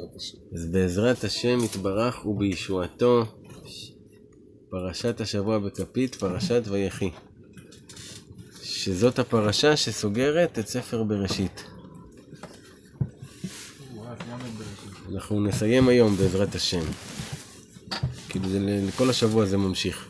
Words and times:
בעזרת 0.00 0.16
השם. 0.16 0.38
אז 0.54 0.66
בעזרת 0.66 1.24
השם 1.24 1.58
יתברך 1.64 2.26
ובישועתו, 2.26 3.24
פרשת 4.70 5.20
השבוע 5.20 5.58
בכפית, 5.58 6.14
פרשת 6.14 6.62
ויחי. 6.68 7.10
שזאת 8.62 9.18
הפרשה 9.18 9.76
שסוגרת 9.76 10.58
את 10.58 10.68
ספר 10.68 11.02
בראשית. 11.02 11.64
אנחנו 15.14 15.40
נסיים 15.40 15.88
היום 15.88 16.16
בעזרת 16.16 16.54
השם. 16.54 16.84
כאילו 18.28 18.48
זה 18.48 18.58
לכל 18.88 19.10
השבוע 19.10 19.46
זה 19.46 19.56
ממשיך. 19.56 20.08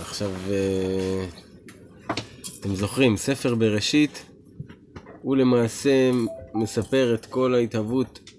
עכשיו, 0.00 0.30
אה, 0.50 1.26
אתם 2.60 2.74
זוכרים, 2.74 3.16
ספר 3.16 3.54
בראשית 3.54 4.22
הוא 5.22 5.36
למעשה 5.36 6.10
מספר 6.56 7.14
את 7.14 7.26
כל 7.26 7.54
ההתהוות 7.54 8.30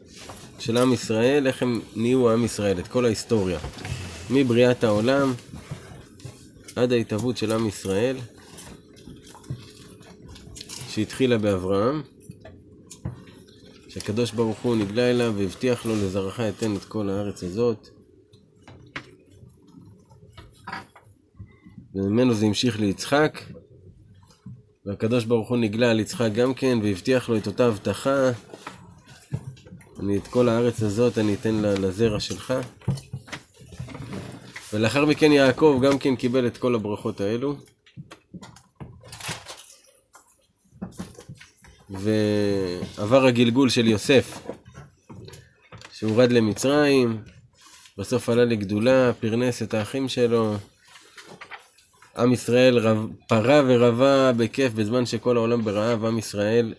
של 0.59 0.77
עם 0.77 0.93
ישראל, 0.93 1.47
איך 1.47 1.63
הם 1.63 1.81
נהיו 1.95 2.31
עם 2.31 2.45
ישראל, 2.45 2.79
את 2.79 2.87
כל 2.87 3.05
ההיסטוריה. 3.05 3.59
מבריאת 4.29 4.83
העולם 4.83 5.33
עד 6.75 6.91
ההתהוות 6.91 7.37
של 7.37 7.51
עם 7.51 7.67
ישראל, 7.67 8.17
שהתחילה 10.89 11.37
באברהם, 11.37 12.01
שהקדוש 13.87 14.31
ברוך 14.31 14.59
הוא 14.59 14.75
נגלה 14.75 15.11
אליו 15.11 15.33
והבטיח 15.37 15.85
לו 15.85 15.95
לזרעך 15.95 16.39
אתן 16.39 16.75
את 16.75 16.85
כל 16.85 17.09
הארץ 17.09 17.43
הזאת. 17.43 17.89
וממנו 21.95 22.33
זה 22.33 22.45
המשיך 22.45 22.79
ליצחק, 22.79 23.39
והקדוש 24.87 25.25
ברוך 25.25 25.49
הוא 25.49 25.57
נגלה 25.57 25.91
על 25.91 25.99
יצחק 25.99 26.29
גם 26.33 26.53
כן, 26.53 26.79
והבטיח 26.83 27.29
לו 27.29 27.37
את 27.37 27.47
אותה 27.47 27.65
הבטחה. 27.65 28.31
אני 29.99 30.17
את 30.17 30.27
כל 30.27 30.49
הארץ 30.49 30.81
הזאת 30.81 31.17
אני 31.17 31.33
אתן 31.33 31.55
לזרע 31.55 32.19
שלך. 32.19 32.53
ולאחר 34.73 35.05
מכן 35.05 35.31
יעקב 35.31 35.79
גם 35.83 35.99
כן 35.99 36.15
קיבל 36.15 36.47
את 36.47 36.57
כל 36.57 36.75
הברכות 36.75 37.21
האלו. 37.21 37.55
ועבר 41.89 43.25
הגלגול 43.25 43.69
של 43.69 43.87
יוסף, 43.87 44.39
שהורד 45.93 46.31
למצרים, 46.31 47.23
בסוף 47.97 48.29
עלה 48.29 48.45
לגדולה, 48.45 49.11
פרנס 49.19 49.61
את 49.61 49.73
האחים 49.73 50.09
שלו. 50.09 50.55
עם 52.17 52.33
ישראל 52.33 52.77
רב, 52.77 53.07
פרה 53.27 53.61
ורבה 53.67 54.31
בכיף 54.37 54.73
בזמן 54.73 55.05
שכל 55.05 55.37
העולם 55.37 55.63
ברעב, 55.65 56.05
עם 56.05 56.17
ישראל 56.17 56.73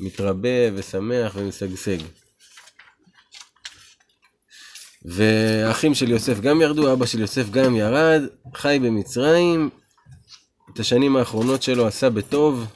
מתרבה 0.00 0.74
ושמח 0.74 1.32
ומשגשג. 1.36 1.98
והאחים 5.04 5.94
של 5.94 6.10
יוסף 6.10 6.40
גם 6.40 6.60
ירדו, 6.60 6.92
אבא 6.92 7.06
של 7.06 7.20
יוסף 7.20 7.50
גם 7.50 7.76
ירד, 7.76 8.22
חי 8.54 8.78
במצרים, 8.82 9.70
את 10.74 10.80
השנים 10.80 11.16
האחרונות 11.16 11.62
שלו 11.62 11.86
עשה 11.86 12.10
בטוב, 12.10 12.66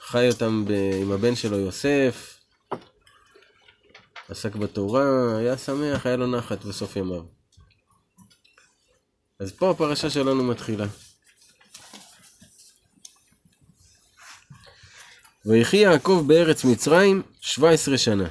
חי 0.00 0.28
אותם 0.28 0.64
ב... 0.66 0.72
עם 1.02 1.12
הבן 1.12 1.36
שלו 1.36 1.58
יוסף, 1.58 2.38
עסק 4.28 4.54
בתורה, 4.54 5.36
היה 5.38 5.58
שמח, 5.58 6.06
היה 6.06 6.16
לו 6.16 6.26
נחת 6.26 6.64
בסוף 6.64 6.96
ימיו. 6.96 7.35
אז 9.40 9.52
פה 9.52 9.70
הפרשה 9.70 10.10
שלנו 10.10 10.44
מתחילה. 10.44 10.86
ויחי 15.46 15.76
יעקב 15.76 16.24
בארץ 16.26 16.64
מצרים 16.64 17.22
17 17.40 17.98
שנה. 17.98 18.28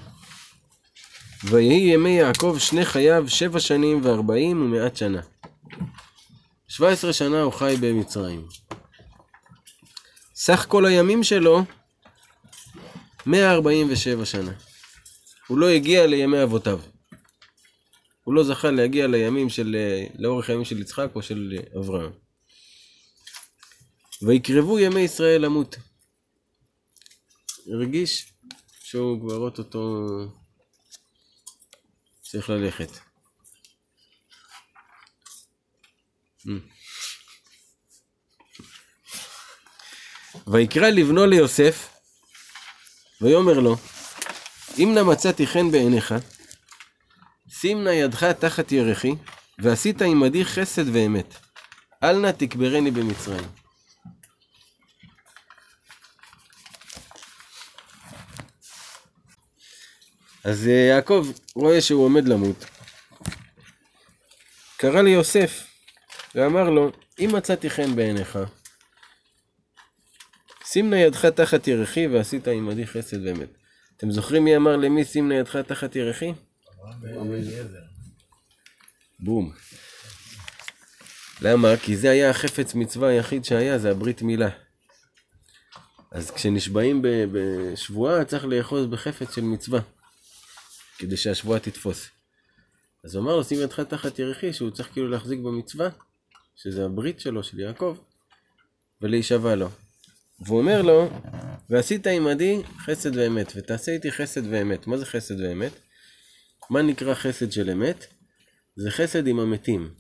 ויהי 1.44 1.94
ימי 1.94 2.10
יעקב 2.10 2.56
שני 2.60 2.86
חייו 2.86 3.24
שבע 3.28 3.60
שנים 3.60 4.06
וארבעים 4.06 4.62
ומעט 4.62 4.96
שנה. 4.98 5.22
17 6.68 7.14
שנה 7.14 7.42
הוא 7.42 7.54
חי 7.54 7.76
במצרים. 7.82 8.48
סך 10.36 10.66
כל 10.70 10.86
הימים 10.86 11.24
שלו 11.24 11.64
147 13.26 14.26
שנה. 14.26 14.52
הוא 15.48 15.58
לא 15.58 15.70
הגיע 15.70 16.08
לימי 16.08 16.44
אבותיו. 16.44 16.80
הוא 18.26 18.34
לא 18.34 18.44
זכה 18.44 18.72
להגיע 18.72 19.08
לימים 19.08 19.50
של, 19.50 19.76
אה, 19.80 20.08
לאורך 20.20 20.50
הימים 20.50 20.66
של 20.66 20.82
יצחק 20.82 21.10
או 21.16 21.22
של 21.22 21.60
אברהם. 21.80 22.12
ויקרבו 24.22 24.80
ימי 24.80 25.00
ישראל 25.00 25.42
למות. 25.42 25.76
הרגיש 27.68 28.34
שהוא 28.84 29.20
כבר 29.22 29.38
אוטוטו 29.38 30.08
צריך 32.22 32.50
ללכת. 32.50 32.90
Mm. 36.40 36.50
ויקרא 40.48 40.90
לבנו 40.90 41.26
ליוסף, 41.26 41.90
ויאמר 43.22 43.60
לו, 43.60 43.76
אם 44.78 44.92
נא 44.96 45.04
מצאתי 45.04 45.48
חן 45.48 45.72
בעיניך, 45.72 46.14
שים 47.66 47.84
נא 47.84 47.90
ידך 47.90 48.24
תחת 48.24 48.72
ירכי, 48.72 49.16
ועשית 49.60 50.02
עמדי 50.02 50.46
חסד 50.46 50.96
ואמת. 50.96 51.34
אל 52.04 52.20
נא 52.20 52.32
תקברני 52.32 52.92
במצרים. 52.92 53.44
אז 60.44 60.68
אה, 60.68 60.74
יעקב 60.74 61.28
רואה 61.56 61.82
שהוא 61.82 62.06
עומד 62.06 62.28
למות. 62.28 62.66
קרא 64.78 65.02
ליוסף 65.02 65.68
ואמר 66.36 66.70
לו, 66.70 66.92
אם 67.20 67.30
מצאתי 67.34 67.70
חן 67.70 67.96
בעיניך, 67.96 68.40
שים 70.66 70.90
נא 70.90 70.96
ידך 70.96 71.26
תחת 71.26 71.68
ירכי 71.68 72.08
ועשית 72.08 72.48
עמדי 72.48 72.88
חסד 72.88 73.26
ואמת. 73.26 73.50
אתם 73.98 74.12
זוכרים 74.12 74.44
מי 74.44 74.56
אמר 74.56 74.76
למי 74.76 75.06
שים 75.06 75.30
נא 75.30 75.34
ידך 75.34 75.56
תחת 75.56 75.96
ירכי? 75.96 76.34
בום. 79.20 79.54
למה? 81.42 81.78
כי 81.78 81.98
זה 81.98 82.10
היה 82.10 82.30
החפץ 82.30 82.76
מצווה 82.76 83.10
היחיד 83.10 83.46
שהיה, 83.46 83.80
זה 83.80 83.92
הברית 83.92 84.22
מילה. 84.22 84.50
אז 86.12 86.32
כשנשבעים 86.32 87.02
בשבועה 87.04 88.26
צריך 88.26 88.46
לאחוז 88.46 88.86
בחפץ 88.86 89.36
של 89.36 89.42
מצווה, 89.42 89.80
כדי 90.98 91.18
שהשבועה 91.18 91.60
תתפוס. 91.60 92.08
אז 93.04 93.16
הוא 93.16 93.24
אמר 93.24 93.36
לו, 93.36 93.44
שים 93.44 93.62
ידך 93.62 93.80
תחת 93.80 94.20
ירכי, 94.20 94.54
שהוא 94.54 94.72
צריך 94.72 94.92
כאילו 94.94 95.10
להחזיק 95.10 95.40
במצווה, 95.40 95.90
שזה 96.56 96.86
הברית 96.86 97.20
שלו, 97.20 97.44
של 97.44 97.60
יעקב, 97.60 97.98
ולהישבע 99.02 99.56
לו. 99.56 99.70
והוא 100.40 100.60
אומר 100.60 100.82
לו, 100.82 101.10
ועשית 101.70 102.08
עמדי 102.08 102.62
חסד 102.86 103.16
ואמת, 103.16 103.54
ותעשה 103.56 103.92
איתי 103.92 104.12
חסד 104.12 104.42
ואמת. 104.50 104.88
מה 104.88 104.98
זה 104.98 105.06
חסד 105.06 105.40
ואמת? 105.40 105.72
מה 106.70 106.82
נקרא 106.82 107.14
חסד 107.14 107.52
של 107.52 107.70
אמת? 107.70 108.06
זה 108.76 108.92
חסד 108.92 109.28
עם 109.28 109.40
המתים. 109.40 109.94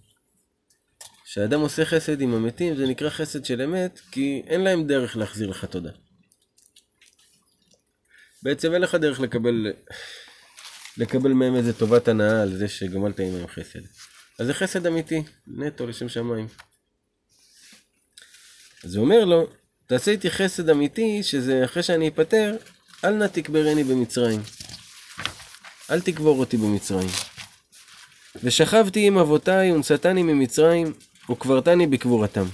כשאדם 1.25 1.59
עושה 1.59 1.85
חסד 1.85 2.21
עם 2.21 2.33
המתים 2.33 2.75
זה 2.75 2.87
נקרא 2.87 3.09
חסד 3.09 3.45
של 3.45 3.61
אמת, 3.61 3.99
כי 4.11 4.43
אין 4.47 4.61
להם 4.61 4.87
דרך 4.87 5.17
להחזיר 5.17 5.49
לך 5.49 5.65
תודה. 5.65 5.91
בעצם 8.43 8.73
אין 8.73 8.81
לך 8.81 8.95
דרך 8.95 9.19
לקבל, 9.19 9.73
לקבל 10.97 11.31
מהם 11.31 11.55
איזה 11.55 11.73
טובת 11.73 12.07
הנאה 12.07 12.41
על 12.41 12.57
זה 12.57 12.67
שגמלת 12.67 13.19
עמהם 13.19 13.47
חסד. 13.47 13.79
אז 14.39 14.47
זה 14.47 14.53
חסד 14.53 14.87
אמיתי, 14.87 15.23
נטו 15.47 15.87
לשם 15.87 16.09
שמיים. 16.09 16.47
אז 18.83 18.95
הוא 18.95 19.03
אומר 19.03 19.25
לו, 19.25 19.47
תעשה 19.87 20.11
איתי 20.11 20.31
חסד 20.31 20.69
אמיתי, 20.69 21.23
שזה 21.23 21.65
אחרי 21.65 21.83
שאני 21.83 22.07
אפטר, 22.07 22.57
אל 23.03 23.13
נא 23.13 23.27
תקברני 23.27 23.83
במצרים. 23.83 24.41
אל 25.91 26.01
תקבור 26.01 26.39
אותי 26.39 26.57
במצרים. 26.57 27.07
ושכבתי 28.43 29.07
עם 29.07 29.17
אבותיי 29.17 29.71
ונשאתני 29.71 30.23
ממצרים 30.23 30.93
וקברתני 31.29 31.87
בקבורתם. 31.87 32.45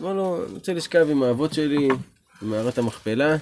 אמר 0.00 0.12
לו, 0.12 0.44
אני 0.46 0.54
רוצה 0.54 0.74
לשכב 0.74 1.06
עם 1.10 1.22
האבות 1.22 1.54
שלי 1.54 1.88
במערת 2.42 2.78
המכפלה, 2.78 3.36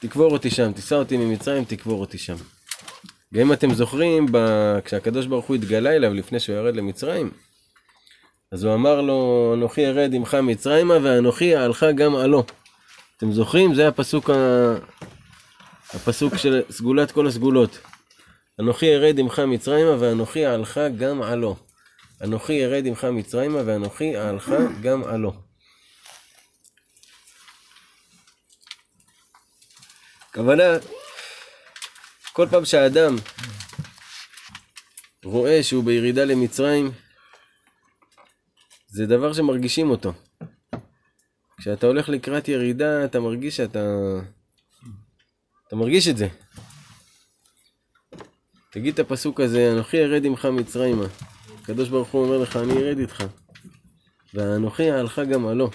תקבור 0.00 0.32
אותי 0.32 0.50
שם, 0.50 0.72
תישא 0.72 0.94
אותי 0.94 1.16
ממצרים, 1.16 1.64
תקבור 1.64 2.00
אותי 2.00 2.18
שם. 2.18 2.36
גם 3.34 3.40
אם 3.40 3.52
אתם 3.52 3.74
זוכרים, 3.74 4.26
ב... 4.30 4.38
כשהקדוש 4.84 5.26
ברוך 5.26 5.46
הוא 5.46 5.56
התגלה 5.56 5.90
אליו 5.90 6.14
לפני 6.14 6.40
שהוא 6.40 6.56
ירד 6.56 6.76
למצרים, 6.76 7.30
אז 8.52 8.64
הוא 8.64 8.74
אמר 8.74 9.00
לו, 9.00 9.50
אנוכי 9.56 9.86
ארד 9.86 10.10
עמך 10.14 10.34
מצרימה 10.34 10.94
ואנוכי 11.02 11.56
אעלך 11.56 11.86
גם 11.94 12.16
עלו. 12.16 12.44
אתם 13.16 13.32
זוכרים? 13.32 13.74
זה 13.74 13.88
הפסוק. 13.88 14.30
הפסוק 15.94 16.36
של 16.36 16.62
סגולת 16.70 17.12
כל 17.12 17.26
הסגולות. 17.26 17.78
אנוכי 18.60 18.94
ארד 18.94 19.18
עמך 19.18 19.38
מצרימה 19.38 19.96
ואנוכי 20.00 20.46
אעלך 20.46 20.80
גם 20.98 21.22
עלו. 21.22 21.56
אנוכי 22.24 22.64
ארד 22.64 22.86
עמך 22.86 23.04
מצרימה 23.04 23.58
ואנוכי 23.66 24.16
אעלך 24.16 24.52
גם 24.82 25.04
עלו. 25.04 25.32
הכוונה, 30.30 30.62
כל 32.32 32.46
פעם 32.50 32.64
שהאדם 32.64 33.16
רואה 35.24 35.62
שהוא 35.62 35.84
בירידה 35.84 36.24
למצרים, 36.24 36.92
זה 38.88 39.06
דבר 39.06 39.32
שמרגישים 39.32 39.90
אותו. 39.90 40.12
כשאתה 41.58 41.86
הולך 41.86 42.08
לקראת 42.08 42.48
ירידה, 42.48 43.04
אתה 43.04 43.20
מרגיש 43.20 43.56
שאתה... 43.56 43.80
אתה 45.72 45.80
מרגיש 45.80 46.08
את 46.08 46.16
זה. 46.16 46.28
תגיד 48.70 48.94
את 48.94 48.98
הפסוק 48.98 49.40
הזה, 49.40 49.72
אנוכי 49.72 50.04
ארד 50.04 50.24
עמך 50.24 50.44
מצרימה. 50.44 51.04
הקדוש 51.62 51.88
ברוך 51.88 52.08
הוא 52.08 52.24
אומר 52.24 52.38
לך, 52.38 52.56
אני 52.56 52.72
ארד 52.72 52.98
איתך. 52.98 53.24
ואנוכי 54.34 54.92
אעלך 54.92 55.20
גם 55.30 55.46
עלו. 55.46 55.70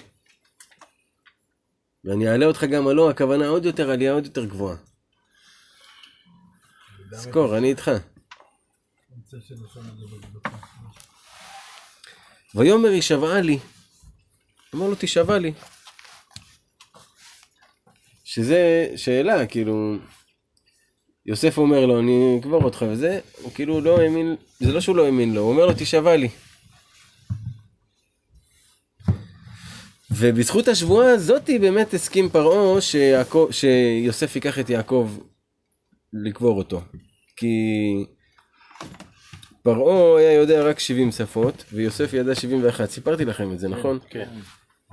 ואני 2.04 2.28
אעלה 2.28 2.46
אותך 2.46 2.64
גם 2.64 2.88
עלו, 2.88 3.10
הכוונה 3.10 3.46
עוד 3.46 3.64
יותר 3.64 3.90
עלייה 3.90 4.12
עוד 4.12 4.24
יותר 4.24 4.44
גבוהה. 4.44 4.76
זכור, 7.10 7.58
אני 7.58 7.70
איתך. 7.70 7.90
ויאמר 12.54 12.88
הישבעה 12.88 13.40
לי. 13.40 13.58
אמר 14.74 14.88
לו 14.88 14.94
תישבע 14.94 15.38
לי. 15.38 15.52
שזה 18.38 18.86
שאלה, 18.96 19.46
כאילו, 19.46 19.96
יוסף 21.26 21.58
אומר 21.58 21.86
לו, 21.86 22.00
אני 22.00 22.38
אקבור 22.40 22.64
אותך 22.64 22.84
וזה, 22.88 23.20
הוא 23.42 23.52
כאילו 23.54 23.80
לא 23.80 24.00
האמין, 24.00 24.36
זה 24.60 24.72
לא 24.72 24.80
שהוא 24.80 24.96
לא 24.96 25.06
האמין 25.06 25.34
לו, 25.34 25.40
הוא 25.40 25.50
אומר 25.50 25.66
לו, 25.66 25.72
תישבע 25.72 26.16
לי. 26.16 26.28
ובזכות 30.10 30.68
השבועה 30.68 31.10
הזאתי 31.10 31.58
באמת 31.58 31.94
הסכים 31.94 32.28
פרעה 32.28 32.80
שיעקב, 32.80 33.48
שיוסף 33.50 34.36
ייקח 34.36 34.58
את 34.58 34.70
יעקב 34.70 35.10
לקבור 36.12 36.58
אותו. 36.58 36.80
כי 37.36 37.56
פרעה 39.62 40.20
היה 40.20 40.32
יודע 40.32 40.62
רק 40.62 40.78
70 40.78 41.12
שפות, 41.12 41.64
ויוסף 41.72 42.12
ידע 42.12 42.34
71. 42.34 42.90
סיפרתי 42.90 43.24
לכם 43.24 43.52
את 43.52 43.58
זה, 43.58 43.68
נכון? 43.68 43.98
כן. 44.10 44.28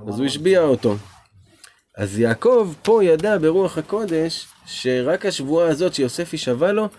אז 0.07 0.19
הוא 0.19 0.25
השביע 0.25 0.61
אותו. 0.61 0.95
אז 1.97 2.19
יעקב 2.19 2.73
פה 2.83 3.03
ידע 3.03 3.37
ברוח 3.37 3.77
הקודש 3.77 4.47
שרק 4.65 5.25
השבועה 5.25 5.67
הזאת 5.67 5.93
שיוסף 5.93 6.33
יישבע 6.33 6.71
לו, 6.71 6.89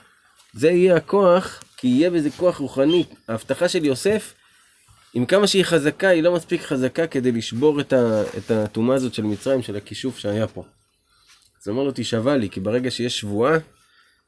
זה 0.54 0.70
יהיה 0.70 0.96
הכוח, 0.96 1.62
כי 1.76 1.86
יהיה 1.88 2.10
בזה 2.10 2.30
כוח 2.36 2.56
רוחני. 2.56 3.04
ההבטחה 3.28 3.68
של 3.68 3.84
יוסף, 3.84 4.34
עם 5.14 5.26
כמה 5.26 5.46
שהיא 5.46 5.64
חזקה, 5.64 6.08
היא 6.08 6.22
לא 6.22 6.34
מספיק 6.34 6.62
חזקה 6.62 7.06
כדי 7.06 7.32
לשבור 7.32 7.80
את, 7.80 8.50
הטומאה 8.50 8.96
הזאת 8.96 9.14
של 9.14 9.22
מצרים, 9.22 9.62
של 9.62 9.76
הכישוף 9.76 10.18
שהיה 10.18 10.46
פה. 10.46 10.64
אז 11.62 11.68
אומר 11.68 11.82
לו, 11.82 11.92
תישבע 11.92 12.36
לי, 12.36 12.50
כי 12.50 12.60
ברגע 12.60 12.90
שיש 12.90 13.18
שבועה, 13.18 13.58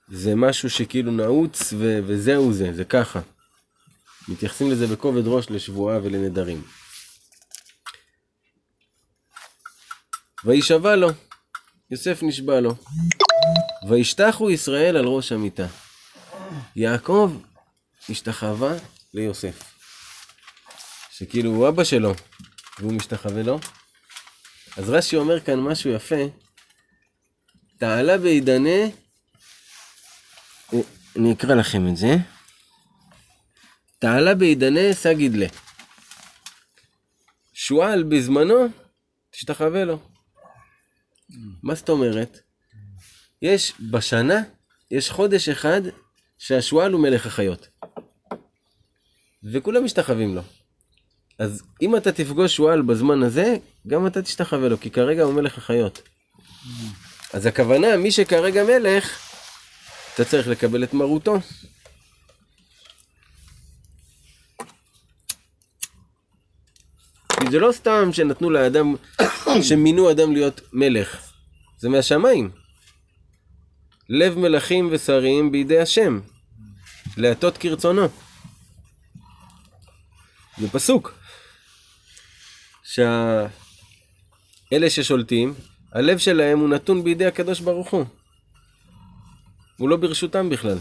זה 0.09 0.35
משהו 0.35 0.71
שכאילו 0.71 1.13
נעוץ, 1.13 1.73
ו, 1.77 2.01
וזהו 2.07 2.53
זה, 2.53 2.73
זה 2.73 2.85
ככה. 2.85 3.21
מתייחסים 4.29 4.71
לזה 4.71 4.87
בכובד 4.87 5.27
ראש 5.27 5.51
לשבועה 5.51 5.99
ולנדרים. 6.03 6.63
וישבע 10.45 10.97
לו, 10.97 11.09
יוסף 11.91 12.19
נשבע 12.23 12.61
לו. 12.61 12.75
וישתחו 13.89 14.51
ישראל 14.51 14.97
על 14.97 15.05
ראש 15.05 15.33
המיטה. 15.33 15.67
יעקב 16.77 17.43
השתחווה 18.09 18.73
ליוסף. 19.15 19.75
שכאילו 21.11 21.51
הוא 21.51 21.69
אבא 21.69 21.85
שלו, 21.85 22.15
והוא 22.79 22.93
משתחווה 22.93 23.43
לו. 23.43 23.59
אז 24.77 24.91
רש"י 24.91 25.17
אומר 25.17 25.41
כאן 25.41 25.61
משהו 25.61 25.91
יפה. 25.91 26.25
תעלה 27.79 28.19
בעידנה, 28.19 28.79
אני 31.17 31.33
אקרא 31.33 31.55
לכם 31.55 31.89
את 31.89 31.97
זה. 31.97 32.17
תעלה 33.99 34.35
בעידנה 34.35 34.93
סגיד 34.93 35.35
לה. 35.37 35.47
שועל 37.53 38.03
בזמנו, 38.03 38.67
תשתחווה 39.31 39.85
לו. 39.85 40.18
מה 41.63 41.75
זאת 41.75 41.89
אומרת? 41.89 42.41
יש 43.43 43.73
בשנה, 43.91 44.43
יש 44.91 45.11
חודש 45.11 45.49
אחד 45.49 45.81
שהשועל 46.39 46.93
הוא 46.93 47.01
מלך 47.01 47.27
החיות. 47.27 47.69
וכולם 49.53 49.85
משתחווים 49.85 50.35
לו. 50.35 50.43
אז 51.39 51.63
אם 51.83 51.97
אתה 51.97 52.13
תפגוש 52.13 52.57
שועל 52.57 52.83
בזמן 52.83 53.23
הזה, 53.23 53.57
גם 53.87 54.07
אתה 54.07 54.23
תשתחווה 54.23 54.69
לו, 54.69 54.81
כי 54.81 54.91
כרגע 54.91 55.23
הוא 55.23 55.35
מלך 55.35 55.59
החיות. 55.59 56.03
אז 57.33 57.47
הכוונה, 57.47 57.97
מי 57.97 58.11
שכרגע 58.11 58.65
מלך, 58.65 59.19
אתה 60.15 60.25
צריך 60.25 60.49
לקבל 60.49 60.85
את 60.85 60.95
מרותו. 60.95 61.39
זה 67.51 67.59
לא 67.59 67.73
סתם 67.73 68.13
שנתנו 68.13 68.51
לאדם, 68.51 68.95
שמינו 69.69 70.11
אדם 70.11 70.33
להיות 70.33 70.61
מלך. 70.73 71.33
זה 71.79 71.89
מהשמיים. 71.89 72.51
לב 74.09 74.39
מלכים 74.39 74.89
ושרים 74.93 75.53
בידי 75.53 75.79
השם, 75.79 76.21
להטות 77.17 77.59
כרצונו. 77.59 78.09
זה 80.59 80.69
פסוק. 80.69 81.15
שאלה 82.83 83.49
ששולטים, 84.89 85.55
הלב 85.93 86.19
שלהם 86.19 86.59
הוא 86.59 86.69
נתון 86.69 87.05
בידי 87.05 87.27
הקדוש 87.27 87.61
ברוך 87.61 87.91
הוא. 87.91 88.05
הוא 89.77 89.89
לא 89.89 89.97
ברשותם 89.97 90.51
בכלל. 90.51 90.79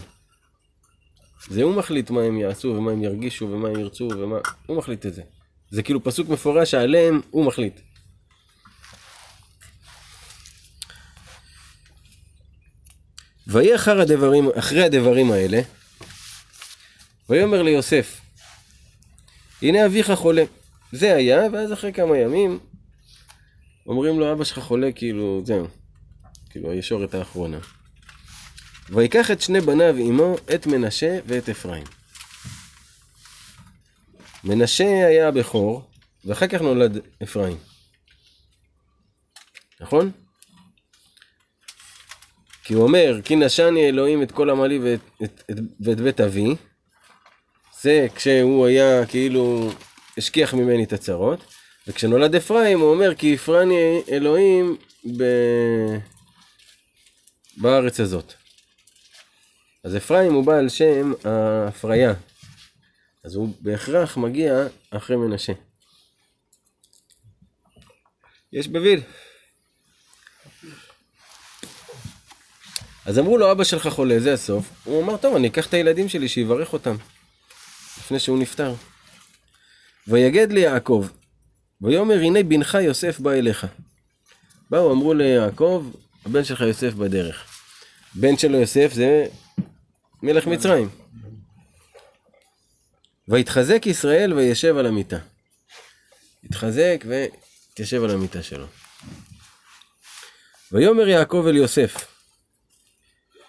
זה 1.48 1.62
הוא 1.62 1.74
מחליט 1.74 2.10
מה 2.10 2.22
הם 2.22 2.38
יעשו 2.38 2.68
ומה 2.68 2.90
הם 2.90 3.02
ירגישו 3.02 3.44
ומה 3.50 3.68
הם 3.68 3.78
ירצו 3.80 4.08
ומה... 4.18 4.36
הוא 4.66 4.76
מחליט 4.76 5.06
את 5.06 5.14
זה. 5.14 5.22
זה 5.70 5.82
כאילו 5.82 6.04
פסוק 6.04 6.28
מפורש 6.28 6.70
שעליהם 6.70 7.20
הוא 7.30 7.44
מחליט. 7.44 7.80
ויהי 13.46 13.74
אחר 13.74 14.00
הדברים, 14.00 14.48
אחרי 14.58 14.84
הדברים 14.84 15.30
האלה, 15.30 15.60
ויאמר 17.28 17.62
ליוסף, 17.62 18.20
הנה 19.62 19.86
אביך 19.86 20.12
חולה. 20.12 20.44
זה 20.92 21.14
היה, 21.14 21.40
ואז 21.52 21.72
אחרי 21.72 21.92
כמה 21.92 22.18
ימים, 22.18 22.58
אומרים 23.86 24.20
לו, 24.20 24.32
אבא 24.32 24.44
שלך 24.44 24.58
חולה, 24.58 24.92
כאילו, 24.92 25.42
זהו. 25.44 25.66
כאילו, 26.50 26.70
הישורת 26.70 27.14
האחרונה. 27.14 27.58
ויקח 28.90 29.30
את 29.30 29.40
שני 29.40 29.60
בניו 29.60 29.96
עמו, 29.96 30.36
את 30.54 30.66
מנשה 30.66 31.18
ואת 31.26 31.48
אפרים. 31.48 31.84
מנשה 34.44 35.06
היה 35.06 35.28
הבכור, 35.28 35.82
ואחר 36.24 36.46
כך 36.46 36.60
נולד 36.60 36.98
אפרים. 37.22 37.56
נכון? 39.80 40.10
כי 42.64 42.74
הוא 42.74 42.82
אומר, 42.82 43.20
כי 43.24 43.36
נשני 43.36 43.88
אלוהים 43.88 44.22
את 44.22 44.32
כל 44.32 44.50
עמלי 44.50 44.78
ואת, 44.78 45.00
את, 45.24 45.42
את, 45.50 45.56
ואת 45.80 46.00
בית 46.00 46.20
אבי. 46.20 46.56
זה 47.82 48.06
כשהוא 48.14 48.66
היה 48.66 49.06
כאילו 49.06 49.70
השכיח 50.18 50.54
ממני 50.54 50.84
את 50.84 50.92
הצרות. 50.92 51.44
וכשנולד 51.86 52.34
אפרים 52.34 52.80
הוא 52.80 52.90
אומר, 52.90 53.14
כי 53.14 53.34
הפרני 53.34 54.02
אלוהים 54.08 54.76
ב... 55.16 55.24
בארץ 57.56 58.00
הזאת. 58.00 58.34
אז 59.84 59.96
אפרים 59.96 60.32
הוא 60.32 60.44
בעל 60.44 60.68
שם 60.68 61.12
ההפריה. 61.24 62.14
אז 63.24 63.34
הוא 63.34 63.54
בהכרח 63.60 64.16
מגיע 64.16 64.66
אחרי 64.90 65.16
מנשה. 65.16 65.52
יש 68.52 68.68
בוויל. 68.68 69.00
אז 73.06 73.18
אמרו 73.18 73.38
לו, 73.38 73.52
אבא 73.52 73.64
שלך 73.64 73.88
חולה, 73.88 74.20
זה 74.20 74.32
הסוף. 74.32 74.70
הוא 74.84 75.02
אמר, 75.02 75.16
טוב, 75.16 75.36
אני 75.36 75.48
אקח 75.48 75.66
את 75.66 75.74
הילדים 75.74 76.08
שלי, 76.08 76.28
שיברך 76.28 76.72
אותם. 76.72 76.96
לפני 77.98 78.18
שהוא 78.18 78.38
נפטר. 78.38 78.74
ויגד 80.08 80.52
ליעקב, 80.52 81.06
ויאמר, 81.80 82.14
הנה 82.14 82.42
בנך 82.42 82.78
יוסף 82.82 83.20
בא 83.20 83.30
אליך. 83.30 83.66
באו, 84.70 84.92
אמרו 84.92 85.14
ליעקב, 85.14 85.86
הבן 86.26 86.44
שלך 86.44 86.60
יוסף 86.60 86.92
בדרך. 86.92 87.44
בן 88.14 88.36
שלו 88.36 88.58
יוסף 88.58 88.92
זה 88.94 89.26
מלך 90.22 90.46
מצרים. 90.46 90.88
ויתחזק 93.28 93.86
ישראל 93.86 94.32
וישב 94.32 94.76
על 94.76 94.86
המיטה. 94.86 95.18
התחזק 96.44 97.04
והתיישב 97.08 98.02
על 98.04 98.10
המיטה 98.10 98.42
שלו. 98.42 98.66
ויאמר 100.72 101.08
יעקב 101.08 101.44
אל 101.48 101.56
יוסף, 101.56 101.94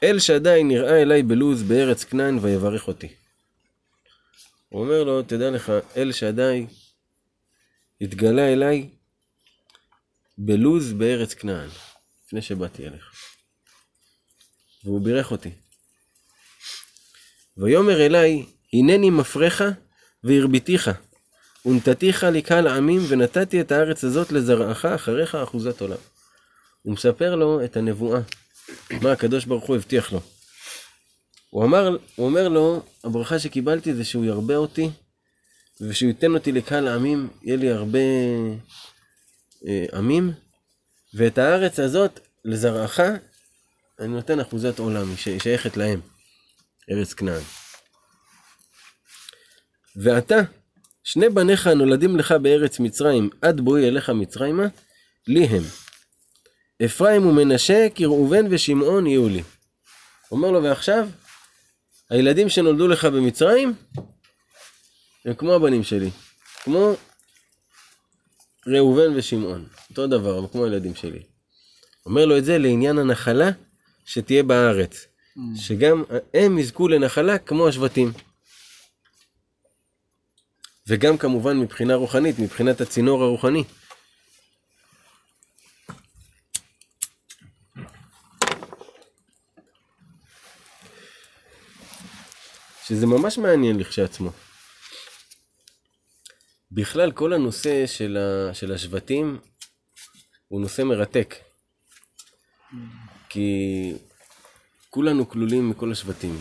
אל 0.03 0.19
שדי 0.19 0.61
נראה 0.63 1.01
אליי 1.01 1.23
בלוז 1.23 1.63
בארץ 1.63 2.03
כנען 2.03 2.39
ויברך 2.41 2.87
אותי. 2.87 3.07
הוא 4.69 4.81
אומר 4.81 5.03
לו, 5.03 5.23
תדע 5.23 5.51
לך, 5.51 5.71
אל 5.97 6.11
שדי 6.11 6.65
התגלה 8.01 8.53
אליי 8.53 8.89
בלוז 10.37 10.93
בארץ 10.93 11.33
כנען, 11.33 11.69
לפני 12.25 12.41
שבאתי 12.41 12.87
אליך. 12.87 13.13
והוא 14.83 15.01
בירך 15.01 15.31
אותי. 15.31 15.49
ויאמר 17.57 18.05
אליי, 18.05 18.45
הנני 18.73 19.09
מפריך 19.09 19.63
והרביתיך, 20.23 20.91
ונתתיך 21.65 22.23
לקהל 22.23 22.67
העמים, 22.67 23.01
ונתתי 23.07 23.61
את 23.61 23.71
הארץ 23.71 24.03
הזאת 24.03 24.31
לזרעך 24.31 24.85
אחריך 24.85 25.35
אחוזת 25.35 25.81
עולם. 25.81 25.97
הוא 26.81 26.93
מספר 26.93 27.35
לו 27.35 27.65
את 27.65 27.77
הנבואה, 27.77 28.19
מה 29.01 29.11
הקדוש 29.11 29.45
ברוך 29.45 29.65
הוא 29.65 29.75
הבטיח 29.75 30.13
לו. 30.13 30.21
הוא, 31.49 31.65
אמר, 31.65 31.97
הוא 32.15 32.25
אומר 32.25 32.47
לו, 32.47 32.83
הברכה 33.03 33.39
שקיבלתי 33.39 33.93
זה 33.93 34.05
שהוא 34.05 34.25
ירבה 34.25 34.55
אותי, 34.55 34.89
ושהוא 35.81 36.07
ייתן 36.07 36.33
אותי 36.33 36.51
לקהל 36.51 36.87
העמים, 36.87 37.29
יהיה 37.41 37.57
לי 37.57 37.69
הרבה 37.71 37.99
אה, 39.67 39.85
עמים, 39.93 40.31
ואת 41.13 41.37
הארץ 41.37 41.79
הזאת, 41.79 42.19
לזרעך, 42.45 42.99
אני 43.99 44.07
נותן 44.07 44.39
אחוזת 44.39 44.79
עולם, 44.79 45.09
היא 45.25 45.39
שייכת 45.39 45.77
להם, 45.77 45.99
ארץ 46.91 47.13
כנען. 47.13 47.41
ואתה, 49.99 50.35
שני 51.03 51.29
בניך 51.29 51.67
הנולדים 51.67 52.17
לך 52.17 52.31
בארץ 52.31 52.79
מצרים, 52.79 53.29
עד 53.41 53.61
בואי 53.61 53.87
אליך 53.87 54.09
מצרימה, 54.09 54.63
לי 55.27 55.45
הם. 55.45 55.63
אפרים 56.85 57.25
ומנשה, 57.27 57.87
כי 57.95 58.05
ראובן 58.05 58.45
ושמעון 58.49 59.07
יהיו 59.07 59.29
לי. 59.29 59.43
אומר 60.31 60.51
לו, 60.51 60.63
ועכשיו, 60.63 61.09
הילדים 62.09 62.49
שנולדו 62.49 62.87
לך 62.87 63.05
במצרים, 63.05 63.73
הם 65.25 65.33
כמו 65.33 65.53
הבנים 65.53 65.83
שלי. 65.83 66.09
כמו 66.63 66.93
ראובן 68.67 69.15
ושמעון. 69.15 69.65
אותו 69.89 70.07
דבר, 70.07 70.37
הם 70.37 70.47
כמו 70.47 70.65
הילדים 70.65 70.95
שלי. 70.95 71.23
אומר 72.05 72.25
לו 72.25 72.37
את 72.37 72.45
זה 72.45 72.57
לעניין 72.57 72.97
הנחלה 72.97 73.49
שתהיה 74.05 74.43
בארץ. 74.43 75.05
Mm. 75.37 75.41
שגם 75.55 76.03
הם 76.33 76.59
יזכו 76.59 76.87
לנחלה 76.87 77.37
כמו 77.37 77.67
השבטים. 77.67 78.11
וגם 80.89 81.17
כמובן 81.17 81.57
מבחינה 81.57 81.95
רוחנית, 81.95 82.39
מבחינת 82.39 82.81
הצינור 82.81 83.23
הרוחני. 83.23 83.63
שזה 92.87 93.05
ממש 93.05 93.37
מעניין 93.37 93.79
לכשעצמו. 93.79 94.31
בכלל, 96.71 97.11
כל 97.11 97.33
הנושא 97.33 97.87
של, 97.87 98.17
ה, 98.17 98.53
של 98.53 98.73
השבטים 98.73 99.39
הוא 100.47 100.61
נושא 100.61 100.81
מרתק. 100.81 101.35
כי 103.29 103.93
כולנו 104.89 105.29
כלולים 105.29 105.69
מכל 105.69 105.91
השבטים. 105.91 106.39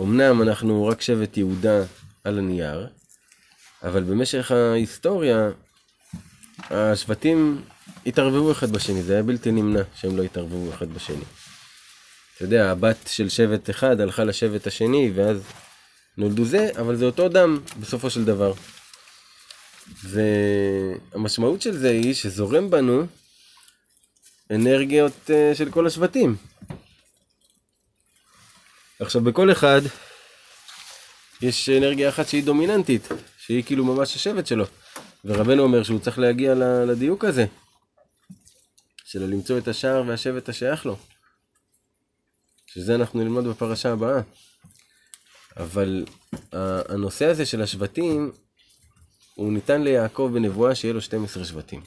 אמנם 0.00 0.42
אנחנו 0.42 0.86
רק 0.86 1.00
שבט 1.00 1.36
יהודה 1.36 1.84
על 2.24 2.38
הנייר, 2.38 2.86
אבל 3.82 4.02
במשך 4.02 4.50
ההיסטוריה 4.50 5.50
השבטים 6.70 7.62
התערבבו 8.06 8.52
אחד 8.52 8.70
בשני, 8.72 9.02
זה 9.02 9.12
היה 9.12 9.22
בלתי 9.22 9.52
נמנע 9.52 9.82
שהם 9.94 10.16
לא 10.16 10.22
התערבבו 10.22 10.74
אחד 10.74 10.94
בשני. 10.94 11.24
אתה 12.36 12.44
יודע, 12.44 12.70
הבת 12.70 12.96
של 13.06 13.28
שבט 13.28 13.70
אחד 13.70 14.00
הלכה 14.00 14.24
לשבט 14.24 14.66
השני, 14.66 15.12
ואז 15.14 15.42
נולדו 16.16 16.44
זה, 16.44 16.70
אבל 16.80 16.96
זה 16.96 17.04
אותו 17.04 17.28
דם 17.28 17.60
בסופו 17.80 18.10
של 18.10 18.24
דבר. 18.24 18.52
והמשמעות 20.04 21.62
של 21.62 21.76
זה 21.76 21.90
היא 21.90 22.14
שזורם 22.14 22.70
בנו 22.70 23.06
אנרגיות 24.50 25.30
uh, 25.30 25.56
של 25.56 25.70
כל 25.70 25.86
השבטים. 25.86 26.36
עכשיו 29.00 29.22
בכל 29.22 29.52
אחד 29.52 29.80
יש 31.42 31.68
אנרגיה 31.68 32.08
אחת 32.08 32.28
שהיא 32.28 32.44
דומיננטית, 32.44 33.08
שהיא 33.38 33.64
כאילו 33.64 33.84
ממש 33.84 34.16
השבט 34.16 34.46
שלו. 34.46 34.64
ורבנו 35.24 35.62
אומר 35.62 35.82
שהוא 35.82 36.00
צריך 36.00 36.18
להגיע 36.18 36.54
לדיוק 36.86 37.24
הזה, 37.24 37.46
של 39.04 39.22
למצוא 39.22 39.58
את 39.58 39.68
השער 39.68 40.02
והשבט 40.06 40.48
השייך 40.48 40.86
לו. 40.86 40.96
שזה 42.66 42.94
אנחנו 42.94 43.20
נלמד 43.20 43.44
בפרשה 43.44 43.92
הבאה. 43.92 44.20
אבל 45.56 46.04
הנושא 46.88 47.24
הזה 47.24 47.46
של 47.46 47.62
השבטים, 47.62 48.32
הוא 49.34 49.52
ניתן 49.52 49.82
ליעקב 49.82 50.30
בנבואה 50.34 50.74
שיהיה 50.74 50.94
לו 50.94 51.00
12 51.00 51.44
שבטים. 51.44 51.82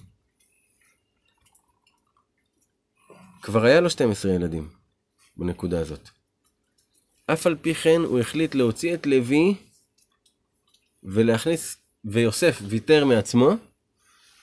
כבר 3.41 3.65
היה 3.65 3.81
לו 3.81 3.89
12 3.89 4.31
ילדים 4.31 4.69
בנקודה 5.37 5.79
הזאת. 5.79 6.09
אף 7.27 7.47
על 7.47 7.55
פי 7.61 7.73
כן 7.73 8.01
הוא 8.01 8.19
החליט 8.19 8.55
להוציא 8.55 8.93
את 8.93 9.05
לוי 9.05 9.55
ולהכניס, 11.03 11.77
ויוסף 12.05 12.59
ויתר 12.67 13.05
מעצמו 13.05 13.49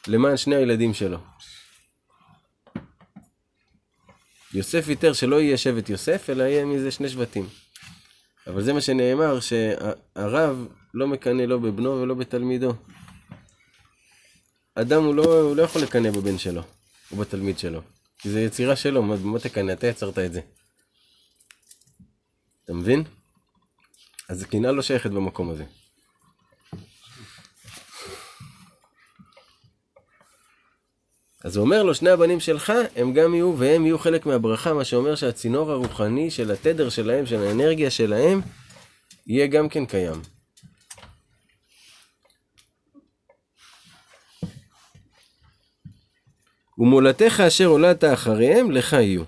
למען 0.07 0.37
שני 0.37 0.57
הילדים 0.57 0.95
שלו. 0.95 1.19
יוסף 4.55 4.85
ויתר 4.87 5.13
שלא 5.13 5.41
יהיה 5.41 5.57
שבט 5.57 5.89
יוסף, 5.89 6.31
אלא 6.31 6.43
יהיה 6.43 6.65
מזה 6.65 6.91
שני 6.91 7.09
שבטים. 7.09 7.49
אבל 8.47 8.63
זה 8.63 8.73
מה 8.73 8.81
שנאמר, 8.81 9.41
שהרב 9.41 10.67
לא 10.95 11.09
מקנא 11.09 11.43
לא 11.43 11.59
בבנו 11.59 11.91
ולא 11.91 12.15
בתלמידו. 12.15 12.73
אדם 14.75 15.05
הוא 15.05 15.15
לא, 15.15 15.41
הוא 15.41 15.57
לא 15.57 15.63
יכול 15.63 15.83
לקנא 15.83 16.11
בבן 16.11 16.39
שלו, 16.39 16.63
או 17.13 17.17
בתלמיד 17.17 17.59
שלו. 17.59 17.81
כי 18.19 18.31
זה 18.31 18.41
יצירה 18.41 18.77
שלו, 18.77 19.03
מה, 19.03 19.17
מה 19.17 19.39
תקנא? 19.39 19.73
אתה 19.73 19.87
יצרת 19.87 20.19
את 20.19 20.33
זה. 20.33 20.41
אתה 22.71 22.79
מבין? 22.79 23.05
אז 24.29 24.43
הקנאה 24.43 24.73
לא 24.73 24.83
שייכת 24.83 25.11
במקום 25.11 25.51
הזה. 25.51 25.65
אז 31.45 31.57
הוא 31.57 31.65
אומר 31.65 31.83
לו, 31.83 31.95
שני 31.95 32.11
הבנים 32.11 32.41
שלך, 32.41 32.73
הם 32.97 33.13
גם 33.13 33.35
יהיו, 33.35 33.55
והם 33.59 33.87
יהיו 33.87 33.99
חלק 33.99 34.27
מהברכה, 34.27 34.75
מה 34.75 34.85
שאומר 34.85 35.15
שהצינור 35.15 35.71
הרוחני 35.71 36.31
של 36.31 36.51
התדר 36.51 36.89
שלהם, 36.89 37.27
של 37.27 37.43
האנרגיה 37.43 37.91
שלהם, 37.91 38.41
יהיה 39.27 39.47
גם 39.47 39.69
כן 39.69 39.87
קיים. 39.87 40.23
ומולדתך 46.79 47.41
אשר 47.41 47.67
הולדת 47.67 48.05
אחריהם, 48.05 48.71
לך 48.71 48.93
יהיו. 48.93 49.23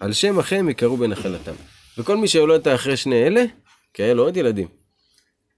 על 0.00 0.12
שם 0.12 0.38
אחיהם 0.38 0.68
יקראו 0.68 0.96
בנחלתם. 0.96 1.69
וכל 1.98 2.16
מי 2.16 2.28
שהולדת 2.28 2.68
אחרי 2.68 2.96
שני 2.96 3.26
אלה, 3.26 3.44
כי 3.94 4.02
היה 4.02 4.14
לו 4.14 4.22
עוד 4.22 4.36
ילדים, 4.36 4.68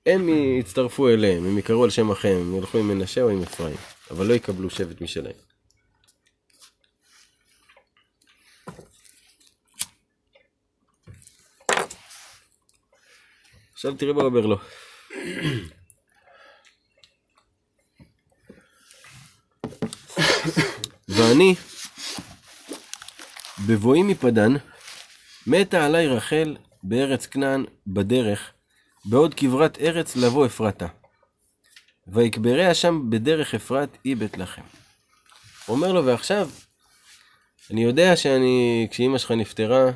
הם 0.06 0.28
יצטרפו 0.58 1.08
אליהם, 1.08 1.46
הם 1.46 1.58
יקראו 1.58 1.84
על 1.84 1.90
שם 1.90 2.10
אחיהם, 2.10 2.40
הם 2.40 2.56
ילכו 2.56 2.78
עם 2.78 2.88
מנשה 2.88 3.22
או 3.22 3.28
עם 3.30 3.42
אפרים, 3.42 3.76
אבל 4.10 4.26
לא 4.26 4.34
יקבלו 4.34 4.70
שבט 4.70 5.00
משלהם. 5.00 5.32
עכשיו 13.72 13.94
תראה 13.94 14.12
מה 14.12 14.22
אומר 14.22 14.46
לו. 14.46 14.58
ואני, 21.08 21.54
בבואי 23.66 24.02
מפדן, 24.02 24.52
מתה 25.46 25.86
עלי 25.86 26.06
רחל 26.06 26.56
בארץ 26.82 27.26
כנען 27.26 27.64
בדרך, 27.86 28.50
בעוד 29.04 29.34
כברת 29.34 29.78
ארץ 29.78 30.16
לבוא 30.16 30.46
אפרתה. 30.46 30.86
ויקבריה 32.06 32.74
שם 32.74 33.10
בדרך 33.10 33.54
אפרת 33.54 33.96
היא 34.04 34.16
בית 34.16 34.38
לחם. 34.38 34.62
אומר 35.68 35.92
לו, 35.92 36.04
ועכשיו, 36.04 36.50
אני 37.70 37.84
יודע 37.84 38.16
שאני, 38.16 38.88
כשאימא 38.90 39.18
שלך 39.18 39.30
נפטרה, 39.30 39.90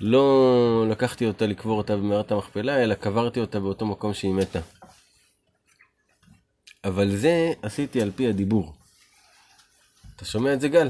לא 0.00 0.86
לקחתי 0.90 1.26
אותה 1.26 1.46
לקבור 1.46 1.78
אותה 1.78 1.96
במערת 1.96 2.32
המכפלה, 2.32 2.82
אלא 2.82 2.94
קברתי 2.94 3.40
אותה 3.40 3.60
באותו 3.60 3.86
מקום 3.86 4.14
שהיא 4.14 4.32
מתה. 4.32 4.60
אבל 6.84 7.16
זה 7.16 7.52
עשיתי 7.62 8.02
על 8.02 8.10
פי 8.16 8.28
הדיבור. 8.28 8.74
אתה 10.16 10.24
שומע 10.24 10.52
את 10.52 10.60
זה, 10.60 10.68
גל? 10.68 10.88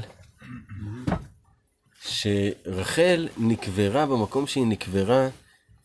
שרחל 2.07 3.27
נקברה 3.37 4.05
במקום 4.05 4.47
שהיא 4.47 4.67
נקברה, 4.67 5.27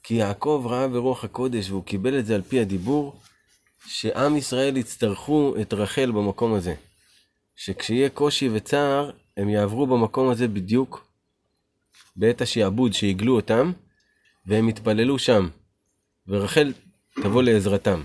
כי 0.03 0.15
יעקב 0.15 0.65
ראה 0.69 0.89
ברוח 0.89 1.25
הקודש 1.25 1.71
והוא 1.71 1.85
קיבל 1.85 2.19
את 2.19 2.27
זה 2.27 2.35
על 2.35 2.43
פי 2.43 2.61
הדיבור, 2.61 3.21
שעם 3.87 4.37
ישראל 4.37 4.77
יצטרכו 4.77 5.55
את 5.61 5.73
רחל 5.73 6.11
במקום 6.11 6.55
הזה. 6.55 6.75
שכשיהיה 7.57 8.09
קושי 8.09 8.49
וצער, 8.53 9.11
הם 9.37 9.49
יעברו 9.49 9.87
במקום 9.87 10.29
הזה 10.29 10.49
בדיוק 10.49 11.07
בעת 12.17 12.41
השעבוד 12.41 12.93
שהגלו 12.93 13.37
אותם, 13.37 13.73
והם 14.47 14.69
יתפללו 14.69 15.19
שם, 15.19 15.49
ורחל 16.27 16.73
תבוא 17.23 17.43
לעזרתם. 17.43 18.03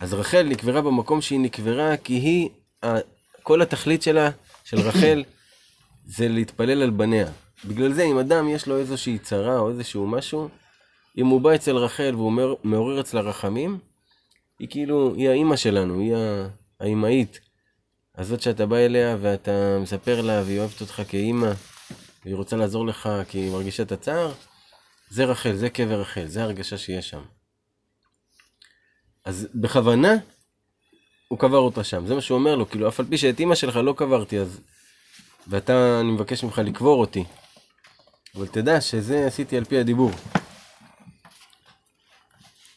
אז 0.00 0.14
רחל 0.14 0.42
נקברה 0.42 0.82
במקום 0.82 1.20
שהיא 1.20 1.40
נקברה, 1.40 1.96
כי 1.96 2.14
היא, 2.14 2.48
כל 3.42 3.62
התכלית 3.62 4.02
שלה, 4.02 4.30
של 4.64 4.80
רחל, 4.80 5.24
זה 6.08 6.28
להתפלל 6.28 6.82
על 6.82 6.90
בניה. 6.90 7.26
בגלל 7.64 7.92
זה, 7.92 8.02
אם 8.02 8.18
אדם 8.18 8.48
יש 8.48 8.66
לו 8.66 8.78
איזושהי 8.78 9.18
צרה 9.18 9.58
או 9.58 9.70
איזשהו 9.70 10.06
משהו, 10.06 10.48
אם 11.18 11.26
הוא 11.26 11.40
בא 11.40 11.54
אצל 11.54 11.76
רחל 11.76 12.14
והוא 12.14 12.32
מעורר 12.64 13.00
אצלה 13.00 13.20
רחמים, 13.20 13.78
היא 14.58 14.68
כאילו, 14.68 15.14
היא 15.14 15.28
האימא 15.28 15.56
שלנו, 15.56 16.00
היא 16.00 16.14
האימהית. 16.80 17.40
אז 18.14 18.28
זאת 18.28 18.42
שאתה 18.42 18.66
בא 18.66 18.76
אליה 18.76 19.16
ואתה 19.20 19.78
מספר 19.82 20.20
לה 20.20 20.42
והיא 20.46 20.58
אוהבת 20.58 20.80
אותך 20.80 21.02
כאימא, 21.08 21.52
והיא 22.24 22.34
רוצה 22.34 22.56
לעזור 22.56 22.86
לך 22.86 23.08
כי 23.28 23.38
היא 23.38 23.52
מרגישה 23.52 23.82
את 23.82 23.92
הצער, 23.92 24.32
זה 25.10 25.24
רחל, 25.24 25.56
זה 25.56 25.70
קבר 25.70 26.00
רחל, 26.00 26.26
זה 26.26 26.42
הרגשה 26.42 26.78
שיש 26.78 27.08
שם. 27.08 27.22
אז 29.24 29.48
בכוונה, 29.54 30.14
הוא 31.28 31.38
קבר 31.38 31.58
אותה 31.58 31.84
שם, 31.84 32.06
זה 32.06 32.14
מה 32.14 32.20
שהוא 32.20 32.38
אומר 32.38 32.56
לו, 32.56 32.70
כאילו, 32.70 32.88
אף 32.88 33.00
על 33.00 33.06
פי 33.06 33.18
שאת 33.18 33.40
אימא 33.40 33.54
שלך 33.54 33.76
לא 33.76 33.94
קברתי, 33.96 34.38
אז... 34.38 34.60
ואתה, 35.48 36.00
אני 36.00 36.10
מבקש 36.12 36.44
ממך 36.44 36.58
לקבור 36.58 37.00
אותי. 37.00 37.24
אבל 38.34 38.46
תדע 38.46 38.80
שזה 38.80 39.26
עשיתי 39.26 39.56
על 39.56 39.64
פי 39.64 39.78
הדיבור. 39.78 40.10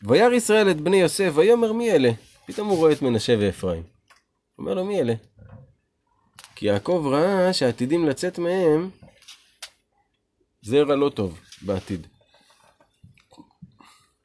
וירא 0.04 0.34
ישראל 0.34 0.72
את 0.72 0.82
בני 0.82 0.98
יוסף, 0.98 1.32
ויאמר 1.36 1.74
מי 1.74 1.92
אלה? 1.92 2.10
פתאום 2.46 2.68
הוא 2.68 2.78
רואה 2.78 2.92
את 2.92 3.01
מנשה 3.01 3.36
ואפרים. 3.40 3.84
אומר 4.58 4.74
לו, 4.74 4.86
מי 4.86 5.01
אלה? 5.01 5.13
כי 6.56 6.66
יעקב 6.66 7.08
ראה 7.12 7.54
שעתידים 7.54 8.08
לצאת 8.08 8.40
מהם 8.40 8.90
זרע 10.62 10.96
לא 10.96 11.10
טוב 11.10 11.40
בעתיד. 11.62 12.08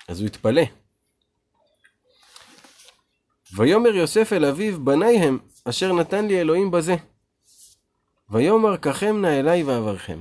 אז 0.09 0.21
הוא 0.21 0.27
התפלא. 0.27 0.63
ויאמר 3.57 3.89
יוסף 3.89 4.33
אל 4.33 4.45
אביו, 4.45 4.85
בניי 4.85 5.17
הם, 5.17 5.39
אשר 5.65 5.93
נתן 5.93 6.27
לי 6.27 6.41
אלוהים 6.41 6.71
בזה. 6.71 6.97
ויאמר 8.31 8.77
קחם 8.77 9.17
נא 9.21 9.27
אליי 9.27 9.63
ואברכם. 9.63 10.19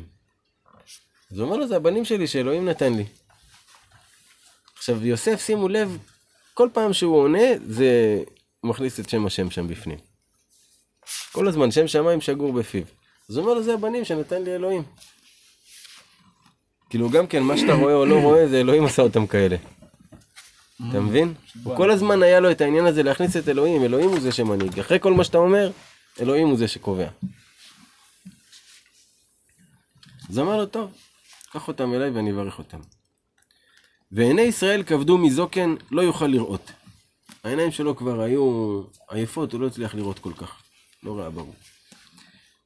אז 1.32 1.40
הוא 1.40 1.46
אומר 1.46 1.58
לו, 1.58 1.68
זה 1.68 1.76
הבנים 1.76 2.06
שלי 2.06 2.28
שאלוהים 2.28 2.70
נתן 2.70 2.94
לי. 2.94 3.06
עכשיו, 4.78 5.06
יוסף, 5.06 5.42
שימו 5.46 5.68
לב, 5.68 5.98
כל 6.54 6.70
פעם 6.74 6.94
שהוא 6.94 7.18
עונה, 7.18 7.48
זה 7.68 8.20
מכניס 8.64 9.00
את 9.00 9.10
שם 9.10 9.26
השם 9.26 9.50
שם 9.50 9.68
בפנים. 9.68 9.98
כל 11.32 11.48
הזמן, 11.48 11.72
שם 11.72 11.88
שמיים 11.88 12.22
שגור 12.22 12.54
בפיו. 12.54 12.84
אז 13.30 13.38
הוא 13.38 13.44
אומר 13.44 13.54
לו, 13.54 13.64
זה 13.64 13.74
הבנים 13.74 14.06
שנתן 14.06 14.44
לי 14.44 14.56
אלוהים. 14.56 14.84
כאילו, 16.90 17.10
גם 17.10 17.28
כן, 17.28 17.44
מה 17.44 17.58
שאתה 17.58 17.74
רואה 17.74 17.94
או 17.94 18.06
לא 18.06 18.22
רואה, 18.22 18.48
זה 18.48 18.60
אלוהים 18.60 18.86
עשה 18.86 19.02
אותם 19.02 19.28
כאלה. 19.28 19.56
אתה 20.90 21.00
מבין? 21.00 21.34
הוא 21.64 21.78
כל 21.78 21.92
הזמן 21.92 22.24
היה 22.24 22.40
לו 22.40 22.52
את 22.52 22.62
העניין 22.62 22.86
הזה 22.86 23.04
להכניס 23.04 23.38
את 23.38 23.50
אלוהים, 23.50 23.84
אלוהים 23.84 24.10
הוא 24.10 24.20
זה 24.20 24.32
שמנהיג. 24.32 24.80
אחרי 24.80 25.00
כל 25.00 25.14
מה 25.14 25.24
שאתה 25.24 25.38
אומר, 25.38 25.72
אלוהים 26.22 26.48
הוא 26.48 26.58
זה 26.58 26.68
שקובע. 26.68 27.08
אז 30.30 30.40
אמר 30.40 30.58
לו, 30.58 30.66
טוב, 30.66 30.92
קח 31.52 31.68
אותם 31.68 31.94
אליי 31.94 32.10
ואני 32.10 32.32
אברך 32.32 32.60
אותם. 32.60 32.80
ועיני 34.12 34.42
ישראל 34.42 34.84
כבדו 34.84 35.18
מזוקן, 35.18 35.76
לא 35.92 36.02
יוכל 36.02 36.28
לראות. 36.28 36.72
העיניים 37.44 37.72
שלו 37.72 37.96
כבר 37.96 38.22
היו 38.22 38.82
עייפות, 39.10 39.54
הוא 39.54 39.62
לא 39.62 39.68
הצליח 39.68 39.96
לראות 39.96 40.20
כל 40.20 40.34
כך. 40.34 40.62
לא 41.04 41.20
ראה 41.20 41.30
ברור. 41.30 41.56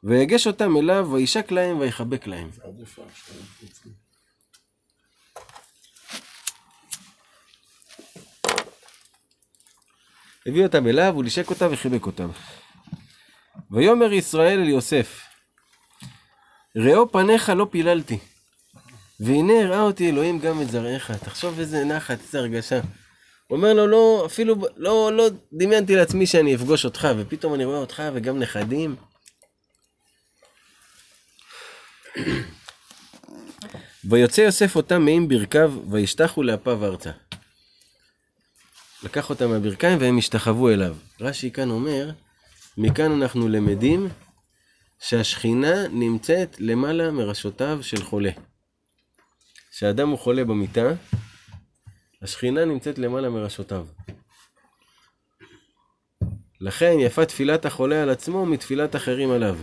ויגש 0.04 0.48
אותם 0.48 0.78
אליו, 0.78 1.10
וישק 1.12 1.52
להם 1.52 1.80
ויחבק 1.80 2.28
להם. 2.28 2.50
הביא 10.46 10.64
אותם 10.64 10.88
אליו, 10.88 11.14
הוא 11.16 11.24
לישק 11.24 11.50
אותם 11.50 11.68
וחיבק 11.72 12.06
אותם. 12.06 12.30
ויאמר 13.72 14.14
ישראל 14.14 14.60
אל 14.60 14.70
יוסף, 14.70 15.29
ראו 16.76 17.12
פניך 17.12 17.50
לא 17.50 17.68
פיללתי, 17.72 18.18
והנה 19.20 19.54
הראה 19.64 19.82
אותי 19.82 20.10
אלוהים 20.10 20.40
גם 20.40 20.62
את 20.62 20.72
זרעיך. 20.72 21.12
תחשוב 21.12 21.60
איזה 21.60 21.84
נחת, 21.84 22.20
איזה 22.22 22.40
הרגשה. 22.40 22.80
הוא 23.48 23.58
אומר 23.58 23.74
לו, 23.74 23.88
לא, 23.88 24.24
אפילו, 24.26 24.56
לא, 24.78 25.12
לא 25.14 25.30
דמיינתי 25.54 25.96
לעצמי 25.96 26.28
שאני 26.28 26.56
אפגוש 26.56 26.86
אותך, 26.86 27.08
ופתאום 27.18 27.54
אני 27.54 27.66
רואה 27.66 27.78
אותך 27.78 28.04
וגם 28.14 28.40
נכדים. 28.40 28.96
ויוצא 34.10 34.42
יוסף 34.42 34.76
אותם 34.76 35.06
מעם 35.06 35.28
ברכיו, 35.28 35.74
וישתחו 35.92 36.44
לאפיו 36.44 36.86
ארצה. 36.86 37.12
לקח 39.04 39.30
אותם 39.30 39.50
מהברכיים 39.50 39.98
והם 40.02 40.18
השתחוו 40.18 40.70
אליו. 40.70 40.96
רש"י 41.22 41.52
כאן 41.52 41.70
אומר, 41.70 42.12
מכאן 42.78 43.12
אנחנו 43.12 43.50
למדים 43.50 44.10
שהשכינה 45.00 45.88
נמצאת 45.88 46.56
למעלה 46.60 47.12
מראשותיו 47.12 47.80
של 47.82 48.04
חולה. 48.04 48.32
כשאדם 49.72 50.10
הוא 50.10 50.20
חולה 50.20 50.46
במיטה, 50.46 50.94
השכינה 52.22 52.66
נמצאת 52.66 52.98
למעלה 52.98 53.30
מראשותיו. 53.30 53.86
לכן 56.62 56.94
יפה 57.00 57.26
תפילת 57.26 57.66
החולה 57.66 58.04
על 58.04 58.10
עצמו 58.10 58.46
מתפילת 58.46 58.96
אחרים 58.96 59.32
עליו. 59.32 59.58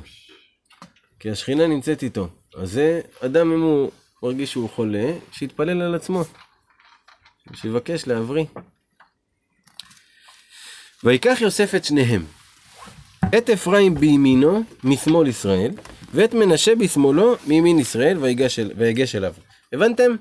כי 1.18 1.30
השכינה 1.30 1.66
נמצאת 1.66 2.02
איתו. 2.02 2.28
אז 2.56 2.72
זה, 2.72 3.00
אדם 3.20 3.52
אם 3.52 3.60
הוא 3.60 3.90
מרגיש 4.22 4.52
שהוא 4.52 4.70
חולה, 4.70 5.12
שיתפלל 5.32 5.82
על 5.82 5.94
עצמו. 5.94 6.22
שיבקש 7.54 8.06
להבריא. 8.06 8.44
ויקח 11.04 11.38
יוסף 11.40 11.74
את 11.74 11.84
שניהם. 11.84 12.26
את 13.38 13.50
אפרים 13.50 13.94
בימינו, 13.94 14.62
משמאל 14.84 15.28
ישראל, 15.28 15.70
ואת 16.14 16.34
מנשה 16.34 16.74
בשמאלו, 16.74 17.36
מימין 17.46 17.78
ישראל, 17.78 18.18
ויגש 18.76 19.14
אליו. 19.14 19.34
הבנתם? 19.72 20.16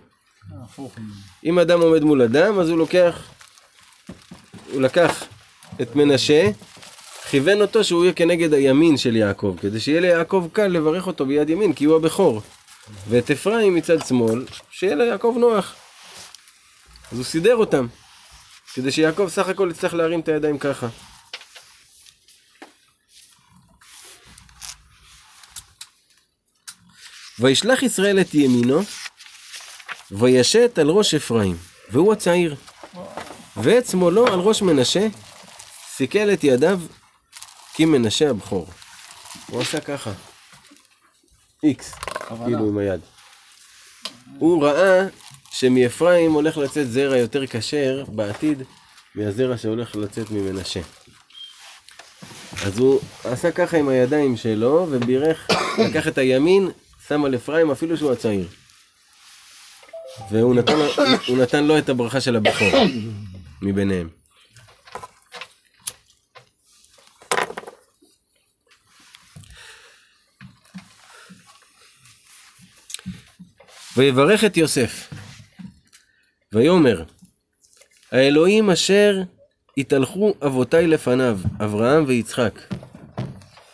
אם 1.46 1.60
אדם 1.60 1.82
עומד 1.82 2.04
מול 2.04 2.22
אדם, 2.22 2.60
אז 2.60 2.70
הוא 2.70 2.78
לוקח, 2.78 3.30
הוא 4.72 4.82
לקח 4.82 5.24
את 5.82 5.96
מנשה, 5.96 6.50
כיוון 7.30 7.62
אותו 7.62 7.84
שהוא 7.84 8.04
יהיה 8.04 8.14
כנגד 8.14 8.54
הימין 8.54 8.98
של 8.98 9.16
יעקב, 9.16 9.56
כדי 9.62 9.80
שיהיה 9.80 10.02
ליעקב 10.02 10.48
קל 10.54 10.68
לברך 10.68 11.08
אותו 11.08 11.26
ביד 11.26 11.50
ימין, 11.50 11.74
כי 11.74 11.86
הוא 11.86 11.96
הבכור. 11.96 12.42
ואת 13.10 13.32
אפרים 13.32 13.76
מצד 13.76 14.06
שמאל, 14.06 14.46
שיהיה 14.72 14.96
ליעקב 14.96 15.36
נוח. 15.40 15.76
אז 17.12 17.18
הוא 17.18 17.26
סידר 17.26 17.56
אותם, 17.56 17.88
כדי 18.74 18.92
שיעקב 18.92 19.28
סך 19.30 19.48
הכל 19.50 19.68
יצטרך 19.72 19.94
להרים 19.94 20.20
את 20.20 20.28
הידיים 20.28 20.58
ככה. 20.58 20.88
וישלח 27.40 27.84
ישראל 27.84 28.22
את 28.22 28.34
ימינו, 28.34 28.82
וישת 30.12 30.80
על 30.80 30.90
ראש 30.90 31.14
אפרים, 31.14 31.58
והוא 31.90 32.14
הצעיר. 32.14 32.56
ואת 33.58 33.88
שמאלו 33.88 34.28
על 34.28 34.40
ראש 34.40 34.62
מנשה, 34.62 35.08
סיכל 35.96 36.34
את 36.34 36.44
ידיו 36.44 36.80
כי 37.74 37.86
מנשה 37.86 38.30
הבכור. 38.30 38.68
הוא 39.48 39.62
עשה 39.62 39.82
ככה. 39.82 40.12
איקס, 41.64 41.94
כאילו 42.46 42.68
עם 42.68 42.78
היד. 42.78 43.02
הוא 44.38 44.64
ראה 44.64 45.08
שמאפרים 45.52 46.32
הולך 46.32 46.58
לצאת 46.58 46.92
זרע 46.92 47.18
יותר 47.18 47.48
כשר 47.48 48.04
בעתיד 48.08 48.64
מהזרע 49.16 49.58
שהולך 49.58 49.96
לצאת 49.96 50.32
ממנשה. 50.32 50.82
אז 52.66 52.80
הוא 52.80 53.02
עשה 53.24 53.52
ככה 53.52 53.78
עם 53.78 53.90
הידיים 53.90 54.38
שלו 54.38 54.88
ובירך, 54.90 55.48
לקח 55.78 56.08
את 56.08 56.18
הימין, 56.18 56.72
שם 57.08 57.26
על 57.26 57.36
אפרים 57.36 57.72
אפילו 57.72 57.98
שהוא 57.98 58.12
הצעיר. 58.12 58.48
והוא 60.32 60.56
נתן, 60.56 60.74
נתן 61.38 61.64
לו 61.64 61.78
את 61.78 61.90
הברכה 61.90 62.22
של 62.22 62.36
הבכור 62.36 62.72
מביניהם. 63.62 64.10
ויברך 73.98 74.44
את 74.44 74.58
יוסף, 74.58 75.14
ויאמר, 76.54 77.04
האלוהים 78.12 78.70
אשר 78.70 79.22
התהלכו 79.78 80.34
אבותיי 80.46 80.88
לפניו, 80.88 81.40
אברהם 81.64 82.04
ויצחק. 82.08 82.60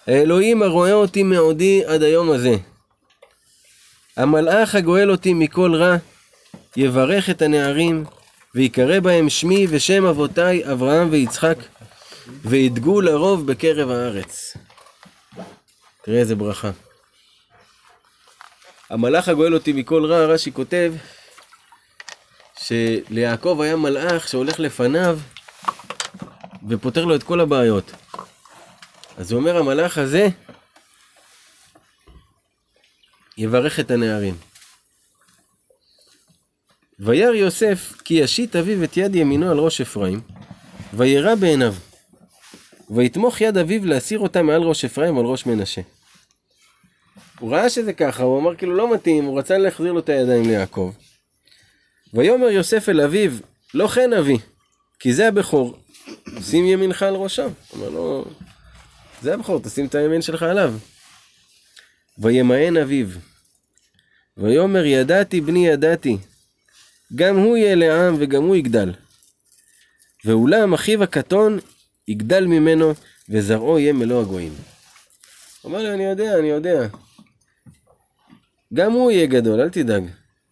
האלוהים 0.08 0.64
הרואה 0.64 0.94
אותי 0.94 1.24
מעודי 1.24 1.86
עד 1.86 2.04
היום 2.04 2.32
הזה. 2.32 2.56
המלאך 4.18 4.76
הגואל 4.76 5.12
אותי 5.12 5.34
מכל 5.34 5.76
רע, 5.76 5.96
יברך 6.78 7.30
את 7.30 7.42
הנערים, 7.42 8.06
ויקרא 8.56 9.00
בהם 9.00 9.30
שמי 9.30 9.68
ושם 9.70 10.06
אבותיי 10.06 10.72
אברהם 10.72 11.08
ויצחק, 11.12 11.58
וידגו 12.46 13.02
לרוב 13.02 13.52
בקרב 13.52 13.90
הארץ. 13.90 14.58
תראה 16.02 16.20
איזה 16.20 16.36
ברכה. 16.36 16.72
המלאך 18.90 19.28
הגואל 19.28 19.54
אותי 19.54 19.74
מכל 19.74 20.06
רע, 20.06 20.26
רש"י 20.26 20.52
כותב, 20.52 20.94
שליעקב 22.60 23.60
היה 23.62 23.76
מלאך 23.76 24.28
שהולך 24.28 24.60
לפניו 24.60 25.20
ופותר 26.70 27.06
לו 27.06 27.16
את 27.16 27.24
כל 27.24 27.40
הבעיות. 27.40 27.92
אז 29.18 29.32
הוא 29.32 29.40
אומר, 29.40 29.58
המלאך 29.58 29.98
הזה, 29.98 30.28
יברך 33.42 33.80
את 33.80 33.92
הנערים. 33.92 34.36
וירא 37.00 37.34
יוסף 37.34 37.94
כי 38.06 38.14
ישית 38.14 38.56
אביו 38.56 38.84
את 38.84 38.98
יד 38.98 39.16
ימינו 39.16 39.52
על 39.52 39.58
ראש 39.58 39.82
אפרים, 39.82 40.22
וירא 40.94 41.36
בעיניו. 41.36 41.74
ויתמוך 42.90 43.42
יד 43.42 43.58
אביו 43.58 43.86
להסיר 43.86 44.20
אותה 44.20 44.42
מעל 44.42 44.62
ראש 44.62 44.86
אפרים 44.86 45.18
ועל 45.18 45.26
ראש 45.26 45.46
מנשה. 45.46 45.82
הוא 47.40 47.52
ראה 47.52 47.70
שזה 47.70 47.94
ככה, 47.94 48.24
הוא 48.24 48.40
אמר 48.40 48.56
כאילו 48.56 48.76
לא 48.76 48.94
מתאים, 48.94 49.26
הוא 49.26 49.40
רצה 49.40 49.58
להחזיר 49.58 49.92
לו 49.92 50.00
את 50.00 50.10
הידיים 50.10 50.44
ליעקב. 50.44 50.94
ויאמר 52.14 52.48
יוסף 52.48 52.90
אל 52.90 53.02
אביו, 53.02 53.32
לא 53.74 53.88
כן 53.88 54.14
אבי, 54.14 54.38
כי 55.00 55.14
זה 55.14 55.28
הבכור, 55.28 55.78
שים 56.42 56.66
ימינך 56.66 57.04
על 57.04 57.16
ראשו. 57.16 57.48
אומר 57.74 57.90
לו, 57.90 58.26
זה 59.22 59.34
הבכור, 59.34 59.60
תשים 59.60 59.86
את 59.86 59.96
הימין 59.96 60.22
שלך 60.22 60.44
עליו. 60.44 60.74
וימאן 62.18 62.78
אביו. 62.78 63.08
ויאמר 64.38 64.86
ידעתי 64.86 65.42
בני 65.42 65.68
ידעתי, 65.68 66.18
גם 67.16 67.38
הוא 67.38 67.58
יהיה 67.58 67.76
לעם 67.76 68.16
וגם 68.20 68.44
הוא 68.44 68.56
יגדל. 68.56 68.94
ואולם 70.26 70.74
אחיו 70.74 71.04
הקטון 71.04 71.60
יגדל 72.08 72.46
ממנו 72.46 72.94
וזרעו 73.30 73.80
יהיה 73.80 73.94
מלוא 73.94 74.22
הגויים. 74.22 74.54
אומר 75.64 75.84
לי, 75.84 75.94
אני 75.94 76.04
יודע, 76.04 76.40
אני 76.40 76.48
יודע. 76.48 76.88
גם 78.74 78.92
הוא 78.92 79.12
יהיה 79.12 79.26
גדול, 79.28 79.62
אל 79.62 79.70
תדאג. 79.70 80.04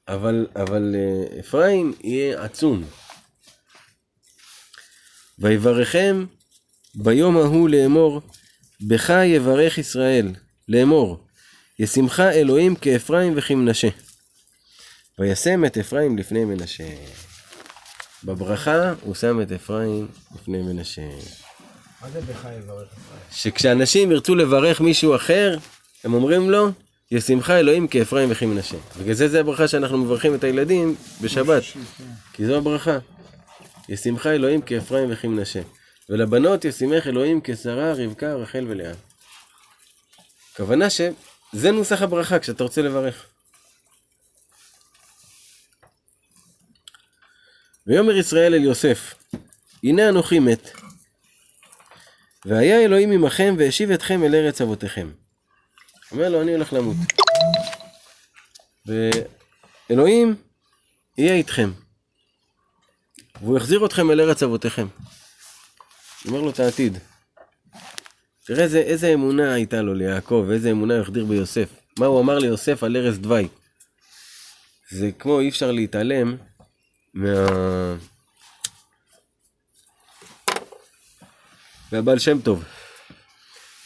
אבל, 0.08 0.48
אבל 0.56 0.96
אה, 0.96 1.40
אפרים 1.40 1.94
יהיה 2.04 2.44
עצום. 2.44 2.84
ויברכם 5.40 6.26
ביום 6.96 7.38
ההוא 7.38 7.70
לאמור, 7.70 8.22
בך 8.88 9.10
יברך 9.26 9.78
ישראל, 9.78 10.32
לאמור, 10.68 11.24
ישמך 11.80 12.20
אלוהים 12.20 12.76
כאפרים 12.76 13.34
וכמנשה. 13.36 13.88
וישם 15.20 15.66
את 15.66 15.78
אפרים 15.78 16.18
לפני 16.18 16.46
מנשה. 16.46 16.84
בברכה 18.24 18.94
הוא 19.02 19.16
שם 19.16 19.42
את 19.42 19.52
אפרים 19.52 20.08
לפני 20.36 20.62
מנשה. 20.62 21.02
מה 22.02 22.10
זה 22.10 22.22
בך 22.22 22.48
יברך 22.58 22.88
ישראל? 22.88 23.20
שכשאנשים 23.32 24.12
ירצו 24.12 24.36
לברך 24.36 24.82
מישהו 24.82 25.16
אחר, 25.16 25.58
הם 26.04 26.14
אומרים 26.14 26.50
לו, 26.50 26.70
ישמך 27.12 27.50
אלוהים 27.50 27.88
כאפרים 27.88 28.32
וכמנשה. 28.32 28.78
בגלל 29.00 29.14
זה 29.14 29.28
זה 29.28 29.40
הברכה 29.40 29.68
שאנחנו 29.68 29.98
מברכים 29.98 30.36
את 30.36 30.44
הילדים 30.44 30.96
בשבת, 31.22 31.64
כי 32.34 32.46
זו 32.46 32.58
הברכה. 32.58 32.98
ישמך 33.90 34.28
אלוהים 34.28 34.62
כאפרים 34.62 35.12
וכמנשה. 35.12 35.62
ולבנות 36.10 36.66
ישימך 36.66 37.08
אלוהים 37.08 37.42
כשרה, 37.44 37.94
רבקה, 37.94 38.34
רחל 38.34 38.66
ולאה. 38.68 38.92
הכוונה 40.54 40.90
שזה 41.52 41.72
נוסח 41.72 42.02
הברכה 42.02 42.40
כשאתה 42.40 42.64
רוצה 42.64 42.82
לברך. 42.82 43.26
ויאמר 47.88 48.16
ישראל 48.16 48.54
אל 48.54 48.64
יוסף, 48.64 49.14
הנה 49.84 50.10
אנוכי 50.10 50.40
מת, 50.40 50.72
והיה 52.46 52.82
אלוהים 52.82 53.12
עמכם 53.12 53.56
והשיב 53.60 53.92
אתכם 53.92 54.24
אל 54.24 54.36
ארץ 54.36 54.62
אבותיכם. 54.62 55.12
אומר 56.12 56.30
לו, 56.30 56.42
אני 56.42 56.52
הולך 56.52 56.74
למות. 56.74 56.98
ואלוהים 58.86 60.36
יהיה 61.18 61.34
איתכם, 61.34 61.72
והוא 63.42 63.58
יחזיר 63.58 63.86
אתכם 63.86 64.12
אל 64.12 64.22
ארץ 64.22 64.44
אבותיכם. 64.44 64.88
אומר 66.26 66.42
לו 66.42 66.50
את 66.50 66.60
העתיד. 66.60 66.98
תראה 68.50 68.64
איזה, 68.64 68.80
איזה 68.80 69.14
אמונה 69.14 69.54
הייתה 69.54 69.82
לו 69.82 69.94
ליעקב, 69.94 70.46
ואיזה 70.48 70.72
אמונה 70.72 70.94
הוא 70.94 71.02
החדיר 71.02 71.26
ביוסף. 71.26 71.70
מה 72.00 72.06
הוא 72.06 72.22
אמר 72.22 72.40
ליוסף 72.40 72.84
על 72.84 72.98
ארז 72.98 73.20
דווי. 73.20 73.48
זה 74.92 75.12
כמו, 75.20 75.40
אי 75.40 75.50
אפשר 75.50 75.72
להתעלם 75.72 76.38
מה... 77.14 77.28
מהבעל 81.92 82.20
שם 82.20 82.42
טוב. 82.42 82.64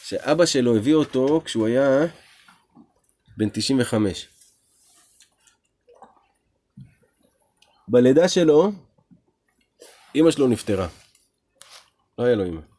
שאבא 0.04 0.46
שלו 0.46 0.76
הביא 0.76 0.94
אותו 0.94 1.42
כשהוא 1.44 1.66
היה 1.66 1.88
בן 3.36 3.48
95. 3.52 4.28
בלידה 7.88 8.28
שלו, 8.28 8.72
אימא 10.14 10.30
שלו 10.30 10.48
נפטרה. 10.48 10.88
לא 12.18 12.24
היה 12.24 12.34
לו 12.34 12.44
אימא. 12.44 12.73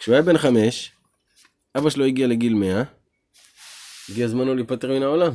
כשהוא 0.00 0.12
היה 0.12 0.22
בן 0.22 0.38
חמש, 0.38 0.92
אבא 1.78 1.90
שלו 1.90 2.04
הגיע 2.04 2.26
לגיל 2.26 2.54
מאה, 2.54 2.82
הגיע 4.08 4.28
זמנו 4.28 4.54
להיפטר 4.54 4.88
מן 4.88 5.02
העולם. 5.02 5.32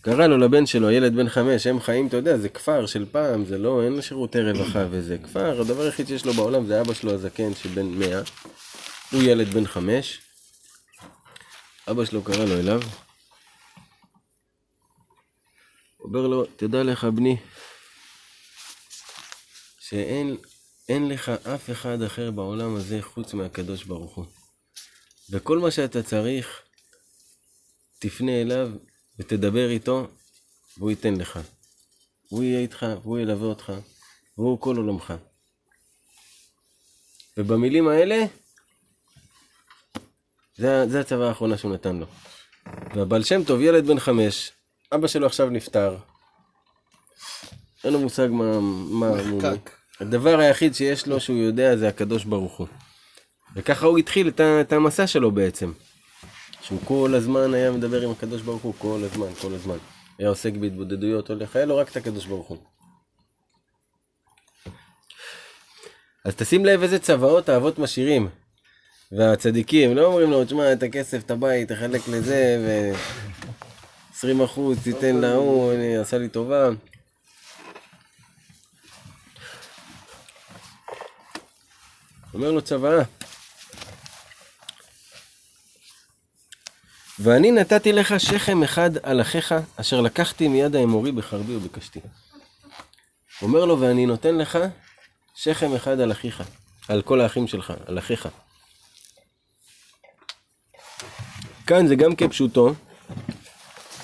קרא 0.00 0.26
לו 0.26 0.38
לבן 0.38 0.66
שלו, 0.66 0.90
ילד 0.90 1.16
בן 1.16 1.28
חמש, 1.28 1.66
הם 1.66 1.80
חיים, 1.80 2.06
אתה 2.06 2.16
יודע, 2.16 2.36
זה 2.38 2.48
כפר 2.48 2.86
של 2.86 3.06
פעם, 3.12 3.44
זה 3.44 3.58
לא, 3.58 3.82
אין 3.82 4.02
שירותי 4.02 4.42
רווחה 4.42 4.86
וזה. 4.90 5.18
כפר, 5.18 5.60
הדבר 5.60 5.82
היחיד 5.82 6.06
שיש 6.06 6.26
לו 6.26 6.32
בעולם 6.32 6.66
זה 6.66 6.80
אבא 6.80 6.94
שלו 6.94 7.12
הזקן 7.12 7.54
שבן 7.54 7.86
מאה. 7.86 8.20
הוא 9.12 9.22
ילד 9.22 9.48
בן 9.48 9.66
חמש. 9.66 10.20
אבא 11.90 12.04
שלו 12.04 12.22
קרא 12.22 12.44
לו 12.44 12.54
אליו. 12.54 12.80
אומר 16.00 16.26
לו, 16.26 16.44
תדע 16.56 16.82
לך 16.82 17.04
בני, 17.04 17.36
שאין 19.80 20.36
אין 20.88 21.08
לך 21.08 21.28
אף 21.28 21.70
אחד 21.70 22.02
אחר 22.02 22.30
בעולם 22.30 22.76
הזה 22.76 23.02
חוץ 23.02 23.34
מהקדוש 23.34 23.84
ברוך 23.84 24.14
הוא. 24.14 24.24
וכל 25.30 25.58
מה 25.58 25.70
שאתה 25.70 26.02
צריך, 26.02 26.62
תפנה 27.98 28.40
אליו 28.40 28.70
ותדבר 29.18 29.70
איתו, 29.70 30.06
והוא 30.78 30.90
ייתן 30.90 31.14
לך. 31.14 31.38
הוא 32.28 32.42
יהיה 32.42 32.60
איתך, 32.60 32.86
והוא 33.02 33.18
ילווה 33.18 33.46
אותך, 33.46 33.72
והוא 34.38 34.60
כל 34.60 34.76
עולמך. 34.76 35.14
ובמילים 37.36 37.88
האלה, 37.88 38.24
זה, 40.56 40.88
זה 40.88 41.00
הצבא 41.00 41.24
האחרונה 41.24 41.58
שהוא 41.58 41.74
נתן 41.74 41.96
לו. 41.96 42.06
והבעל 42.94 43.24
שם 43.24 43.44
טוב, 43.44 43.60
ילד 43.60 43.86
בן 43.86 44.00
חמש, 44.00 44.52
אבא 44.94 45.08
שלו 45.08 45.26
עכשיו 45.26 45.50
נפטר. 45.50 45.96
אין 47.84 47.92
לו 47.92 48.00
מושג 48.00 48.28
מה... 48.30 48.60
מה 48.90 49.10
מחקק. 49.10 49.70
הדבר 50.00 50.38
היחיד 50.38 50.74
שיש 50.74 51.06
לו 51.06 51.20
שהוא 51.20 51.38
יודע 51.38 51.76
זה 51.76 51.88
הקדוש 51.88 52.24
ברוך 52.24 52.56
הוא. 52.56 52.66
וככה 53.56 53.86
הוא 53.86 53.98
התחיל 53.98 54.28
את, 54.28 54.40
ה, 54.40 54.60
את 54.60 54.72
המסע 54.72 55.06
שלו 55.06 55.30
בעצם. 55.30 55.72
שהוא 56.62 56.80
כל 56.84 57.14
הזמן 57.14 57.54
היה 57.54 57.70
מדבר 57.70 58.02
עם 58.02 58.10
הקדוש 58.10 58.42
ברוך 58.42 58.62
הוא, 58.62 58.74
כל 58.78 59.00
הזמן, 59.04 59.34
כל 59.40 59.54
הזמן. 59.54 59.76
היה 60.18 60.28
עוסק 60.28 60.52
בהתבודדויות, 60.52 61.30
הולך, 61.30 61.56
היה 61.56 61.64
לו 61.64 61.76
רק 61.76 61.90
את 61.90 61.96
הקדוש 61.96 62.26
ברוך 62.26 62.48
הוא. 62.48 62.58
אז 66.24 66.34
תשים 66.34 66.64
לב 66.64 66.82
איזה 66.82 66.98
צוואות 66.98 67.48
האבות 67.48 67.78
משאירים. 67.78 68.28
והצדיקים 69.12 69.96
לא 69.96 70.06
אומרים 70.06 70.30
לו, 70.30 70.44
תשמע, 70.44 70.72
את 70.72 70.82
הכסף, 70.82 71.22
את 71.24 71.30
הבית, 71.30 71.68
תחלק 71.68 72.08
לזה, 72.08 72.58
ו... 72.66 72.92
20 74.16 74.40
אחוז 74.40 74.78
תיתן 74.82 75.16
להוא, 75.16 75.72
עשה 76.00 76.18
לי 76.18 76.28
טובה. 76.28 76.70
אומר 82.36 82.50
לו 82.50 82.62
צוואה. 82.62 83.02
ואני 87.18 87.52
נתתי 87.52 87.92
לך 87.92 88.20
שכם 88.20 88.62
אחד 88.62 88.90
על 89.02 89.20
אחיך, 89.20 89.54
אשר 89.76 90.00
לקחתי 90.00 90.48
מיד 90.48 90.76
האמורי 90.76 91.12
בחרבי 91.12 91.56
ובקשתי. 91.56 92.00
אומר 93.42 93.64
לו, 93.64 93.80
ואני 93.80 94.06
נותן 94.06 94.38
לך 94.38 94.58
שכם 95.36 95.74
אחד 95.74 96.00
על 96.00 96.12
אחיך, 96.12 96.42
על 96.88 97.02
כל 97.02 97.20
האחים 97.20 97.46
שלך, 97.46 97.72
על 97.86 97.98
אחיך. 97.98 98.28
כאן 101.66 101.86
זה 101.86 101.94
גם 101.94 102.16
כפשוטו, 102.16 102.74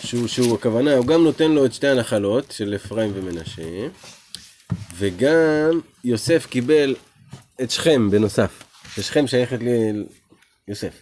שהוא, 0.00 0.28
שהוא 0.28 0.54
הכוונה, 0.54 0.94
הוא 0.94 1.06
גם 1.06 1.24
נותן 1.24 1.52
לו 1.52 1.66
את 1.66 1.72
שתי 1.72 1.88
הנחלות 1.88 2.52
של 2.52 2.74
אפרים 2.74 3.12
ומנשה, 3.14 3.88
וגם 4.96 5.80
יוסף 6.04 6.46
קיבל 6.46 6.94
את 7.60 7.70
שכם 7.70 8.10
בנוסף, 8.10 8.62
ששכם 8.94 9.26
שייכת 9.26 9.58
ליוסף. 10.68 10.94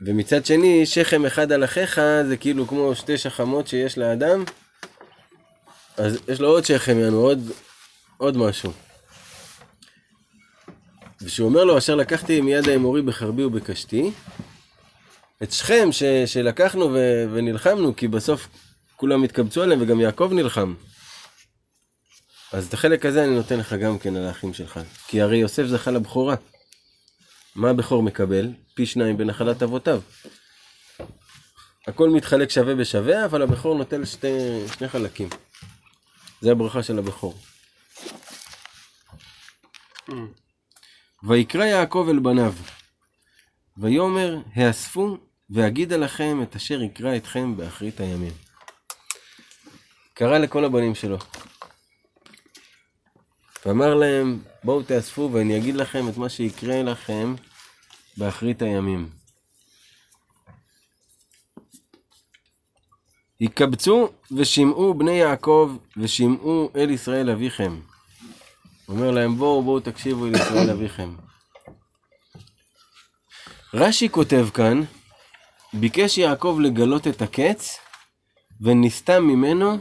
ומצד 0.00 0.46
שני, 0.46 0.86
שכם 0.86 1.26
אחד 1.26 1.52
על 1.52 1.64
אחיך 1.64 2.00
זה 2.28 2.36
כאילו 2.36 2.66
כמו 2.66 2.94
שתי 2.94 3.18
שכמות 3.18 3.66
שיש 3.66 3.98
לאדם, 3.98 4.44
אז 5.96 6.18
יש 6.28 6.40
לו 6.40 6.48
עוד 6.48 6.64
שכם, 6.64 6.98
יענו, 6.98 7.16
עוד, 7.16 7.50
עוד 8.16 8.36
משהו. 8.36 8.72
ושהוא 11.22 11.48
אומר 11.48 11.64
לו, 11.64 11.78
אשר 11.78 11.94
לקחתי 11.94 12.40
מיד 12.40 12.68
האמורי 12.68 13.02
בחרבי 13.02 13.44
ובקשתי, 13.44 14.10
את 15.42 15.52
שכם 15.52 15.88
ש, 15.92 16.02
שלקחנו 16.26 16.92
ו, 16.92 17.24
ונלחמנו, 17.32 17.96
כי 17.96 18.08
בסוף 18.08 18.48
כולם 18.96 19.22
התקבצו 19.22 19.62
עליהם 19.62 19.82
וגם 19.82 20.00
יעקב 20.00 20.30
נלחם. 20.32 20.74
אז 22.52 22.66
את 22.66 22.74
החלק 22.74 23.06
הזה 23.06 23.24
אני 23.24 23.34
נותן 23.34 23.58
לך 23.58 23.72
גם 23.72 23.98
כן 23.98 24.16
על 24.16 24.26
האחים 24.26 24.54
שלך. 24.54 24.80
כי 25.06 25.20
הרי 25.20 25.36
יוסף 25.36 25.62
זכה 25.66 25.90
לבכורה. 25.90 26.36
מה 27.54 27.70
הבכור 27.70 28.02
מקבל? 28.02 28.52
פי 28.74 28.86
שניים 28.86 29.16
בנחלת 29.16 29.62
אבותיו. 29.62 30.00
הכל 31.86 32.10
מתחלק 32.10 32.50
שווה 32.50 32.74
בשווה, 32.74 33.24
אבל 33.24 33.42
הבכור 33.42 33.74
נוטל 33.74 34.04
שתי, 34.04 34.28
שני 34.78 34.88
חלקים. 34.88 35.28
זה 36.40 36.52
הברכה 36.52 36.82
של 36.82 36.98
הבכור. 36.98 37.34
ויקרא 41.28 41.64
יעקב 41.64 42.06
אל 42.10 42.18
בניו, 42.18 42.54
ויאמר, 43.76 44.38
האספו 44.54 45.16
ואגידה 45.50 45.96
לכם 45.96 46.42
את 46.42 46.56
אשר 46.56 46.82
יקרא 46.82 47.16
אתכם 47.16 47.56
באחרית 47.56 48.00
הימים. 48.00 48.32
קרא 50.14 50.38
לכל 50.38 50.64
הבנים 50.64 50.94
שלו. 50.94 51.18
ואמר 53.66 53.94
להם, 53.94 54.38
בואו 54.64 54.82
תאספו 54.82 55.30
ואני 55.32 55.58
אגיד 55.58 55.74
לכם 55.74 56.08
את 56.08 56.16
מה 56.16 56.28
שיקרה 56.28 56.82
לכם 56.82 57.34
באחרית 58.16 58.62
הימים. 58.62 59.08
יקבצו 63.40 64.08
ושמעו 64.36 64.94
בני 64.94 65.12
יעקב 65.12 65.76
ושמעו 65.96 66.70
אל 66.76 66.90
ישראל 66.90 67.30
אביכם. 67.30 67.80
אומר 68.88 69.10
להם 69.10 69.36
בואו 69.36 69.62
בואו 69.62 69.80
תקשיבו 69.80 70.26
אל 70.26 70.34
ישראל 70.34 70.70
אביכם. 70.70 71.14
רש"י 73.74 74.08
כותב 74.08 74.46
כאן, 74.54 74.80
ביקש 75.72 76.18
יעקב 76.18 76.58
לגלות 76.62 77.06
את 77.06 77.22
הקץ 77.22 77.78
ונסתם 78.60 79.24
ממנו 79.24 79.78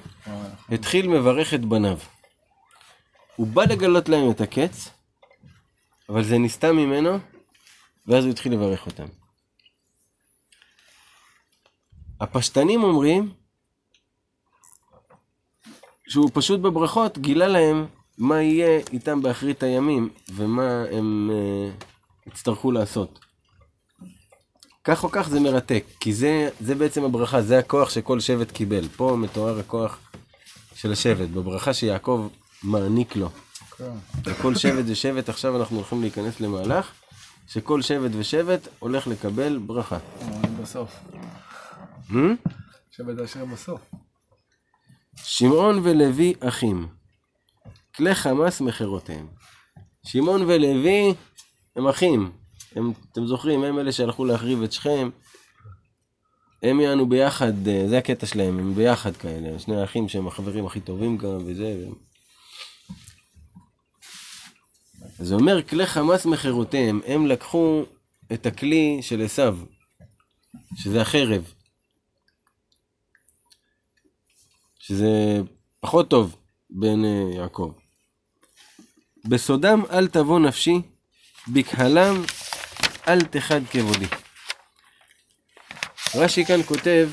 התחיל 0.69 1.07
מברך 1.07 1.53
את 1.53 1.65
בניו. 1.65 1.97
הוא 3.35 3.47
בא 3.47 3.63
לגלות 3.63 4.09
להם 4.09 4.31
את 4.31 4.41
הקץ, 4.41 4.89
אבל 6.09 6.23
זה 6.23 6.37
נסתם 6.37 6.75
ממנו, 6.75 7.19
ואז 8.07 8.23
הוא 8.23 8.31
התחיל 8.31 8.53
לברך 8.53 8.85
אותם. 8.85 9.05
הפשטנים 12.19 12.83
אומרים 12.83 13.33
שהוא 16.07 16.29
פשוט 16.33 16.59
בברכות 16.59 17.17
גילה 17.17 17.47
להם 17.47 17.85
מה 18.17 18.41
יהיה 18.41 18.81
איתם 18.93 19.21
באחרית 19.21 19.63
הימים 19.63 20.09
ומה 20.29 20.83
הם 20.91 21.31
uh, 21.31 22.29
יצטרכו 22.29 22.71
לעשות. 22.71 23.19
כך 24.83 25.03
או 25.03 25.09
כך 25.11 25.29
זה 25.29 25.39
מרתק, 25.39 25.83
כי 25.99 26.13
זה, 26.13 26.49
זה 26.59 26.75
בעצם 26.75 27.03
הברכה, 27.03 27.41
זה 27.41 27.59
הכוח 27.59 27.89
שכל 27.89 28.19
שבט 28.19 28.51
קיבל. 28.51 28.87
פה 28.87 29.15
מתואר 29.19 29.59
הכוח 29.59 29.99
של 30.75 30.91
השבט, 30.91 31.29
בברכה 31.29 31.73
שיעקב 31.73 32.27
מעניק 32.63 33.15
לו. 33.15 33.29
כן. 33.77 33.91
לכל 34.25 34.55
שבט 34.55 34.85
ושבט 34.87 35.29
עכשיו 35.29 35.59
אנחנו 35.59 35.75
הולכים 35.75 36.01
להיכנס 36.01 36.39
למהלך, 36.39 36.91
שכל 37.47 37.81
שבט 37.81 38.11
ושבט 38.13 38.67
הולך 38.79 39.07
לקבל 39.07 39.57
ברכה. 39.57 39.97
בסוף. 40.61 40.99
Hmm? 42.09 42.13
שבט 42.91 43.19
אשר 43.19 43.45
בסוף. 43.45 43.81
שמעון 45.15 45.79
ולוי 45.83 46.33
אחים, 46.39 46.87
כלי 47.95 48.15
חמאס 48.15 48.61
מכירותיהם. 48.61 49.27
שמעון 50.05 50.41
ולוי 50.41 51.13
הם 51.75 51.87
אחים, 51.87 52.31
הם, 52.75 52.91
אתם 53.11 53.25
זוכרים, 53.25 53.63
הם 53.63 53.79
אלה 53.79 53.91
שהלכו 53.91 54.25
להחריב 54.25 54.63
את 54.63 54.71
שכם, 54.71 55.09
הם 56.63 56.79
יענו 56.79 57.09
ביחד, 57.09 57.67
אה, 57.67 57.85
זה 57.87 57.97
הקטע 57.97 58.25
שלהם, 58.25 58.59
הם 58.59 58.75
ביחד 58.75 59.17
כאלה, 59.17 59.59
שני 59.59 59.81
האחים 59.81 60.09
שהם 60.09 60.27
החברים 60.27 60.65
הכי 60.65 60.79
טובים 60.79 61.17
גם 61.17 61.37
וזה. 61.45 61.75
ו... 61.79 61.91
אז 65.05 65.10
זה 65.23 65.35
אומר, 65.35 65.63
כלי 65.63 65.85
חמאס 65.85 66.25
מכירותיהם, 66.25 67.01
הם 67.07 67.27
לקחו 67.27 67.83
את 68.33 68.45
הכלי 68.45 68.99
של 69.01 69.25
עשיו, 69.25 69.57
שזה 70.75 71.01
החרב, 71.01 71.53
שזה 74.79 75.07
פחות 75.79 76.09
טוב 76.09 76.35
בעיני 76.69 77.35
יעקב. 77.35 77.71
בסודם 79.25 79.83
אל 79.91 80.07
תבוא 80.07 80.39
נפשי, 80.39 80.81
בקהלם 81.47 82.23
אל 83.07 83.21
תחד 83.21 83.61
כבודי. 83.71 84.05
רש"י 86.15 86.45
כאן 86.45 86.63
כותב 86.63 87.09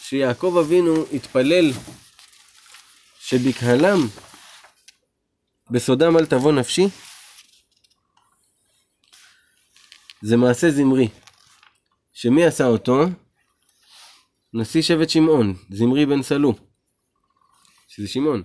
שיעקב 0.00 0.56
אבינו 0.60 1.04
התפלל 1.12 1.72
שבקהלם 3.20 3.98
בסודם 5.70 6.16
אל 6.16 6.26
תבוא 6.26 6.52
נפשי 6.52 6.88
זה 10.22 10.36
מעשה 10.36 10.70
זמרי 10.70 11.08
שמי 12.12 12.44
עשה 12.44 12.66
אותו? 12.66 13.04
נשיא 14.54 14.82
שבט 14.82 15.08
שמעון, 15.08 15.54
זמרי 15.70 16.06
בן 16.06 16.22
סלו 16.22 16.54
שזה 17.88 18.08
שמעון 18.08 18.42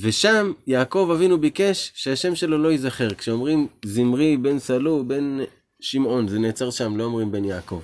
ושם 0.00 0.52
יעקב 0.66 1.10
אבינו 1.14 1.40
ביקש 1.40 1.92
שהשם 1.94 2.34
שלו 2.34 2.58
לא 2.58 2.72
ייזכר. 2.72 3.14
כשאומרים 3.14 3.68
זמרי 3.84 4.36
בן 4.36 4.58
סלו 4.58 5.04
בן 5.08 5.38
שמעון, 5.80 6.28
זה 6.28 6.38
נעצר 6.38 6.70
שם, 6.70 6.96
לא 6.96 7.04
אומרים 7.04 7.32
בן 7.32 7.44
יעקב. 7.44 7.82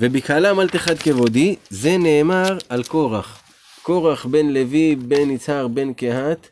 ובקהלם 0.00 0.60
אל 0.60 0.68
תחד 0.68 0.98
כבודי, 0.98 1.56
זה 1.70 1.96
נאמר 1.98 2.58
על 2.68 2.84
קורח. 2.84 3.47
קורח 3.88 4.26
בן 4.26 4.46
לוי, 4.46 4.96
בן 4.96 5.30
יצהר, 5.30 5.68
בן 5.68 5.92
קהת, 5.92 6.48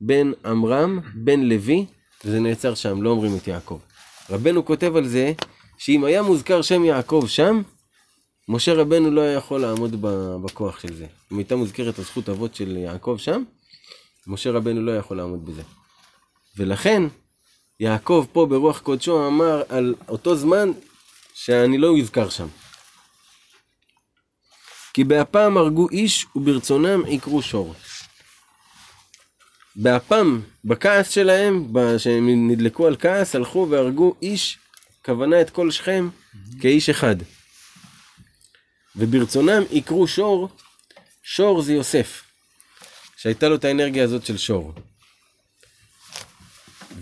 בן 0.00 0.32
עמרם, 0.44 1.00
בן 1.14 1.40
לוי, 1.40 1.86
זה 2.22 2.40
נעצר 2.40 2.74
שם, 2.74 3.02
לא 3.02 3.10
אומרים 3.10 3.36
את 3.36 3.48
יעקב. 3.48 3.78
רבנו 4.30 4.64
כותב 4.64 4.96
על 4.96 5.08
זה, 5.08 5.32
שאם 5.78 6.04
היה 6.04 6.22
מוזכר 6.22 6.62
שם 6.62 6.84
יעקב 6.84 7.24
שם, 7.26 7.62
משה 8.48 8.74
רבנו 8.74 9.10
לא 9.10 9.20
היה 9.20 9.32
יכול 9.32 9.60
לעמוד 9.60 9.96
בכוח 10.44 10.80
של 10.80 10.94
זה. 10.94 11.06
אם 11.32 11.38
הייתה 11.38 11.56
מוזכרת 11.56 11.98
הזכות 11.98 12.28
אבות 12.28 12.54
של 12.54 12.76
יעקב 12.76 13.16
שם, 13.18 13.42
משה 14.26 14.50
רבנו 14.50 14.80
לא 14.80 14.90
היה 14.90 14.98
יכול 14.98 15.16
לעמוד 15.16 15.46
בזה. 15.46 15.62
ולכן, 16.56 17.02
יעקב 17.80 18.26
פה 18.32 18.46
ברוח 18.46 18.78
קודשו 18.78 19.26
אמר 19.26 19.62
על 19.68 19.94
אותו 20.08 20.36
זמן 20.36 20.70
שאני 21.34 21.78
לא 21.78 21.98
אזכר 21.98 22.28
שם. 22.28 22.46
כי 24.96 25.04
באפם 25.04 25.56
הרגו 25.56 25.88
איש 25.88 26.26
וברצונם 26.36 27.04
עיקרו 27.04 27.42
שור. 27.42 27.74
באפם, 29.76 30.40
בכעס 30.64 31.10
שלהם, 31.10 31.72
שהם 31.98 32.50
נדלקו 32.50 32.86
על 32.86 32.96
כעס, 32.98 33.34
הלכו 33.34 33.66
והרגו 33.70 34.14
איש, 34.22 34.58
כוונה 35.04 35.40
את 35.40 35.50
כל 35.50 35.70
שכם, 35.70 36.08
כאיש 36.60 36.90
אחד. 36.90 37.16
וברצונם 38.96 39.62
יקרו 39.70 40.08
שור, 40.08 40.48
שור 41.22 41.62
זה 41.62 41.72
יוסף, 41.72 42.22
שהייתה 43.16 43.48
לו 43.48 43.54
את 43.54 43.64
האנרגיה 43.64 44.04
הזאת 44.04 44.26
של 44.26 44.36
שור. 44.36 44.72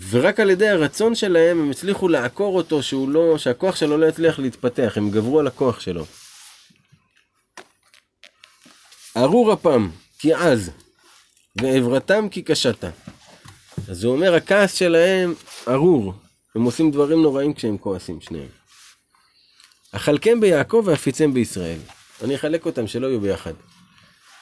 ורק 0.09 0.39
על 0.39 0.49
ידי 0.49 0.69
הרצון 0.69 1.15
שלהם 1.15 1.59
הם 1.59 1.71
הצליחו 1.71 2.07
לעקור 2.07 2.57
אותו 2.57 2.83
שהוא 2.83 3.09
לא, 3.09 3.37
שהכוח 3.37 3.75
שלו 3.75 3.97
לא 3.97 4.05
יצליח 4.05 4.39
להתפתח, 4.39 4.93
הם 4.95 5.11
גברו 5.11 5.39
על 5.39 5.47
הכוח 5.47 5.79
שלו. 5.79 6.05
ארור 9.17 9.53
אפם 9.53 9.89
כי 10.19 10.33
עז, 10.33 10.71
ועברתם 11.61 12.29
כי 12.29 12.41
קשתה. 12.41 12.89
אז 13.89 14.03
הוא 14.03 14.15
אומר, 14.15 14.35
הכעס 14.35 14.73
שלהם 14.73 15.33
ארור, 15.67 16.13
הם 16.55 16.63
עושים 16.63 16.91
דברים 16.91 17.21
נוראים 17.21 17.53
כשהם 17.53 17.77
כועסים, 17.77 18.21
שניהם. 18.21 18.47
אכלכם 19.91 20.39
ביעקב 20.39 20.83
ואפיצם 20.85 21.33
בישראל. 21.33 21.79
אני 22.23 22.35
אחלק 22.35 22.65
אותם 22.65 22.87
שלא 22.87 23.07
יהיו 23.07 23.19
ביחד. 23.19 23.53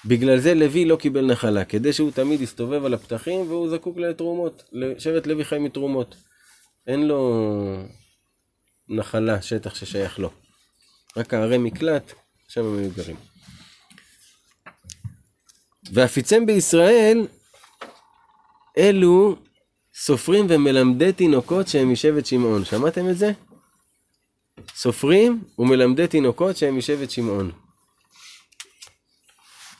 בגלל 0.06 0.40
זה 0.40 0.54
לוי 0.54 0.86
לא 0.86 0.96
קיבל 0.96 1.26
נחלה, 1.26 1.66
כדי 1.66 1.94
שהוא 1.94 2.12
תמיד 2.12 2.42
יסתובב 2.42 2.86
על 2.86 2.94
הפתחים 2.94 3.42
והוא 3.42 3.70
זקוק 3.70 3.98
לתרומות. 3.98 4.64
שבט 5.00 5.28
לוי 5.28 5.46
חי 5.46 5.60
מתרומות. 5.60 6.16
אין 6.88 7.08
לו 7.08 7.44
נחלה, 8.90 9.42
שטח 9.42 9.76
ששייך 9.76 10.20
לו. 10.20 10.30
רק 11.18 11.34
הערי 11.34 11.58
מקלט, 11.58 12.14
שם 12.48 12.66
הם 12.66 12.78
היו 12.78 12.90
גרים. 12.96 13.33
ואפיצם 15.92 16.46
בישראל, 16.46 17.28
אלו 18.78 19.36
סופרים 19.96 20.46
ומלמדי 20.50 21.14
תינוקות 21.14 21.68
שהם 21.68 21.92
משבט 21.92 22.26
שמעון. 22.26 22.66
שמעתם 22.66 23.10
את 23.10 23.18
זה? 23.18 23.32
סופרים 24.76 25.44
ומלמדי 25.60 26.08
תינוקות 26.08 26.58
שהם 26.58 26.78
משבט 26.78 27.10
שמעון. 27.10 27.52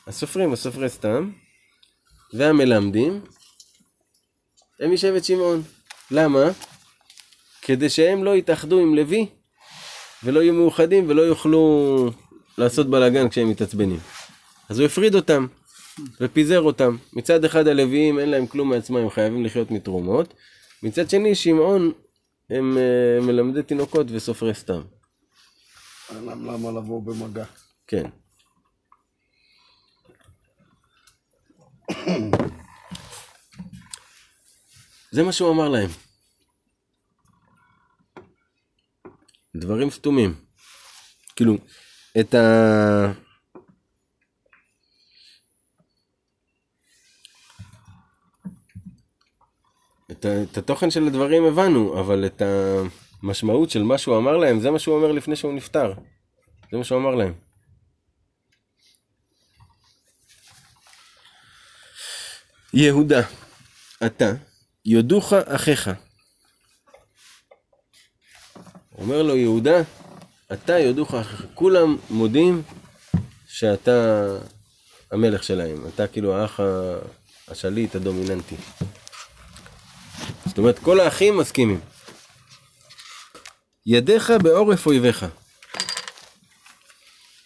הסופרים, 0.06 0.52
הסופרי 0.52 0.88
סתם, 0.88 1.30
והמלמדים, 2.32 3.20
הם 4.80 4.94
משבט 4.94 5.24
שמעון. 5.24 5.62
למה? 6.10 6.44
כדי 7.62 7.90
שהם 7.90 8.24
לא 8.24 8.36
יתאחדו 8.36 8.80
עם 8.80 8.94
לוי, 8.94 9.26
ולא 10.24 10.40
יהיו 10.40 10.54
מאוחדים 10.54 11.08
ולא 11.08 11.22
יוכלו 11.22 12.10
לעשות 12.58 12.90
בלאגן 12.90 13.28
כשהם 13.28 13.50
מתעצבנים. 13.50 14.00
אז 14.68 14.78
הוא 14.78 14.86
הפריד 14.86 15.14
אותם. 15.14 15.46
ופיזר 16.20 16.60
אותם. 16.60 16.96
מצד 17.12 17.44
אחד 17.44 17.66
הלוויים 17.66 18.18
אין 18.18 18.28
להם 18.28 18.46
כלום 18.46 18.70
מעצמם, 18.70 18.96
הם 18.96 19.10
חייבים 19.10 19.44
לחיות 19.44 19.70
מתרומות. 19.70 20.34
מצד 20.82 21.10
שני, 21.10 21.34
שמעון 21.34 21.92
הם 22.50 22.78
אה, 22.78 23.26
מלמדי 23.26 23.62
תינוקות 23.62 24.06
וסופרי 24.10 24.54
סתם. 24.54 24.80
למה 26.26 26.72
לבוא 26.72 27.02
במגע. 27.02 27.44
כן. 27.86 28.04
זה 35.10 35.22
מה 35.22 35.32
שהוא 35.32 35.50
אמר 35.50 35.68
להם. 35.68 35.90
דברים 39.56 39.90
סתומים. 39.90 40.34
כאילו, 41.36 41.56
את 42.20 42.34
ה... 42.34 43.23
את, 50.26 50.58
התוכן 50.58 50.90
של 50.90 51.06
הדברים 51.06 51.44
הבנו, 51.44 52.00
אבל 52.00 52.26
את 52.26 52.42
המשמעות 53.22 53.70
של 53.70 53.82
מה 53.82 53.98
שהוא 53.98 54.16
אמר 54.16 54.36
להם, 54.36 54.60
זה 54.60 54.70
מה 54.70 54.78
שהוא 54.78 54.96
אומר 54.96 55.12
לפני 55.12 55.36
שהוא 55.36 55.52
נפטר. 55.52 55.92
זה 56.72 56.78
מה 56.78 56.84
שהוא 56.84 56.98
אמר 56.98 57.14
להם. 57.14 57.32
יהודה, 62.74 63.20
אתה, 64.06 64.32
יודוך 64.84 65.32
אחיך. 65.32 65.90
אומר 68.98 69.22
לו 69.22 69.36
יהודה, 69.36 69.76
אתה 70.52 70.78
יודוך 70.78 71.14
אחיך. 71.14 71.46
כולם 71.54 71.96
מודים 72.10 72.62
שאתה 73.46 74.26
המלך 75.10 75.42
שלהם. 75.42 75.86
אתה 75.94 76.06
כאילו 76.06 76.36
האח 76.36 76.60
השליט, 77.48 77.94
הדומיננטי. 77.94 78.56
זאת 80.54 80.58
אומרת, 80.58 80.78
כל 80.78 81.00
האחים 81.00 81.36
מסכימים. 81.36 81.80
ידיך 83.86 84.32
בעורף 84.42 84.86
אויביך. 84.86 85.26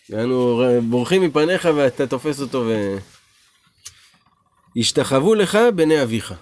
יענו, 0.09 0.63
בורחים 0.91 1.23
מפניך 1.23 1.69
ואתה 1.77 2.07
תופס 2.07 2.41
אותו 2.41 2.65
ו... 2.67 2.97
ישתחוו 4.77 5.35
לך 5.35 5.59
בני 5.75 6.03
אביך. 6.03 6.35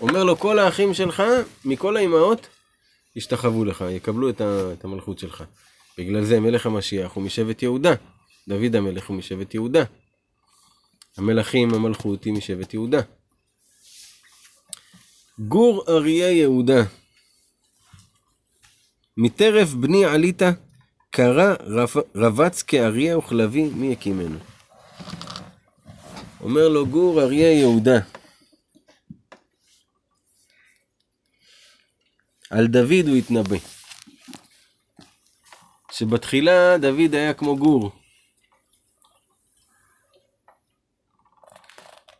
אומר 0.00 0.24
לו, 0.24 0.38
כל 0.38 0.58
האחים 0.58 0.94
שלך, 0.94 1.22
מכל 1.64 1.96
האימהות, 1.96 2.46
ישתחוו 3.16 3.64
לך, 3.64 3.84
יקבלו 3.90 4.30
את, 4.30 4.40
ה... 4.40 4.72
את 4.72 4.84
המלכות 4.84 5.18
שלך. 5.18 5.44
בגלל 5.98 6.24
זה 6.24 6.40
מלך 6.40 6.66
המשיח 6.66 7.12
הוא 7.12 7.22
משבט 7.22 7.62
יהודה. 7.62 7.94
דוד 8.48 8.76
המלך 8.76 9.06
הוא 9.06 9.16
משבט 9.16 9.54
יהודה. 9.54 9.84
המלכים, 11.16 11.74
המלכות 11.74 12.24
היא 12.24 12.32
משבט 12.32 12.74
יהודה. 12.74 13.00
גור 15.38 15.84
אריה 15.88 16.30
יהודה. 16.32 16.82
מטרף 19.16 19.68
בני 19.68 20.04
עלית, 20.04 20.42
קרא 21.10 21.54
רב- 21.60 22.04
רבץ 22.14 22.62
כאריה 22.62 23.18
וכלבי, 23.18 23.64
מי 23.68 23.86
יקימנו? 23.86 24.38
אומר 26.40 26.68
לו 26.68 26.86
גור 26.86 27.22
אריה 27.22 27.52
יהודה. 27.52 27.98
על 32.50 32.66
דוד 32.66 33.08
הוא 33.08 33.16
התנבא. 33.16 33.56
שבתחילה 35.92 36.78
דוד 36.78 37.14
היה 37.14 37.34
כמו 37.34 37.56
גור. 37.56 37.90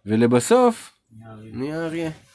ולבסוף 0.07 0.93
נהיה 1.53 1.87
אריה. 1.87 2.26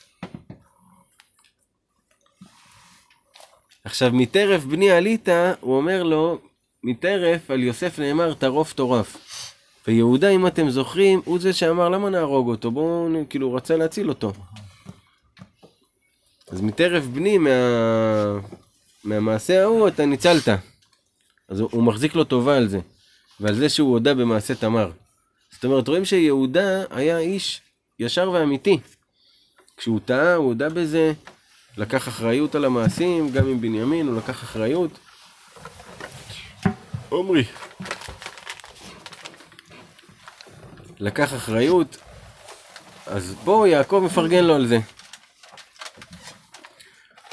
עכשיו 3.84 4.12
מטרף 4.14 4.64
בני 4.64 4.92
עלית, 4.92 5.30
הוא 5.60 5.78
אומר 5.78 6.04
לו, 6.04 6.40
מטרף 6.84 7.52
על 7.52 7.64
יוסף 7.64 8.00
נאמר 8.00 8.34
טרוף 8.34 8.74
טורף. 8.74 9.18
ויהודה, 9.88 10.30
אם 10.30 10.48
אתם 10.48 10.70
זוכרים, 10.70 11.22
הוא 11.26 11.40
זה 11.40 11.54
שאמר 11.54 11.90
למה 11.90 12.10
נהרוג 12.10 12.50
אותו, 12.50 12.72
בואו, 12.72 13.10
כאילו, 13.30 13.48
הוא 13.48 13.58
רצה 13.58 13.78
להציל 13.78 14.10
אותו. 14.10 14.34
אז 16.52 16.62
מטרף 16.62 17.04
בני, 17.04 17.38
מה... 17.38 17.50
מהמעשה 19.04 19.62
ההוא, 19.62 19.88
אתה 19.88 20.06
ניצלת. 20.06 20.48
אז 21.50 21.60
הוא, 21.60 21.70
הוא 21.72 21.84
מחזיק 21.84 22.16
לו 22.16 22.24
טובה 22.24 22.58
על 22.58 22.68
זה, 22.68 22.80
ועל 23.40 23.56
זה 23.56 23.70
שהוא 23.70 23.92
הודה 23.92 24.14
במעשה 24.14 24.56
תמר. 24.56 24.92
זאת 25.52 25.66
אומרת, 25.66 25.88
רואים 25.88 26.06
שיהודה 26.06 26.84
היה 26.90 27.20
איש 27.20 27.62
ישר 28.00 28.32
ואמיתי. 28.32 28.80
כשהוא 29.78 30.00
טעה, 30.06 30.36
הוא 30.36 30.48
הודה 30.48 30.70
בזה, 30.70 31.14
לקח 31.78 32.08
אחריות 32.08 32.56
על 32.56 32.66
המעשים, 32.66 33.32
גם 33.32 33.48
עם 33.48 33.62
בנימין 33.62 34.08
הוא 34.08 34.18
לקח 34.18 34.44
אחריות. 34.44 35.00
עומרי. 37.10 37.44
לקח 41.00 41.34
אחריות, 41.34 41.98
אז 43.08 43.36
פה 43.44 43.66
יעקב 43.68 44.02
מפרגן 44.06 44.44
לו 44.44 44.56
על 44.56 44.68
זה. 44.68 44.80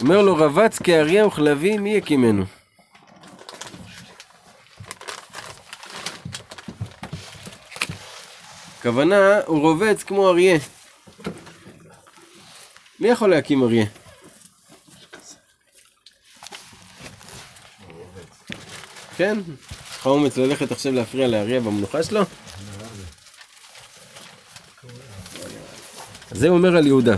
אומר 0.01 0.23
לו, 0.23 0.37
רבץ 0.37 0.79
כאריה 0.79 1.27
וכלבי, 1.27 1.79
מי 1.79 1.95
יקימנו? 1.95 2.45
הכוונה, 8.79 9.41
הוא 9.47 9.61
רובץ 9.61 10.03
כמו 10.03 10.29
אריה. 10.29 10.59
מי 13.01 13.09
יכול 13.09 13.31
להקים 13.31 13.63
אריה? 13.63 13.85
כן? 19.19 19.39
יש 19.91 19.97
לך 19.99 20.07
אומץ 20.07 20.37
ללכת 20.37 20.73
עכשיו 20.73 20.93
להפריע 20.93 21.29
לאריה 21.29 21.61
במנוחה 21.61 22.03
שלו? 22.03 22.21
זה 26.31 26.49
אומר 26.49 26.77
על 26.77 26.87
יהודה. 26.87 27.17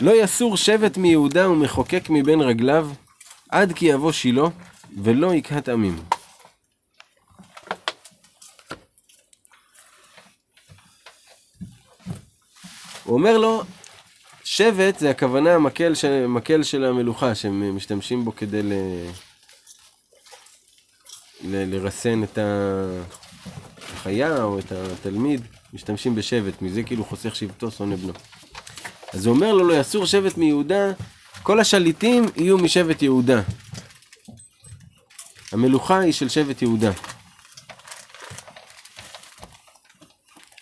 לא 0.00 0.22
יסור 0.22 0.56
שבט 0.56 0.96
מיהודה 0.96 1.50
ומחוקק 1.50 2.06
מבין 2.10 2.40
רגליו, 2.40 2.90
עד 3.48 3.72
כי 3.72 3.86
יבוא 3.86 4.12
שילה, 4.12 4.42
ולא 5.02 5.34
יקהת 5.34 5.68
עמים. 5.68 5.96
הוא 13.04 13.14
אומר 13.14 13.38
לו, 13.38 13.62
שבט 14.44 14.98
זה 14.98 15.10
הכוונה 15.10 15.54
המקל 15.54 15.94
של, 15.94 16.26
של 16.62 16.84
המלוכה, 16.84 17.34
שהם 17.34 17.76
משתמשים 17.76 18.24
בו 18.24 18.36
כדי 18.36 18.62
ל... 18.62 18.72
לרסן 21.48 22.22
את 22.24 22.38
החיה 23.78 24.42
או 24.42 24.58
את 24.58 24.72
התלמיד, 24.72 25.40
משתמשים 25.72 26.14
בשבט, 26.14 26.62
מזה 26.62 26.82
כאילו 26.82 27.04
חוסך 27.04 27.36
שבטו 27.36 27.70
שונא 27.70 27.96
בנו. 27.96 28.12
אז 29.12 29.26
הוא 29.26 29.34
אומר 29.34 29.52
לו, 29.52 29.68
לא 29.68 29.80
יסור 29.80 30.06
שבט 30.06 30.36
מיהודה, 30.36 30.92
כל 31.42 31.60
השליטים 31.60 32.24
יהיו 32.36 32.58
משבט 32.58 33.02
יהודה. 33.02 33.42
המלוכה 35.52 35.98
היא 35.98 36.12
של 36.12 36.28
שבט 36.28 36.62
יהודה. 36.62 36.90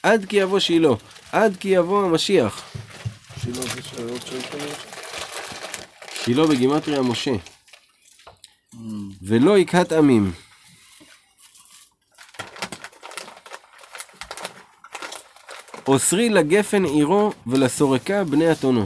עד 0.02 0.24
כי 0.28 0.36
יבוא 0.36 0.58
שילה, 0.58 0.88
עד 1.32 1.56
כי 1.60 1.68
יבוא 1.68 2.04
המשיח. 2.04 2.72
שילה 3.42 3.62
זה 3.62 3.82
שאלות 3.82 4.26
של 4.26 4.42
כנראה. 4.42 4.74
שילה 6.24 6.46
בגימטריה 6.46 7.02
משה. 7.02 7.34
ולא 9.22 9.58
יקהת 9.58 9.92
עמים. 9.92 10.32
אוסרי 15.94 16.28
לגפן 16.28 16.84
עירו 16.84 17.32
ולסורקה 17.46 18.24
בני 18.24 18.52
אתונו. 18.52 18.84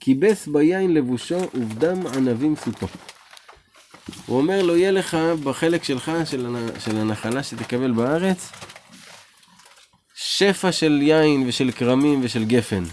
כיבס 0.00 0.46
ביין 0.46 0.94
לבושו 0.94 1.38
ובדם 1.54 2.06
ענבים 2.06 2.56
סוכו. 2.56 2.86
הוא 4.26 4.38
אומר 4.38 4.62
לו, 4.62 4.76
יהיה 4.76 4.90
לך 4.90 5.16
בחלק 5.44 5.84
שלך, 5.84 6.12
של, 6.24 6.56
של 6.78 6.96
הנחלה 6.96 7.42
שתקבל 7.42 7.92
בארץ, 7.92 8.52
שפע 10.14 10.72
של 10.72 11.02
יין 11.02 11.48
ושל 11.48 11.70
כרמים 11.70 12.20
ושל 12.24 12.44
גפן. 12.44 12.84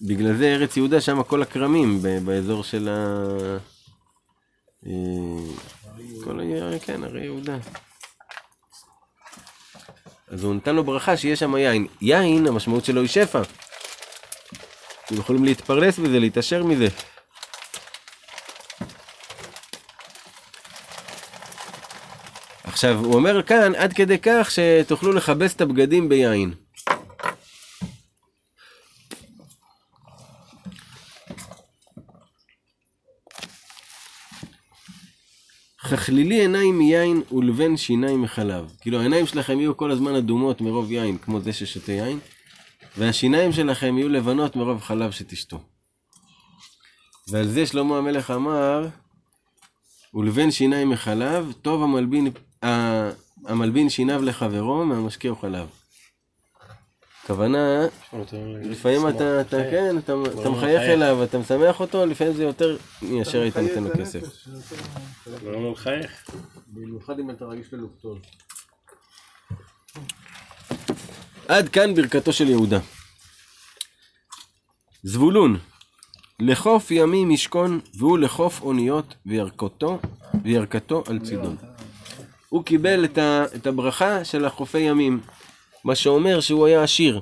בגלל 0.00 0.36
זה 0.36 0.46
ארץ 0.46 0.76
יהודה, 0.76 1.00
שם 1.00 1.22
כל 1.22 1.42
הכרמים, 1.42 2.02
באזור 2.24 2.64
של 2.64 2.88
ה... 2.88 3.24
אה, 4.86 4.92
כל 6.24 6.40
ה... 6.40 6.78
כן, 6.78 7.04
הרי 7.04 7.24
יהודה. 7.24 7.58
אז 10.28 10.44
הוא 10.44 10.54
נתן 10.54 10.76
לו 10.76 10.84
ברכה 10.84 11.16
שיהיה 11.16 11.36
שם 11.36 11.56
יין. 11.56 11.86
יין, 12.00 12.46
המשמעות 12.46 12.84
שלו 12.84 13.00
היא 13.00 13.08
שפע. 13.08 13.42
הם 15.10 15.18
יכולים 15.18 15.44
להתפרנס 15.44 15.98
מזה, 15.98 16.18
להתעשר 16.18 16.64
מזה. 16.64 16.88
עכשיו, 22.64 22.98
הוא 23.04 23.14
אומר 23.14 23.42
כאן, 23.42 23.74
עד 23.74 23.92
כדי 23.92 24.18
כך 24.22 24.50
שתוכלו 24.50 25.12
לכבס 25.12 25.54
את 25.54 25.60
הבגדים 25.60 26.08
ביין. 26.08 26.65
ככלילי 36.06 36.40
עיניים 36.40 36.78
מיין 36.78 37.22
ולבן 37.32 37.76
שיניים 37.76 38.22
מחלב. 38.22 38.72
כאילו 38.80 39.00
העיניים 39.00 39.26
שלכם 39.26 39.60
יהיו 39.60 39.76
כל 39.76 39.90
הזמן 39.90 40.14
אדומות 40.14 40.60
מרוב 40.60 40.92
יין, 40.92 41.18
כמו 41.18 41.40
זה 41.40 41.52
ששותה 41.52 41.92
יין, 41.92 42.18
והשיניים 42.98 43.52
שלכם 43.52 43.98
יהיו 43.98 44.08
לבנות 44.08 44.56
מרוב 44.56 44.80
חלב 44.80 45.10
שתשתו. 45.10 45.60
ועל 47.28 47.46
זה 47.46 47.66
שלמה 47.66 47.98
המלך 47.98 48.30
אמר, 48.30 48.88
ולבן 50.14 50.50
שיניים 50.50 50.90
מחלב, 50.90 51.52
טוב 51.62 51.82
המלבין, 51.82 52.30
המלבין 53.46 53.88
שיניו 53.90 54.22
לחברו, 54.22 54.84
מהמשקהו 54.84 55.36
חלב. 55.36 55.66
הכוונה, 57.26 57.86
לפעמים 58.62 59.08
אתה, 59.08 59.40
אתה, 59.40 59.56
כן, 59.70 59.98
אתה, 59.98 60.12
אתה 60.40 60.50
מחייך 60.50 60.82
אליו, 60.82 61.24
אתה 61.24 61.38
משמח 61.38 61.80
אותו, 61.80 62.06
לפעמים 62.06 62.32
זה 62.32 62.44
יותר 62.44 62.76
מאשר 63.02 63.40
היית 63.40 63.56
נותן 63.56 63.84
לו 63.84 63.90
כסף. 63.98 64.20
לא 65.42 65.72
מחייך. 65.72 66.30
במיוחד 66.66 67.18
אם 67.18 67.30
אתה 67.30 67.44
רגיש 67.44 67.72
ללוקטון. 67.72 68.18
עד 71.48 71.68
כאן 71.68 71.94
ברכתו 71.94 72.32
של 72.32 72.48
יהודה. 72.48 72.78
זבולון, 75.02 75.58
לחוף 76.40 76.90
ימים 76.90 77.30
ישכון, 77.30 77.80
והוא 77.94 78.18
לחוף 78.18 78.62
אוניות, 78.62 79.14
וירכתו, 79.26 79.98
וירכתו 80.44 81.04
על 81.06 81.18
צידון. 81.18 81.56
הוא 82.48 82.64
קיבל 82.64 83.04
את, 83.04 83.18
ה, 83.18 83.44
את 83.54 83.66
הברכה 83.66 84.24
של 84.24 84.44
החופי 84.44 84.78
ימים, 84.78 85.20
מה 85.86 85.94
שאומר 85.94 86.40
שהוא 86.40 86.66
היה 86.66 86.82
עשיר, 86.82 87.20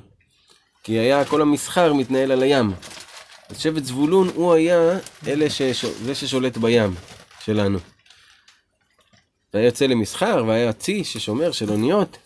כי 0.83 0.99
היה 0.99 1.25
כל 1.25 1.41
המסחר 1.41 1.93
מתנהל 1.93 2.31
על 2.31 2.43
הים. 2.43 2.73
אז 3.49 3.59
שבט 3.59 3.83
זבולון 3.83 4.29
הוא 4.35 4.53
היה 4.53 4.99
אלה 5.27 5.49
שש... 5.49 5.85
זה 5.85 6.15
ששולט 6.15 6.57
בים 6.57 6.95
שלנו. 7.39 7.79
והיה 9.53 9.65
יוצא 9.65 9.85
למסחר, 9.85 10.43
והיה 10.47 10.73
צי 10.73 11.03
ששומר 11.03 11.51
של 11.51 11.69
אוניות. 11.69 12.17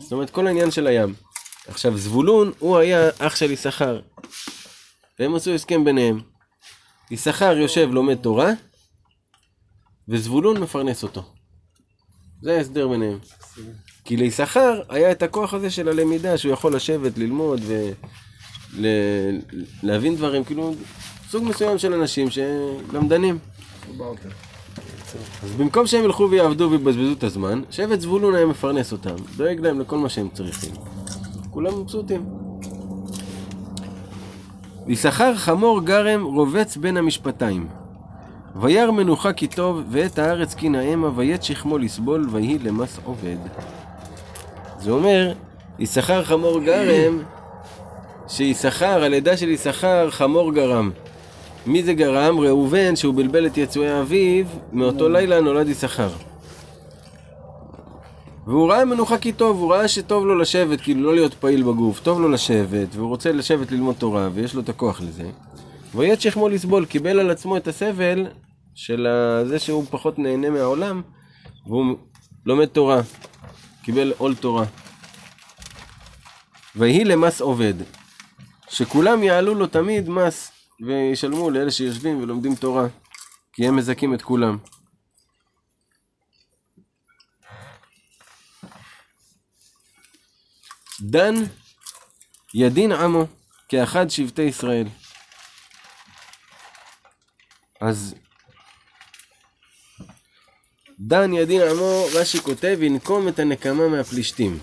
זאת 0.00 0.12
אומרת, 0.12 0.30
כל 0.30 0.46
העניין 0.46 0.70
של 0.70 0.86
הים. 0.86 1.14
עכשיו, 1.68 1.98
זבולון, 1.98 2.52
הוא 2.58 2.76
היה 2.76 3.10
אח 3.18 3.36
של 3.36 3.50
יששכר. 3.50 4.00
והם 5.18 5.34
עשו 5.34 5.54
הסכם 5.54 5.84
ביניהם. 5.84 6.20
יששכר 7.10 7.56
יושב, 7.56 7.88
לומד 7.92 8.16
תורה, 8.16 8.50
וזבולון 10.08 10.60
מפרנס 10.60 11.02
אותו. 11.02 11.32
זה 12.42 12.56
ההסדר 12.56 12.88
ביניהם. 12.88 13.18
כי 14.08 14.16
ליששכר 14.16 14.80
היה 14.88 15.10
את 15.10 15.22
הכוח 15.22 15.54
הזה 15.54 15.70
של 15.70 15.88
הלמידה, 15.88 16.38
שהוא 16.38 16.52
יכול 16.52 16.74
לשבת, 16.74 17.18
ללמוד 17.18 17.60
ולהבין 19.82 20.16
דברים, 20.16 20.44
כאילו, 20.44 20.74
סוג 21.30 21.44
מסוים 21.44 21.78
של 21.78 21.94
אנשים 21.94 22.28
שלמדנים. 22.30 23.38
אז 25.42 25.50
במקום 25.56 25.86
שהם 25.86 26.04
ילכו 26.04 26.30
ויעבדו 26.30 26.70
ויבזבזו 26.70 27.12
את 27.12 27.22
הזמן, 27.24 27.62
שבט 27.70 28.00
זבולון 28.00 28.34
היה 28.34 28.46
מפרנס 28.46 28.92
אותם, 28.92 29.14
דואג 29.36 29.60
להם 29.60 29.80
לכל 29.80 29.98
מה 29.98 30.08
שהם 30.08 30.28
צריכים. 30.34 30.72
כולם 31.50 31.80
מבסוטים. 31.80 32.26
יששכר 34.86 35.36
חמור 35.36 35.80
גרם 35.80 36.24
רובץ 36.24 36.76
בין 36.76 36.96
המשפטיים. 36.96 37.68
וירא 38.60 38.90
מנוחה 38.90 39.32
כי 39.32 39.46
טוב, 39.46 39.82
ואת 39.90 40.18
הארץ 40.18 40.54
כי 40.54 40.68
נאמה, 40.68 41.10
וית 41.16 41.42
שכמו 41.42 41.78
לסבול, 41.78 42.28
ויהי 42.30 42.58
למס 42.58 42.98
עובד. 43.04 43.38
זה 44.88 44.92
אומר, 44.92 45.32
יששכר 45.78 46.24
חמור 46.24 46.60
גרם, 46.60 47.22
שיששכר, 48.28 49.04
הלידה 49.04 49.36
של 49.36 49.48
יששכר 49.48 50.10
חמור 50.10 50.52
גרם. 50.52 50.90
מי 51.66 51.82
זה 51.82 51.94
גרם? 51.94 52.40
ראובן, 52.40 52.96
שהוא 52.96 53.14
בלבל 53.14 53.46
את 53.46 53.58
יצואי 53.58 54.00
אביו, 54.00 54.46
מאותו 54.72 55.08
לילה 55.08 55.40
נולד 55.40 55.68
יששכר. 55.68 56.08
והוא 58.46 58.70
ראה 58.70 58.84
מנוחה 58.84 59.18
כי 59.18 59.32
טוב, 59.32 59.60
הוא 59.60 59.72
ראה 59.72 59.88
שטוב 59.88 60.26
לו 60.26 60.38
לשבת, 60.38 60.80
כאילו 60.80 61.02
לא 61.02 61.14
להיות 61.14 61.34
פעיל 61.34 61.62
בגוף, 61.62 62.00
טוב 62.00 62.20
לו 62.20 62.28
לשבת, 62.28 62.88
והוא 62.94 63.08
רוצה 63.08 63.32
לשבת 63.32 63.72
ללמוד 63.72 63.96
תורה, 63.98 64.28
ויש 64.34 64.54
לו 64.54 64.60
את 64.60 64.68
הכוח 64.68 65.00
לזה. 65.00 65.30
ויית 65.94 66.20
שכמו 66.20 66.48
לסבול, 66.48 66.84
קיבל 66.84 67.18
על 67.20 67.30
עצמו 67.30 67.56
את 67.56 67.68
הסבל 67.68 68.26
של 68.74 69.06
זה 69.44 69.58
שהוא 69.58 69.84
פחות 69.90 70.18
נהנה 70.18 70.50
מהעולם, 70.50 71.02
והוא 71.66 71.96
לומד 72.46 72.66
תורה, 72.66 73.00
קיבל 73.88 74.12
עול 74.18 74.34
תורה. 74.34 74.64
ויהי 76.76 77.04
למס 77.04 77.40
עובד, 77.40 77.74
שכולם 78.70 79.22
יעלו 79.22 79.54
לו 79.54 79.66
תמיד 79.66 80.08
מס, 80.08 80.52
וישלמו 80.86 81.50
לאלה 81.50 81.70
שיושבים 81.70 82.22
ולומדים 82.22 82.54
תורה, 82.54 82.86
כי 83.52 83.68
הם 83.68 83.76
מזכים 83.76 84.14
את 84.14 84.22
כולם. 84.22 84.58
דן 91.00 91.34
ידין 92.54 92.92
עמו 92.92 93.26
כאחד 93.68 94.10
שבטי 94.10 94.42
ישראל. 94.42 94.86
אז 97.80 98.14
דן 101.00 101.32
ידין 101.32 101.62
עמו, 101.62 102.06
רש"י 102.14 102.40
כותב, 102.40 102.78
ינקום 102.82 103.28
את 103.28 103.38
הנקמה 103.38 103.88
מהפלישתים. 103.88 104.58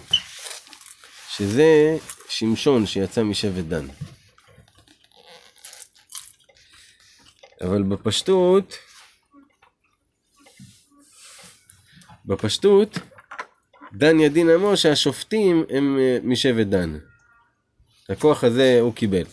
שזה 1.30 1.98
שמשון 2.30 2.86
שיצא 2.86 3.24
משבט 3.24 3.66
דן. 3.66 3.88
אבל 7.62 7.84
בפשטות, 7.84 8.74
בפשטות, 12.26 12.98
דן 13.94 14.20
ידין 14.20 14.50
עמו 14.50 14.78
שהשופטים 14.78 15.66
הם 15.70 15.98
אה, 16.00 16.18
משבט 16.24 16.68
דן. 16.68 16.98
הכוח 18.10 18.44
הזה 18.44 18.78
הוא 18.82 18.94
קיבל. 18.94 19.26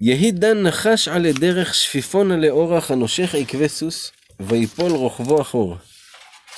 יהי 0.00 0.32
דן 0.32 0.62
נחש 0.62 1.08
עלי 1.08 1.32
דרך 1.32 1.74
שפיפונה 1.74 2.36
לאורח 2.36 2.90
הנושך 2.90 3.34
עקבי 3.34 3.68
סוס, 3.68 4.12
ויפול 4.40 4.90
רוחבו 4.92 5.40
אחור. 5.40 5.76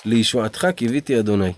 לישועתך 0.04 0.66
קיוויתי 0.76 1.18
אדוני. 1.18 1.52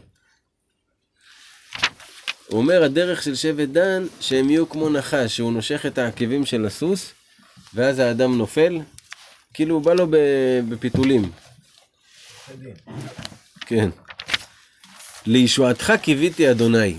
הוא 2.47 2.59
אומר 2.59 2.83
הדרך 2.83 3.22
של 3.22 3.35
שבט 3.35 3.68
דן 3.68 4.07
שהם 4.20 4.51
יהיו 4.51 4.68
כמו 4.68 4.89
נחש, 4.89 5.37
שהוא 5.37 5.53
נושך 5.53 5.87
את 5.87 5.99
העקבים 5.99 6.47
של 6.47 6.66
הסוס, 6.66 7.12
ואז 7.74 7.99
האדם 7.99 8.39
נופל, 8.39 8.79
כאילו 9.55 9.74
הוא 9.74 9.85
בא 9.85 9.95
לו 9.95 10.07
בפיתולים. 10.68 11.31
כן. 13.61 13.91
לישועתך 15.26 15.93
קיוויתי 16.03 16.51
אדוני. 16.51 16.99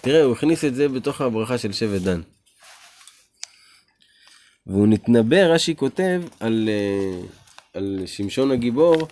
תראה, 0.00 0.22
הוא 0.22 0.32
הכניס 0.32 0.64
את 0.64 0.74
זה 0.74 0.88
בתוך 0.88 1.20
הברכה 1.20 1.58
של 1.58 1.72
שבט 1.72 2.02
דן. 2.02 2.20
והוא 4.66 4.86
נתנבא, 4.86 5.36
רש"י 5.36 5.76
כותב, 5.76 6.22
על, 6.40 6.68
אה, 6.68 7.20
על 7.74 8.02
שמשון 8.06 8.50
הגיבור, 8.50 9.08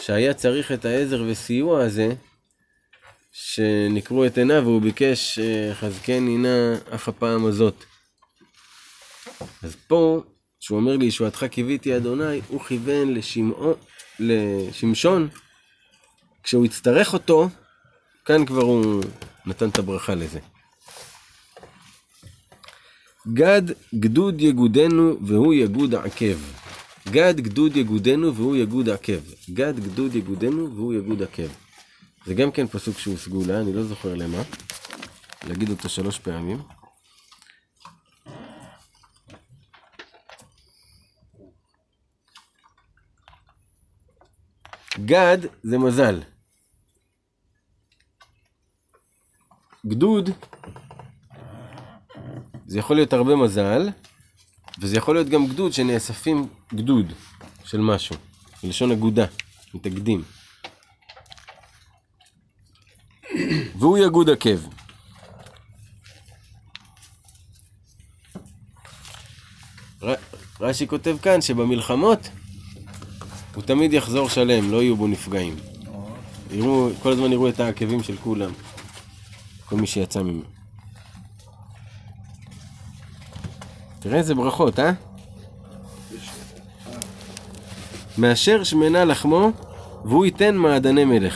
שהיה 0.00 0.34
צריך 0.34 0.72
את 0.72 0.84
העזר 0.84 1.24
וסיוע 1.28 1.84
הזה, 1.84 2.14
שנקרו 3.32 4.26
את 4.26 4.38
עיניו, 4.38 4.62
והוא 4.64 4.82
ביקש, 4.82 5.38
אה, 5.38 5.74
חזקני 5.74 6.38
נא 6.38 6.74
אף 6.94 7.08
הפעם 7.08 7.46
הזאת. 7.46 7.84
אז 9.62 9.76
פה, 9.86 10.22
שהוא 10.60 10.78
אומר 10.78 10.96
לי, 10.96 11.04
ישועתך 11.06 11.44
קיוויתי 11.44 11.96
אדוני, 11.96 12.40
הוא 12.48 12.60
כיוון 12.60 13.14
לשמעון, 13.14 13.74
לשמשון, 14.20 15.28
כשהוא 16.42 16.66
יצטרך 16.66 17.12
אותו, 17.12 17.48
כאן 18.24 18.46
כבר 18.46 18.62
הוא 18.62 19.02
נתן 19.46 19.68
את 19.68 19.78
הברכה 19.78 20.14
לזה. 20.14 20.53
גד 23.32 23.62
גדוד 23.94 24.40
יגודנו 24.40 25.16
והוא 25.26 25.54
יגוד 25.54 25.94
עקב. 25.94 26.38
גד 27.10 27.40
גדוד 27.40 27.76
יגודנו 27.76 28.34
והוא 28.34 28.56
יגוד 28.56 28.88
עקב. 28.88 29.20
גד 29.50 29.80
גדוד 29.80 30.14
יגודנו 30.14 30.74
והוא 30.74 30.94
יגוד 30.94 31.22
עקב. 31.22 31.48
זה 32.26 32.34
גם 32.34 32.50
כן 32.50 32.66
פסוק 32.66 32.98
שהוא 32.98 33.16
סגולה, 33.16 33.60
אני 33.60 33.72
לא 33.72 33.82
זוכר 33.82 34.14
למה. 34.14 34.42
להגיד 35.48 35.70
אותו 35.70 35.88
שלוש 35.88 36.18
פעמים. 36.18 36.62
גד 45.04 45.38
זה 45.62 45.78
מזל. 45.78 46.22
גדוד 49.86 50.30
זה 52.74 52.78
יכול 52.78 52.96
להיות 52.96 53.12
הרבה 53.12 53.36
מזל, 53.36 53.88
וזה 54.78 54.96
יכול 54.96 55.14
להיות 55.14 55.28
גם 55.28 55.46
גדוד 55.46 55.72
שנאספים 55.72 56.48
גדוד 56.74 57.12
של 57.64 57.80
משהו, 57.80 58.16
מלשון 58.64 58.92
אגודה, 58.92 59.26
מתאגדים. 59.74 60.22
והוא 63.78 63.98
יגוד 63.98 64.30
עקב. 64.30 64.58
ר- 70.02 70.14
רש"י 70.60 70.86
כותב 70.86 71.16
כאן 71.22 71.40
שבמלחמות 71.40 72.28
הוא 73.54 73.62
תמיד 73.62 73.92
יחזור 73.92 74.28
שלם, 74.28 74.70
לא 74.72 74.82
יהיו 74.82 74.96
בו 74.96 75.06
נפגעים. 75.06 75.56
יראו, 76.50 76.90
כל 77.02 77.12
הזמן 77.12 77.32
יראו 77.32 77.48
את 77.48 77.60
העקבים 77.60 78.02
של 78.02 78.16
כולם, 78.16 78.52
כל 79.64 79.76
מי 79.76 79.86
שיצא 79.86 80.22
ממנו. 80.22 80.63
תראה 84.04 84.18
איזה 84.18 84.34
ברכות, 84.34 84.78
אה? 84.78 84.90
מאשר 88.18 88.64
שמנה 88.64 89.04
לחמו, 89.04 89.50
והוא 90.04 90.24
ייתן 90.24 90.54
מעדני 90.56 91.04
מלך. 91.04 91.34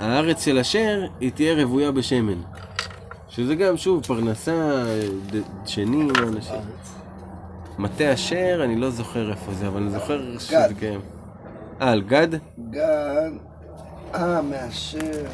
הארץ 0.00 0.44
של 0.44 0.58
אשר 0.58 1.06
היא 1.20 1.30
תהיה 1.32 1.64
רוויה 1.64 1.92
בשמן. 1.92 2.40
שזה 3.28 3.54
גם, 3.54 3.76
שוב, 3.76 4.06
פרנסה, 4.06 4.84
ד- 5.32 5.66
שני 5.68 6.02
לאנשים. 6.08 6.54
מטה 7.78 8.14
אשר, 8.14 8.60
אני 8.64 8.76
לא 8.76 8.90
זוכר 8.90 9.30
איפה 9.30 9.52
זה, 9.54 9.68
אבל 9.68 9.82
אני 9.82 9.90
זוכר 9.90 10.38
שזה 10.38 10.52
גד. 10.56 10.72
קיים. 10.78 11.00
אה, 11.80 11.90
על 11.90 12.02
גד? 12.02 12.28
גן, 12.70 13.36
אה, 14.14 14.42
מאשר. 14.42 15.26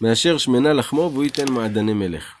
מאשר 0.00 0.38
שמנה 0.38 0.72
לחמו 0.72 1.10
והוא 1.12 1.24
ייתן 1.24 1.52
מעדני 1.52 1.92
מלך. 1.92 2.34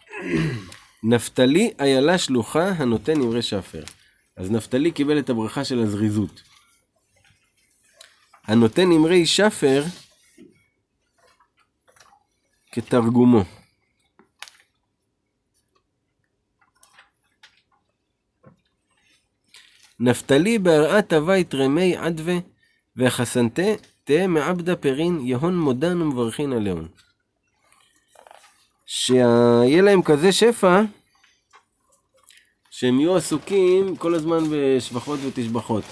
נפתלי 1.02 1.72
איילה 1.80 2.18
שלוחה 2.18 2.68
הנותן 2.68 3.20
אמרי 3.20 3.42
שפר. 3.42 3.84
אז 4.36 4.50
נפתלי 4.50 4.92
קיבל 4.92 5.18
את 5.18 5.30
הברכה 5.30 5.64
של 5.64 5.78
הזריזות. 5.78 6.42
הנותן 8.44 8.92
אמרי 8.92 9.26
שפר 9.26 9.84
כתרגומו. 12.72 13.44
נפתלי 20.00 20.58
בהרעת 20.58 21.12
הווית 21.12 21.54
רמי 21.54 21.96
עדווה 21.96 22.34
והחסנתה 22.96 23.62
תהא 24.04 24.26
מעבדה 24.26 24.76
פרין 24.76 25.20
יהון 25.22 25.58
מודן 25.58 26.02
ומברכין 26.02 26.52
עליהון. 26.52 26.88
שיהיה 28.86 29.82
להם 29.82 30.02
כזה 30.02 30.32
שפע 30.32 30.82
שהם 32.70 33.00
יהיו 33.00 33.16
עסוקים 33.16 33.96
כל 33.96 34.14
הזמן 34.14 34.38
בשבחות 34.50 35.20
ותשבחות. 35.26 35.84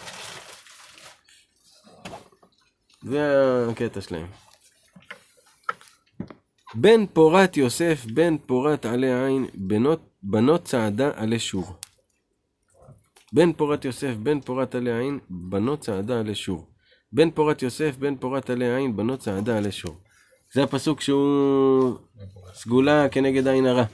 זה 3.03 3.21
הקטע 3.71 4.01
שלהם. 4.01 4.27
בן 6.75 7.07
פורת 7.07 7.57
יוסף, 7.57 8.05
בן 8.05 8.39
פורת 8.39 8.87
עלי 8.87 9.25
עין, 9.25 9.47
בנות, 9.55 10.01
בנות 10.23 10.65
צעדה 10.65 11.11
עלי 11.17 11.39
שור. 11.39 11.77
בן 13.33 13.53
פורת 13.53 13.85
יוסף, 13.85 14.15
בן 14.15 14.41
פורת 14.41 14.75
עלי 14.75 14.99
עין, 14.99 15.19
בנות 15.31 15.81
צעדה 15.81 16.21
עלי 16.21 16.35
שור. 16.35 16.67
בן 17.13 17.31
פורת 17.31 17.63
יוסף, 17.63 17.97
בן 17.97 18.17
פורת 18.17 18.51
עלי 18.51 18.75
עין, 18.75 18.97
בנות 18.97 19.21
צעדה 19.21 19.57
עלי 19.57 19.73
שור. 19.73 19.97
זה 20.55 20.63
הפסוק 20.63 21.01
שהוא 21.01 21.99
סגולה 22.55 23.09
כנגד 23.09 23.49
עין 23.49 23.67
הרע. 23.67 23.85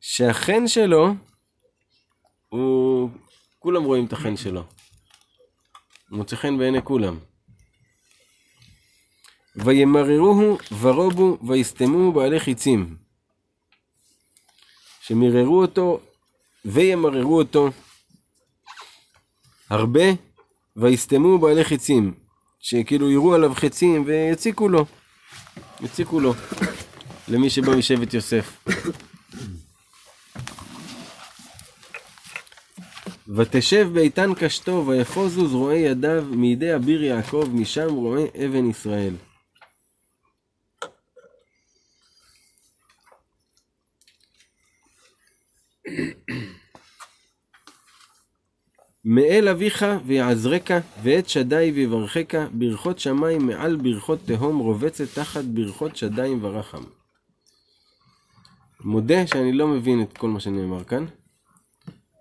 שהחן 0.00 0.68
שלו, 0.68 1.14
הוא... 2.48 3.10
כולם 3.58 3.84
רואים 3.84 4.06
את 4.06 4.12
החן 4.12 4.36
שלו. 4.36 4.64
הוא 6.10 6.18
מוצא 6.18 6.36
חן 6.36 6.58
בעיני 6.58 6.82
כולם. 6.82 7.18
וימררוהו 9.56 10.58
ורובו 10.80 11.38
ויסתמו 11.48 12.12
בעלי 12.12 12.40
חיצים. 12.40 12.96
שמיררו 15.00 15.62
אותו 15.62 16.00
וימררו 16.64 17.38
אותו 17.38 17.70
הרבה 19.70 20.04
ויסתמו 20.76 21.38
בעלי 21.38 21.64
חיצים. 21.64 22.14
שכאילו 22.60 23.10
יראו 23.10 23.34
עליו 23.34 23.54
חצים 23.54 24.04
ויציקו 24.06 24.68
לו. 24.68 24.84
יציקו 25.80 26.20
לו. 26.20 26.34
למי 27.28 27.50
שבא 27.50 27.76
משבט 27.76 28.14
יוסף. 28.14 28.66
ותשב 33.28 33.88
באיתן 33.92 34.34
קשתו 34.34 34.84
ויחוזו 34.86 35.48
זרועי 35.48 35.78
ידיו 35.78 36.24
מידי 36.30 36.74
אביר 36.74 37.02
יעקב 37.04 37.48
משם 37.52 37.90
רואה 37.90 38.24
אבן 38.44 38.70
ישראל. 38.70 39.14
מאל 49.14 49.48
אביך 49.48 49.84
ויעזרך 50.06 50.70
ואת 51.02 51.28
שדי 51.28 51.72
ויברכך 51.74 52.46
ברכות 52.52 52.98
שמיים 52.98 53.46
מעל 53.46 53.76
ברכות 53.76 54.18
תהום 54.24 54.58
רובצת 54.58 55.04
תחת 55.14 55.44
ברכות 55.44 55.96
שדיים 55.96 56.38
ורחם. 56.42 56.82
מודה 58.84 59.26
שאני 59.26 59.52
לא 59.52 59.68
מבין 59.68 60.02
את 60.02 60.18
כל 60.18 60.28
מה 60.28 60.40
שנאמר 60.40 60.84
כאן. 60.84 61.04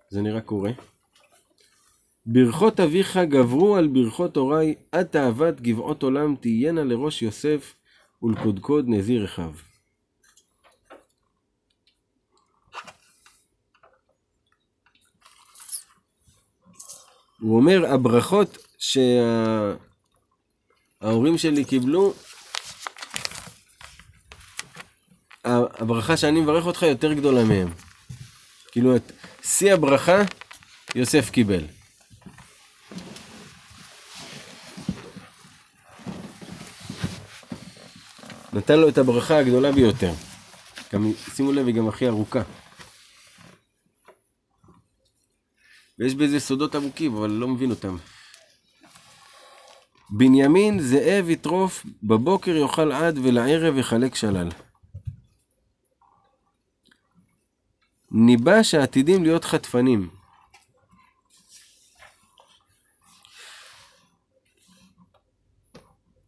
זה 0.09 0.21
נראה 0.21 0.41
קורה. 0.41 0.71
ברכות 2.25 2.79
אביך 2.79 3.17
גברו 3.17 3.75
על 3.75 3.87
ברכות 3.87 4.37
הוריי, 4.37 4.75
עד 4.91 5.05
תאוות 5.05 5.61
גבעות 5.61 6.03
עולם 6.03 6.35
תהיינה 6.35 6.83
לראש 6.83 7.21
יוסף 7.21 7.75
ולקודקוד 8.23 8.85
נזיר 8.87 9.25
אחיו. 9.25 9.51
הוא 17.43 17.55
אומר, 17.57 17.93
הברכות 17.93 18.57
שההורים 21.01 21.37
שלי 21.37 21.65
קיבלו, 21.65 22.13
הברכה 25.45 26.17
שאני 26.17 26.41
מברך 26.41 26.65
אותך 26.65 26.81
יותר 26.81 27.13
גדולה 27.13 27.43
מהם. 27.43 27.73
כאילו, 28.71 28.95
את 28.95 29.11
שיא 29.43 29.73
הברכה 29.73 30.21
יוסף 30.95 31.29
קיבל. 31.29 31.65
נתן 38.53 38.79
לו 38.79 38.89
את 38.89 38.97
הברכה 38.97 39.37
הגדולה 39.37 39.71
ביותר. 39.71 40.13
גם, 40.93 41.11
שימו 41.35 41.51
לב, 41.51 41.67
היא 41.67 41.75
גם 41.75 41.87
הכי 41.87 42.07
ארוכה. 42.07 42.41
ויש 45.99 46.15
בזה 46.15 46.39
סודות 46.39 46.75
עמוקים, 46.75 47.15
אבל 47.15 47.29
לא 47.29 47.47
מבין 47.47 47.69
אותם. 47.69 47.97
בנימין 50.09 50.79
זאב 50.79 51.29
יטרוף, 51.29 51.85
בבוקר 52.03 52.51
יאכל 52.51 52.91
עד 52.91 53.17
ולערב 53.17 53.77
יחלק 53.77 54.15
שלל. 54.15 54.49
ניבא 58.11 58.63
שעתידים 58.63 59.23
להיות 59.23 59.45
חטפנים. 59.45 60.09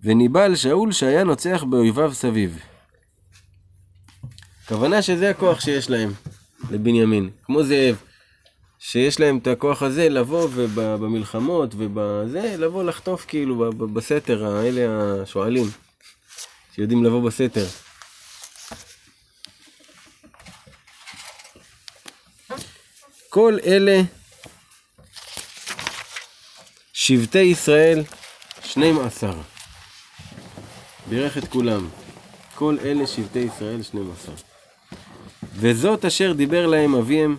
וניבא 0.01 0.43
על 0.43 0.55
שאול 0.55 0.91
שהיה 0.91 1.23
נוצח 1.23 1.63
באויביו 1.69 2.13
סביב. 2.13 2.59
הכוונה 4.65 5.01
שזה 5.01 5.29
הכוח 5.29 5.59
שיש 5.59 5.89
להם, 5.89 6.11
לבנימין. 6.71 7.29
כמו 7.43 7.63
זאב, 7.63 8.03
שיש 8.79 9.19
להם 9.19 9.37
את 9.37 9.47
הכוח 9.47 9.83
הזה 9.83 10.09
לבוא 10.09 10.47
ובמלחמות 10.53 11.73
ובזה, 11.77 12.55
לבוא 12.57 12.83
לחטוף 12.83 13.25
כאילו 13.27 13.71
בסתר, 13.93 14.45
האלה 14.45 14.81
השועלים, 15.21 15.65
שיודעים 16.75 17.03
לבוא 17.03 17.21
בסתר. 17.29 17.65
כל 23.29 23.57
אלה 23.65 24.01
שבטי 26.93 27.39
ישראל, 27.39 28.03
שנים 28.63 28.99
עשר. 28.99 29.33
בירך 31.09 31.37
את 31.37 31.47
כולם. 31.47 31.89
כל 32.55 32.77
אלה 32.83 33.07
שבטי 33.07 33.39
ישראל, 33.39 33.83
שנים 33.83 34.11
עשר. 34.11 34.31
וזאת 35.55 36.05
אשר 36.05 36.33
דיבר 36.33 36.67
להם 36.67 36.95
אביהם, 36.95 37.37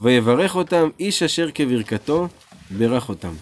ויברך 0.00 0.56
אותם 0.56 0.88
איש 0.98 1.22
אשר 1.22 1.48
כברכתו, 1.54 2.28
ברך 2.70 3.08
אותם. 3.08 3.34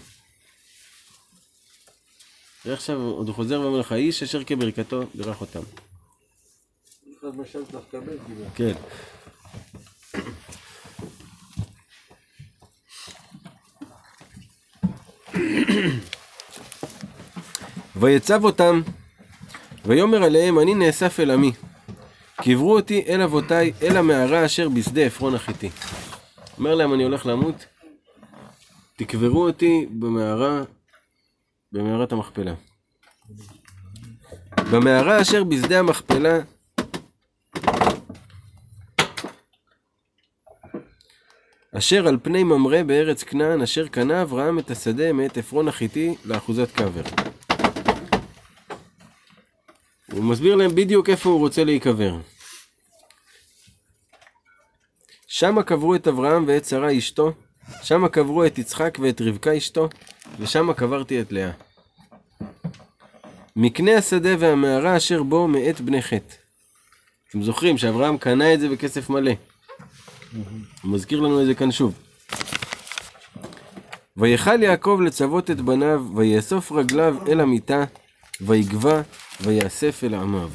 ועכשיו 2.65 3.01
עוד 3.01 3.29
חוזר 3.29 3.61
ואומר 3.61 3.79
לך, 3.79 3.91
איש 3.91 4.23
אשר 4.23 4.43
כברכתו 4.43 5.03
בירך 5.15 5.41
אותם. 5.41 5.59
כן. 8.55 8.73
ויצב 17.95 18.43
אותם, 18.43 18.81
ויאמר 19.85 20.23
עליהם, 20.23 20.59
אני 20.59 20.73
נאסף 20.73 21.19
אל 21.19 21.31
עמי. 21.31 21.51
קברו 22.41 22.75
אותי 22.75 23.03
אל 23.07 23.21
אבותיי, 23.21 23.73
אל 23.81 23.97
המערה 23.97 24.45
אשר 24.45 24.69
בשדה 24.69 25.01
עפרון 25.01 25.35
החיתי. 25.35 25.69
אומר 26.57 26.75
להם, 26.75 26.93
אני 26.93 27.03
הולך 27.03 27.25
למות, 27.25 27.65
תקברו 28.95 29.47
אותי 29.47 29.87
במערה, 29.91 30.63
במערת 31.71 32.11
המכפלה. 32.11 32.53
במערה 34.71 35.21
אשר 35.21 35.43
בשדה 35.43 35.79
המכפלה, 35.79 36.39
אשר 41.77 42.07
על 42.07 42.17
פני 42.23 42.43
ממרא 42.43 42.83
בארץ 42.83 43.23
כנען, 43.23 43.61
אשר 43.61 43.87
קנה 43.87 44.21
אברהם 44.21 44.59
את 44.59 44.71
השדה 44.71 45.13
מאת 45.13 45.37
עפרון 45.37 45.67
החיתי 45.67 46.15
לאחוזת 46.25 46.71
קבר. 46.71 47.03
הוא 50.11 50.23
מסביר 50.23 50.55
להם 50.55 50.75
בדיוק 50.75 51.09
איפה 51.09 51.29
הוא 51.29 51.39
רוצה 51.39 51.63
להיקבר. 51.63 52.17
שמה 55.27 55.63
קברו 55.63 55.95
את 55.95 56.07
אברהם 56.07 56.43
ואת 56.47 56.65
שרה 56.65 56.97
אשתו, 56.97 57.33
שמה 57.83 58.09
קברו 58.09 58.45
את 58.45 58.57
יצחק 58.57 58.97
ואת 59.01 59.21
רבקה 59.21 59.57
אשתו, 59.57 59.89
ושמה 60.39 60.73
קברתי 60.73 61.21
את 61.21 61.31
לאה. 61.31 61.51
מקנה 63.55 63.97
השדה 63.97 64.29
והמערה 64.39 64.97
אשר 64.97 65.23
בו 65.23 65.47
מאת 65.47 65.81
בני 65.81 66.01
חטא. 66.01 66.35
אתם 67.29 67.43
זוכרים 67.43 67.77
שאברהם 67.77 68.17
קנה 68.17 68.53
את 68.53 68.59
זה 68.59 68.69
בכסף 68.69 69.09
מלא. 69.09 69.31
הוא 70.83 70.91
מזכיר 70.91 71.19
לנו 71.19 71.41
את 71.41 71.45
זה 71.45 71.55
כאן 71.55 71.71
שוב. 71.71 71.93
ויכל 74.17 74.63
יעקב 74.63 74.99
לצוות 75.05 75.51
את 75.51 75.61
בניו, 75.61 76.05
ויאסוף 76.15 76.71
רגליו 76.71 77.15
אל 77.27 77.39
המיטה, 77.39 77.83
ויגבע, 78.41 79.01
ויאסף 79.41 80.03
אל 80.03 80.13
עמיו. 80.13 80.49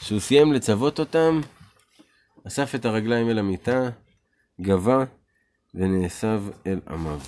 כשהוא 0.00 0.20
סיים 0.20 0.52
לצוות 0.52 0.98
אותם, 0.98 1.40
אסף 2.48 2.74
את 2.74 2.84
הרגליים 2.84 3.30
אל 3.30 3.38
המיטה, 3.38 3.90
גבה, 4.60 5.04
ונאסב 5.74 6.42
אל 6.66 6.80
עמיו. 6.88 7.20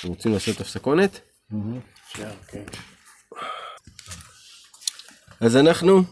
אתם 0.00 0.08
רוצים 0.08 0.32
לעשות 0.32 0.60
הפסקונת? 0.60 1.20
אפשר, 2.06 2.30
כן. 2.48 2.64
אז 5.40 5.56
אנחנו 5.56 6.02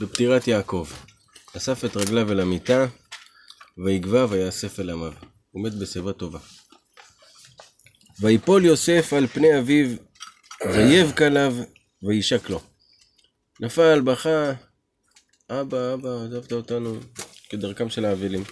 בפטירת 0.00 0.48
יעקב. 0.48 0.88
אסף 1.56 1.84
את 1.84 1.96
רגליו 1.96 2.32
אל 2.32 2.40
המיטה, 2.40 2.86
ויגבע 3.84 4.26
ויאסף 4.30 4.80
אל 4.80 4.90
עמיו. 4.90 5.12
הוא 5.50 5.64
מת 5.64 5.78
בשיבה 5.78 6.12
טובה. 6.12 6.38
ויפול 8.20 8.64
יוסף 8.64 9.12
על 9.12 9.26
פני 9.26 9.58
אביו, 9.58 9.96
ויבק 10.66 11.22
עליו, 11.22 11.54
וישק 12.02 12.50
לו. 12.50 12.73
נפל, 13.60 14.00
בכה, 14.00 14.52
אבא, 15.50 15.94
אבא, 15.94 16.24
עזבת 16.24 16.52
אותנו, 16.52 17.00
כדרכם 17.48 17.90
של 17.90 18.04
האבלים. 18.04 18.44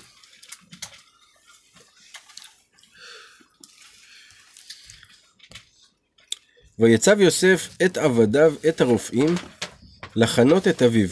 ויצב 6.79 7.21
יוסף 7.21 7.69
את 7.85 7.97
עבדיו, 7.97 8.55
את 8.69 8.81
הרופאים, 8.81 9.35
לחנות 10.17 10.69
את 10.69 10.83
אביו. 10.83 11.09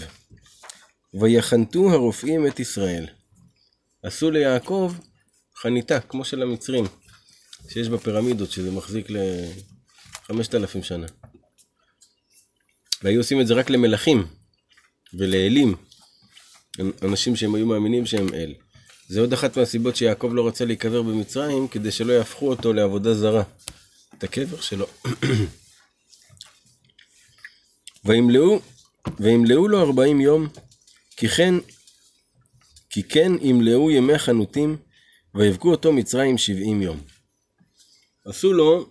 ויחנתו 1.15 1.91
הרופאים 1.93 2.47
את 2.47 2.61
ישראל. 2.61 3.07
עשו 4.03 4.31
ליעקב 4.31 4.95
חניתה, 5.57 6.01
כמו 6.01 6.25
של 6.25 6.43
המצרים, 6.43 6.85
שיש 7.69 7.89
בפירמידות, 7.89 8.51
שזה 8.51 8.71
מחזיק 8.71 9.07
לחמשת 9.11 10.55
אלפים 10.55 10.83
שנה. 10.83 11.07
והיו 13.03 13.21
עושים 13.21 13.41
את 13.41 13.47
זה 13.47 13.55
רק 13.55 13.71
למלכים 13.71 14.27
ולאלים, 15.15 15.75
אנשים 17.03 17.37
שהם 17.37 17.55
היו 17.55 17.67
מאמינים 17.67 18.07
שהם 18.07 18.35
אל. 18.35 18.55
זה 19.09 19.21
עוד 19.21 19.33
אחת 19.33 19.57
מהסיבות 19.57 19.97
שיעקב 19.97 20.31
לא 20.35 20.49
רצה 20.49 20.65
להיקבר 20.65 21.03
במצרים, 21.03 21.69
כדי 21.69 21.91
שלא 21.91 22.13
יהפכו 22.13 22.49
אותו 22.49 22.73
לעבודה 22.73 23.15
זרה. 23.15 23.43
את 24.21 24.25
הקבר 24.25 24.61
שלו. 24.61 24.87
וימלאו, 28.05 28.61
וימלאו 29.21 29.69
לו 29.69 29.83
ארבעים 29.83 30.21
יום, 30.21 30.49
כי 31.17 31.29
כן, 31.29 31.55
כי 32.91 33.03
כן 33.03 33.33
ימלאו 33.41 33.91
ימי 33.91 34.19
חנותים, 34.19 34.77
ויבכו 35.35 35.71
אותו 35.71 35.93
מצרים 35.93 36.39
שבעים 36.39 36.83
יום. 36.83 37.01
עשו 38.25 38.53
לו 38.53 38.91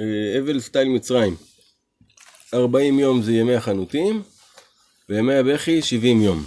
אה, 0.00 0.38
אבל 0.38 0.60
סטייל 0.60 0.88
מצרים. 0.88 1.36
ארבעים 2.54 2.98
יום 2.98 3.22
זה 3.22 3.32
ימי 3.32 3.54
החנותים, 3.54 4.22
וימי 5.08 5.34
הבכי 5.34 5.82
שבעים 5.82 6.22
יום. 6.22 6.44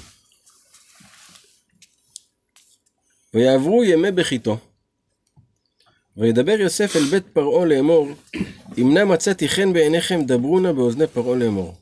ויעברו 3.34 3.84
ימי 3.84 4.12
בכיתו. 4.12 4.58
וידבר 6.18 6.51
יוסף 6.60 6.95
אל 6.95 7.03
בית 7.03 7.26
פרעה 7.34 7.66
לאמור, 7.66 8.10
אם 8.78 8.93
נא 8.93 9.06
מצאתי 9.06 9.49
חן 9.49 9.74
בעיניכם, 9.74 10.22
דברו 10.26 10.60
נא 10.60 10.72
באוזני 10.72 11.08
פרעה 11.08 11.36
לאמור. 11.38 11.78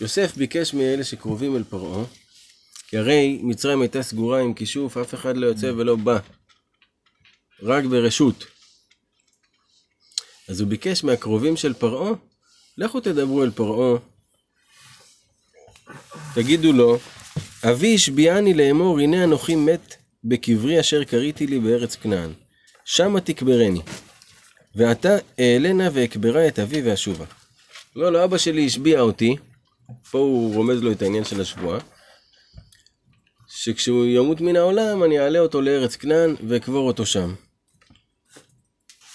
יוסף 0.00 0.36
ביקש 0.36 0.74
מאלה 0.74 1.04
שקרובים 1.04 1.56
אל 1.56 1.64
פרעה, 1.64 2.04
כי 2.88 2.98
הרי 2.98 3.40
מצרים 3.42 3.80
הייתה 3.80 4.02
סגורה 4.02 4.40
עם 4.40 4.54
כישוף, 4.54 4.96
אף 4.96 5.14
אחד 5.14 5.36
לא 5.36 5.46
יוצא 5.46 5.66
ולא 5.66 5.96
בא. 5.96 6.18
רק 7.62 7.84
ברשות. 7.84 8.44
אז 10.48 10.60
הוא 10.60 10.68
ביקש 10.68 11.04
מהקרובים 11.04 11.56
של 11.56 11.74
פרעה, 11.74 12.12
לכו 12.78 13.00
תדברו 13.00 13.42
אל 13.44 13.50
פרעה. 13.50 13.98
תגידו 16.34 16.72
לו, 16.72 16.98
אבי 17.70 17.94
השביעני 17.94 18.54
לאמור, 18.54 18.98
הנה 18.98 19.24
אנוכי 19.24 19.56
מת 19.56 19.94
בקברי 20.24 20.80
אשר 20.80 21.04
כריתי 21.04 21.46
לי 21.46 21.58
בארץ 21.58 21.96
כנען. 21.96 22.32
שמה 22.84 23.20
תקברני. 23.20 23.80
ועתה 24.74 25.16
אעלנה 25.40 25.88
ואקברה 25.92 26.48
את 26.48 26.58
אבי 26.58 26.82
ואשובה. 26.82 27.24
אומר 27.96 28.10
לו, 28.10 28.24
אבא 28.24 28.38
שלי 28.38 28.66
השביע 28.66 29.00
אותי, 29.00 29.36
פה 30.10 30.18
הוא 30.18 30.54
רומז 30.54 30.82
לו 30.82 30.92
את 30.92 31.02
העניין 31.02 31.24
של 31.24 31.40
השבועה, 31.40 31.78
שכשהוא 33.48 34.06
ימות 34.06 34.40
מן 34.40 34.56
העולם, 34.56 35.04
אני 35.04 35.20
אעלה 35.20 35.38
אותו 35.38 35.60
לארץ 35.60 35.96
כנען 35.96 36.34
ואקבור 36.48 36.86
אותו 36.86 37.06
שם. 37.06 37.34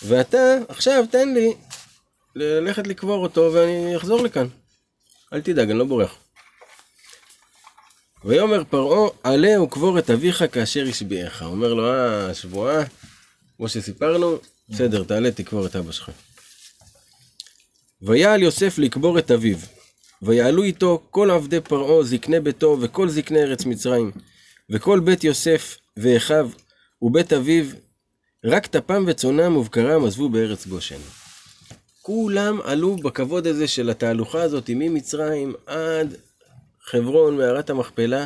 ואתה, 0.04 0.58
עכשיו 0.68 1.06
תן 1.12 1.34
לי 1.34 1.54
ללכת 2.36 2.88
לקבור 2.88 3.24
אותו 3.24 3.50
ואני 3.54 3.98
אחזור 3.98 4.24
לכאן. 4.24 4.48
אל 5.34 5.42
תדאג, 5.42 5.70
אני 5.70 5.80
לא 5.80 5.86
בורח. 5.86 6.16
ויאמר 8.26 8.64
פרעה, 8.70 9.10
עלה 9.24 9.62
וקבור 9.62 10.00
את 10.00 10.10
אביך 10.10 10.44
כאשר 10.52 10.86
השביעך. 10.90 11.42
אומר 11.42 11.74
לו, 11.74 11.94
אה, 11.94 12.34
שבועה, 12.34 12.84
כמו 13.58 13.70
שסיפרנו, 13.70 14.38
בסדר, 14.70 15.04
תעלה 15.04 15.32
תקבור 15.32 15.66
את 15.66 15.76
אבא 15.76 15.92
שלך. 15.92 16.12
ויעל 18.02 18.42
יוסף 18.42 18.78
לקבור 18.78 19.20
את 19.20 19.32
אביו, 19.32 19.58
ויעלו 20.22 20.64
איתו 20.64 21.04
כל 21.10 21.32
עבדי 21.32 21.62
פרעה, 21.62 22.04
זקני 22.04 22.40
ביתו, 22.40 22.78
וכל 22.82 23.10
זקני 23.10 23.42
ארץ 23.42 23.66
מצרים, 23.66 24.12
וכל 24.70 25.00
בית 25.00 25.24
יוסף 25.24 25.78
ואחיו, 25.98 26.50
ובית 27.02 27.34
אביו, 27.34 27.66
רק 28.46 28.68
טפם 28.68 29.04
וצונם 29.08 29.58
ובקרם 29.58 30.06
עזבו 30.06 30.30
בארץ 30.30 30.68
גושן. 30.68 31.21
כולם 32.02 32.60
עלו 32.64 32.96
בכבוד 32.96 33.48
הזה 33.48 33.68
של 33.68 33.90
התהלוכה 33.90 34.42
הזאת 34.42 34.70
ממצרים 34.76 35.54
עד 35.66 36.16
חברון, 36.84 37.38
מערת 37.38 37.70
המכפלה. 37.70 38.26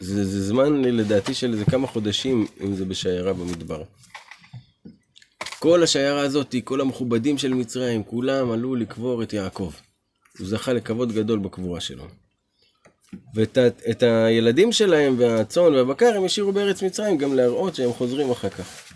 זה, 0.00 0.24
זה 0.24 0.42
זמן 0.42 0.82
לדעתי 0.82 1.34
של 1.34 1.52
איזה 1.52 1.64
כמה 1.64 1.86
חודשים, 1.86 2.46
אם 2.60 2.74
זה 2.74 2.84
בשיירה 2.84 3.32
במדבר. 3.32 3.82
כל 5.58 5.82
השיירה 5.82 6.20
הזאת, 6.20 6.54
כל 6.64 6.80
המכובדים 6.80 7.38
של 7.38 7.54
מצרים, 7.54 8.04
כולם 8.04 8.50
עלו 8.50 8.74
לקבור 8.74 9.22
את 9.22 9.32
יעקב. 9.32 9.72
הוא 10.38 10.46
זכה 10.46 10.72
לכבוד 10.72 11.12
גדול 11.12 11.38
בקבורה 11.38 11.80
שלו. 11.80 12.04
ואת 13.34 14.02
הילדים 14.02 14.72
שלהם 14.72 15.14
והצאן 15.18 15.74
והבקר 15.74 16.16
הם 16.16 16.24
השאירו 16.24 16.52
בארץ 16.52 16.82
מצרים 16.82 17.18
גם 17.18 17.34
להראות 17.34 17.74
שהם 17.74 17.92
חוזרים 17.92 18.30
אחר 18.30 18.48
כך. 18.48 18.92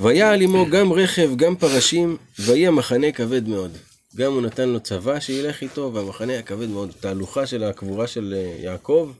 ויעל 0.00 0.40
עמו 0.40 0.66
גם 0.70 0.92
רכב, 0.92 1.30
גם 1.36 1.56
פרשים, 1.56 2.16
ויהי 2.38 2.66
המחנה 2.66 3.12
כבד 3.12 3.48
מאוד. 3.48 3.76
גם 4.16 4.32
הוא 4.32 4.42
נתן 4.42 4.68
לו 4.68 4.80
צבא 4.80 5.20
שילך 5.20 5.62
איתו, 5.62 5.90
והמחנה 5.94 6.32
היה 6.32 6.42
כבד 6.42 6.68
מאוד. 6.68 6.92
תהלוכה 7.00 7.46
של 7.46 7.64
הקבורה 7.64 8.06
של 8.06 8.34
אה, 8.36 8.62
יעקב, 8.62 9.12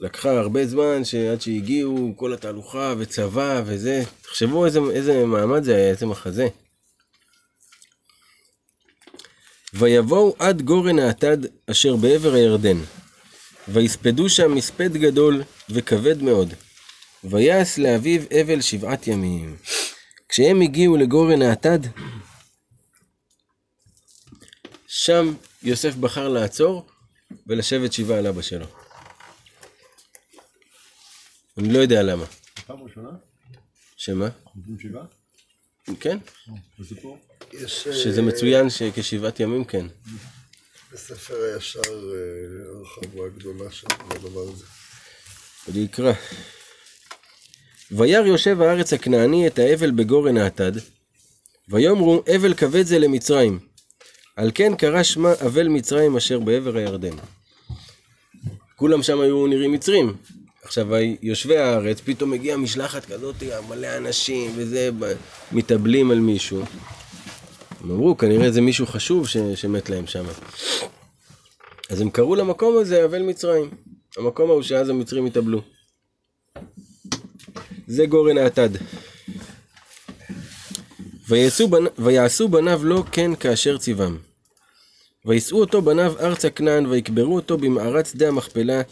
לקחה 0.00 0.30
הרבה 0.30 0.66
זמן 0.66 1.04
שעד 1.04 1.40
שהגיעו 1.40 2.12
כל 2.16 2.32
התהלוכה 2.34 2.94
וצבא 2.98 3.62
וזה. 3.66 4.02
תחשבו 4.22 4.66
איזה, 4.66 4.80
איזה 4.92 5.26
מעמד 5.26 5.62
זה 5.62 5.76
היה, 5.76 5.90
איזה 5.90 6.06
מחזה. 6.06 6.48
ויבואו 9.74 10.36
עד 10.38 10.62
גורן 10.62 10.98
האטד 10.98 11.38
אשר 11.70 11.96
בעבר 11.96 12.34
הירדן. 12.34 12.78
ויספדו 13.68 14.28
שם 14.28 14.54
מספד 14.54 14.96
גדול 14.96 15.42
וכבד 15.70 16.22
מאוד. 16.22 16.54
ויעש 17.24 17.78
לאביו 17.78 18.20
אבל 18.40 18.60
שבעת 18.60 19.06
ימים. 19.06 19.56
כשהם 20.28 20.60
הגיעו 20.60 20.96
לגורן 20.96 21.42
האטד, 21.42 21.78
שם 24.86 25.34
יוסף 25.62 25.94
בחר 25.94 26.28
לעצור 26.28 26.86
ולשבת 27.46 27.92
שבעה 27.92 28.18
על 28.18 28.26
אבא 28.26 28.42
שלו. 28.42 28.66
אני 31.58 31.72
לא 31.72 31.78
יודע 31.78 32.02
למה. 32.02 32.24
פעם 32.66 32.82
ראשונה? 32.82 33.10
שמה? 33.96 34.28
שבעה? 34.78 35.04
כן? 36.00 36.18
בסיפור? 36.78 37.18
יש 37.52 37.88
שזה 37.88 38.22
מצוין 38.22 38.70
שכשבעת 38.70 39.40
ימים 39.40 39.64
כן. 39.64 39.86
בספר 40.92 41.34
הישר 41.34 41.80
אה, 41.80 42.76
הרחבה 42.76 43.28
גדולה 43.28 43.70
שם 43.70 43.86
הדבר 44.10 44.40
הזה. 44.40 44.64
אני 45.68 45.86
אקרא. 45.86 46.12
וירא 47.92 48.26
יושב 48.26 48.62
הארץ 48.62 48.92
הכנעני 48.92 49.46
את 49.46 49.58
האבל 49.58 49.90
בגורן 49.90 50.36
האטד, 50.36 50.72
ויאמרו 51.68 52.22
אבל 52.36 52.54
כבד 52.54 52.82
זה 52.82 52.98
למצרים. 52.98 53.58
על 54.36 54.50
כן 54.54 54.74
קרא 54.74 55.02
שמה 55.02 55.32
אבל 55.46 55.68
מצרים 55.68 56.16
אשר 56.16 56.38
בעבר 56.40 56.76
הירדן. 56.76 57.16
כולם 58.76 59.02
שם 59.02 59.20
היו 59.20 59.46
נראים 59.46 59.72
מצרים. 59.72 60.16
עכשיו 60.62 60.86
יושבי 61.22 61.56
הארץ, 61.56 62.00
פתאום 62.00 62.30
מגיעה 62.30 62.56
משלחת 62.56 63.04
כזאת, 63.04 63.34
מלא 63.68 63.96
אנשים 63.96 64.52
וזה, 64.56 64.90
מתאבלים 65.52 66.10
על 66.10 66.18
מישהו. 66.18 66.62
הם 67.80 67.90
אמרו, 67.90 68.16
כנראה 68.16 68.50
זה 68.50 68.60
מישהו 68.60 68.86
חשוב 68.86 69.28
ש- 69.28 69.36
שמת 69.54 69.90
להם 69.90 70.06
שם. 70.06 70.24
אז 71.90 72.00
הם 72.00 72.10
קראו 72.10 72.34
למקום 72.34 72.78
הזה 72.78 73.04
אבל 73.04 73.22
מצרים. 73.22 73.70
המקום 74.16 74.50
ההוא 74.50 74.62
שאז 74.62 74.88
המצרים 74.88 75.26
התאבלו. 75.26 75.60
זה 77.88 78.06
גורן 78.06 78.38
האטד. 78.38 78.68
ויעשו, 81.28 81.68
בנ... 81.68 81.84
ויעשו 81.98 82.48
בניו 82.48 82.84
לו 82.84 83.04
כן 83.12 83.34
כאשר 83.34 83.78
ציוום. 83.78 84.18
ויישאו 85.24 85.60
אותו 85.60 85.82
בניו 85.82 86.14
ארצה 86.20 86.50
כנען, 86.50 86.86
ויקברו 86.86 87.36
אותו 87.36 87.56
במערת 87.58 88.06
שדה 88.06 88.28
המכפלה, 88.28 88.82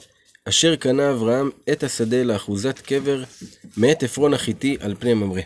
אשר 0.44 0.76
קנה 0.76 1.12
אברהם 1.12 1.50
את 1.72 1.82
השדה 1.82 2.22
לאחוזת 2.22 2.78
קבר 2.78 3.24
מאת 3.76 4.02
עפרון 4.02 4.34
החיתי 4.34 4.76
על 4.80 4.94
פני 4.98 5.14
ממרא. 5.14 5.40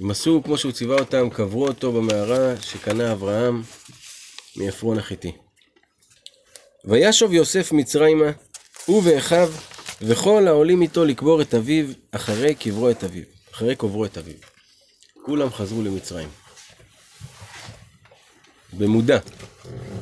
הם 0.00 0.10
עשו 0.10 0.42
כמו 0.44 0.58
שהוא 0.58 0.72
ציווה 0.72 0.98
אותם, 0.98 1.30
קברו 1.30 1.68
אותו 1.68 1.92
במערה 1.92 2.54
שקנה 2.60 3.12
אברהם 3.12 3.62
מעפרון 4.56 4.98
החיתי. 4.98 5.32
וישוב 6.84 7.32
יוסף 7.32 7.72
מצרימה, 7.72 8.30
הוא 8.86 9.02
ואחיו, 9.04 9.52
וכל 10.00 10.48
העולים 10.48 10.82
איתו 10.82 11.04
לקבור 11.04 11.42
את 11.42 11.54
אביו, 11.54 11.86
אחרי 12.10 12.54
קברו 12.54 12.90
את 12.90 13.04
אביו. 13.04 13.22
אחרי 13.52 13.76
קוברו 13.76 14.04
את 14.04 14.18
אביו. 14.18 14.34
כולם 15.22 15.50
חזרו 15.50 15.82
למצרים. 15.82 16.28
במודע. 18.72 19.18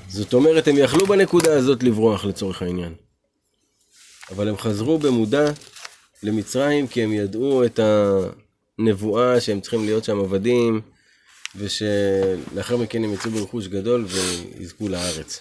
זאת 0.08 0.34
אומרת, 0.34 0.68
הם 0.68 0.78
יכלו 0.78 1.06
בנקודה 1.06 1.56
הזאת 1.56 1.82
לברוח 1.82 2.24
לצורך 2.24 2.62
העניין. 2.62 2.94
אבל 4.30 4.48
הם 4.48 4.56
חזרו 4.56 4.98
במודע 4.98 5.50
למצרים 6.22 6.86
כי 6.86 7.02
הם 7.02 7.12
ידעו 7.12 7.64
את 7.64 7.80
הנבואה 8.78 9.40
שהם 9.40 9.60
צריכים 9.60 9.84
להיות 9.84 10.04
שם 10.04 10.20
עבדים, 10.20 10.80
ושלאחר 11.56 12.76
מכן 12.76 13.04
הם 13.04 13.12
יצאו 13.12 13.30
ברכוש 13.30 13.66
גדול 13.66 14.06
ויזכו 14.08 14.88
לארץ. 14.88 15.40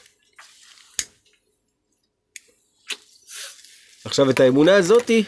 עכשיו, 4.06 4.30
את 4.30 4.40
האמונה 4.40 4.76
הזאתי, 4.76 5.24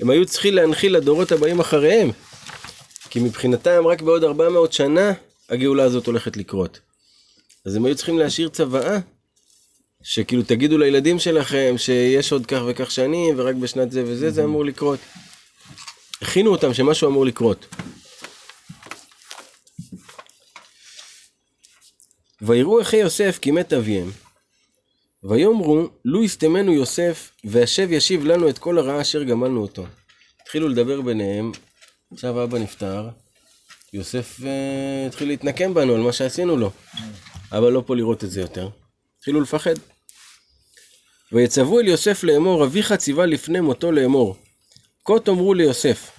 הם 0.00 0.10
היו 0.10 0.26
צריכים 0.26 0.54
להנחיל 0.54 0.96
לדורות 0.96 1.32
הבאים 1.32 1.60
אחריהם. 1.60 2.10
כי 3.10 3.20
מבחינתם, 3.20 3.86
רק 3.86 4.02
בעוד 4.02 4.24
400 4.24 4.72
שנה, 4.72 5.12
הגאולה 5.48 5.84
הזאת 5.84 6.06
הולכת 6.06 6.36
לקרות. 6.36 6.80
אז 7.66 7.76
הם 7.76 7.84
היו 7.84 7.96
צריכים 7.96 8.18
להשאיר 8.18 8.48
צוואה, 8.48 8.98
שכאילו 10.02 10.42
תגידו 10.42 10.78
לילדים 10.78 11.18
שלכם 11.18 11.74
שיש 11.76 12.32
עוד 12.32 12.46
כך 12.46 12.60
וכך 12.68 12.90
שנים, 12.90 13.34
ורק 13.38 13.54
בשנת 13.54 13.92
זה 13.92 14.02
וזה 14.06 14.30
זה 14.30 14.44
אמור 14.44 14.64
לקרות. 14.64 14.98
הכינו 16.22 16.50
אותם 16.50 16.74
שמשהו 16.74 17.08
אמור 17.08 17.26
לקרות. 17.26 17.66
ויראו 22.42 22.82
אחי 22.82 22.96
יוסף 22.96 23.38
כי 23.42 23.50
מת 23.50 23.72
אביהם, 23.72 24.10
ויאמרו, 25.24 25.88
לו 26.04 26.24
יסתמנו 26.24 26.72
יוסף, 26.72 27.30
והשב 27.44 27.92
ישיב 27.92 28.24
לנו 28.24 28.48
את 28.48 28.58
כל 28.58 28.78
הרעה 28.78 29.00
אשר 29.00 29.22
גמלנו 29.22 29.62
אותו. 29.62 29.86
התחילו 30.42 30.68
לדבר 30.68 31.00
ביניהם, 31.00 31.52
עכשיו 32.12 32.44
אבא 32.44 32.58
נפטר, 32.58 33.08
יוסף 33.92 34.40
uh, 34.40 34.44
התחיל 35.06 35.28
להתנקם 35.28 35.74
בנו 35.74 35.94
על 35.94 36.00
מה 36.00 36.12
שעשינו 36.12 36.56
לו. 36.56 36.70
אבא 37.52 37.70
לא 37.70 37.82
פה 37.86 37.96
לראות 37.96 38.24
את 38.24 38.30
זה 38.30 38.40
יותר. 38.40 38.68
התחילו 39.18 39.40
לפחד. 39.40 39.74
ויצוו 41.32 41.80
אל 41.80 41.88
יוסף 41.88 42.24
לאמור, 42.24 42.64
אביך 42.64 42.92
ציווה 42.92 43.26
לפני 43.26 43.60
מותו 43.60 43.92
לאמור. 43.92 44.36
כה 45.04 45.20
תאמרו 45.24 45.54
ליוסף, 45.54 46.10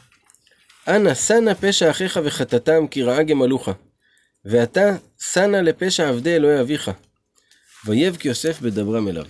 אנא 0.88 1.14
שנא 1.14 1.54
פשע 1.54 1.90
אחיך 1.90 2.20
וחטאתם 2.24 2.88
כי 2.88 3.04
רעה 3.04 3.24
גמלוך. 3.24 3.70
ואתה 4.46 4.96
שנא 5.34 5.58
לפשע 5.58 6.10
עבדי 6.10 6.36
אלוהי 6.36 6.62
אביך. 6.62 6.92
ויבק 7.86 8.26
יוסף 8.26 8.60
בדברם 8.60 9.08
אליו. 9.08 9.26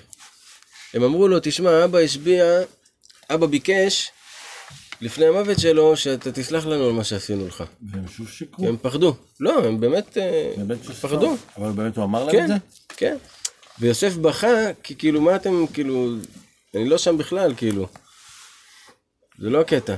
הם 0.93 1.03
אמרו 1.03 1.27
לו, 1.27 1.37
תשמע, 1.43 1.85
אבא 1.85 1.99
השביע, 1.99 2.45
אבא 3.29 3.45
ביקש 3.45 4.11
לפני 5.01 5.25
המוות 5.25 5.59
שלו 5.59 5.97
שאתה 5.97 6.31
תסלח 6.31 6.65
לנו 6.65 6.85
על 6.85 6.91
מה 6.91 7.03
שעשינו 7.03 7.47
לך. 7.47 7.63
והם 7.91 8.07
שוב 8.07 8.29
שיקרו. 8.29 8.67
הם 8.67 8.77
פחדו. 8.81 9.15
לא, 9.39 9.65
הם 9.65 9.79
באמת 9.79 10.17
אה, 10.17 10.53
באמת 10.57 10.85
פחדו. 10.85 11.35
אבל 11.57 11.71
באמת 11.71 11.97
הוא 11.97 12.03
אמר 12.03 12.23
להם 12.23 12.35
כן, 12.35 12.43
את 12.43 12.47
זה? 12.47 12.53
כן. 12.87 13.17
ויוסף 13.79 14.13
בכה, 14.15 14.73
כי 14.83 14.95
כאילו, 14.95 15.21
מה 15.21 15.35
אתם, 15.35 15.67
כאילו, 15.73 16.15
אני 16.75 16.89
לא 16.89 16.97
שם 16.97 17.17
בכלל, 17.17 17.53
כאילו. 17.57 17.87
זה 19.39 19.49
לא 19.49 19.61
הקטע. 19.61 19.95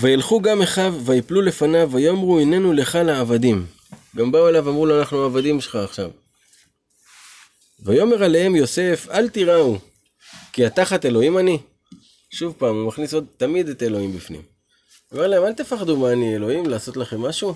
וילכו 0.00 0.40
גם 0.40 0.62
אחיו, 0.62 0.94
ויפלו 1.04 1.42
לפניו, 1.42 1.90
ויאמרו 1.92 2.40
הננו 2.40 2.72
לך 2.72 2.98
לעבדים. 3.04 3.66
גם 4.16 4.32
באו 4.32 4.48
אליו, 4.48 4.68
אמרו 4.68 4.86
לו, 4.86 5.00
אנחנו 5.00 5.24
עבדים 5.24 5.60
שלך 5.60 5.76
עכשיו. 5.76 6.10
ויאמר 7.84 8.24
עליהם 8.24 8.56
יוסף, 8.56 9.06
אל 9.10 9.28
תיראו, 9.28 9.78
כי 10.52 10.66
התחת 10.66 11.06
אלוהים 11.06 11.38
אני. 11.38 11.58
שוב 12.30 12.54
פעם, 12.58 12.76
הוא 12.76 12.88
מכניס 12.88 13.14
עוד 13.14 13.26
תמיד 13.36 13.68
את 13.68 13.82
אלוהים 13.82 14.16
בפנים. 14.16 14.42
אומר 15.12 15.26
להם, 15.26 15.44
אל 15.44 15.52
תפחדו 15.52 15.96
מה 15.96 16.12
אני 16.12 16.36
אלוהים, 16.36 16.66
לעשות 16.66 16.96
לכם 16.96 17.20
משהו. 17.20 17.54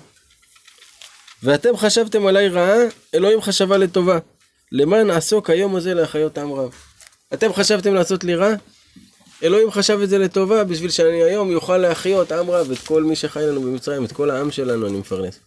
ואתם 1.43 1.77
חשבתם 1.77 2.25
עליי 2.25 2.49
רעה, 2.49 2.77
אלוהים 3.13 3.41
חשבה 3.41 3.77
לטובה. 3.77 4.19
למען 4.71 5.11
אעסוק 5.11 5.49
היום 5.49 5.75
הזה 5.75 5.93
להחיות 5.93 6.37
עם 6.37 6.53
רב. 6.53 6.73
אתם 7.33 7.53
חשבתם 7.53 7.93
לעשות 7.93 8.23
לי 8.23 8.35
רע? 8.35 8.53
אלוהים 9.43 9.71
חשב 9.71 9.99
את 10.03 10.09
זה 10.09 10.17
לטובה, 10.17 10.63
בשביל 10.63 10.89
שאני 10.89 11.23
היום 11.23 11.51
יוכל 11.51 11.77
להחיות 11.77 12.31
עם 12.31 12.49
רב, 12.49 12.71
את 12.71 12.77
כל 12.77 13.03
מי 13.03 13.15
שחי 13.15 13.39
לנו 13.39 13.61
במצרים, 13.61 14.05
את 14.05 14.11
כל 14.11 14.29
העם 14.29 14.51
שלנו 14.51 14.87
אני 14.87 14.97
מפרנס. 14.97 15.39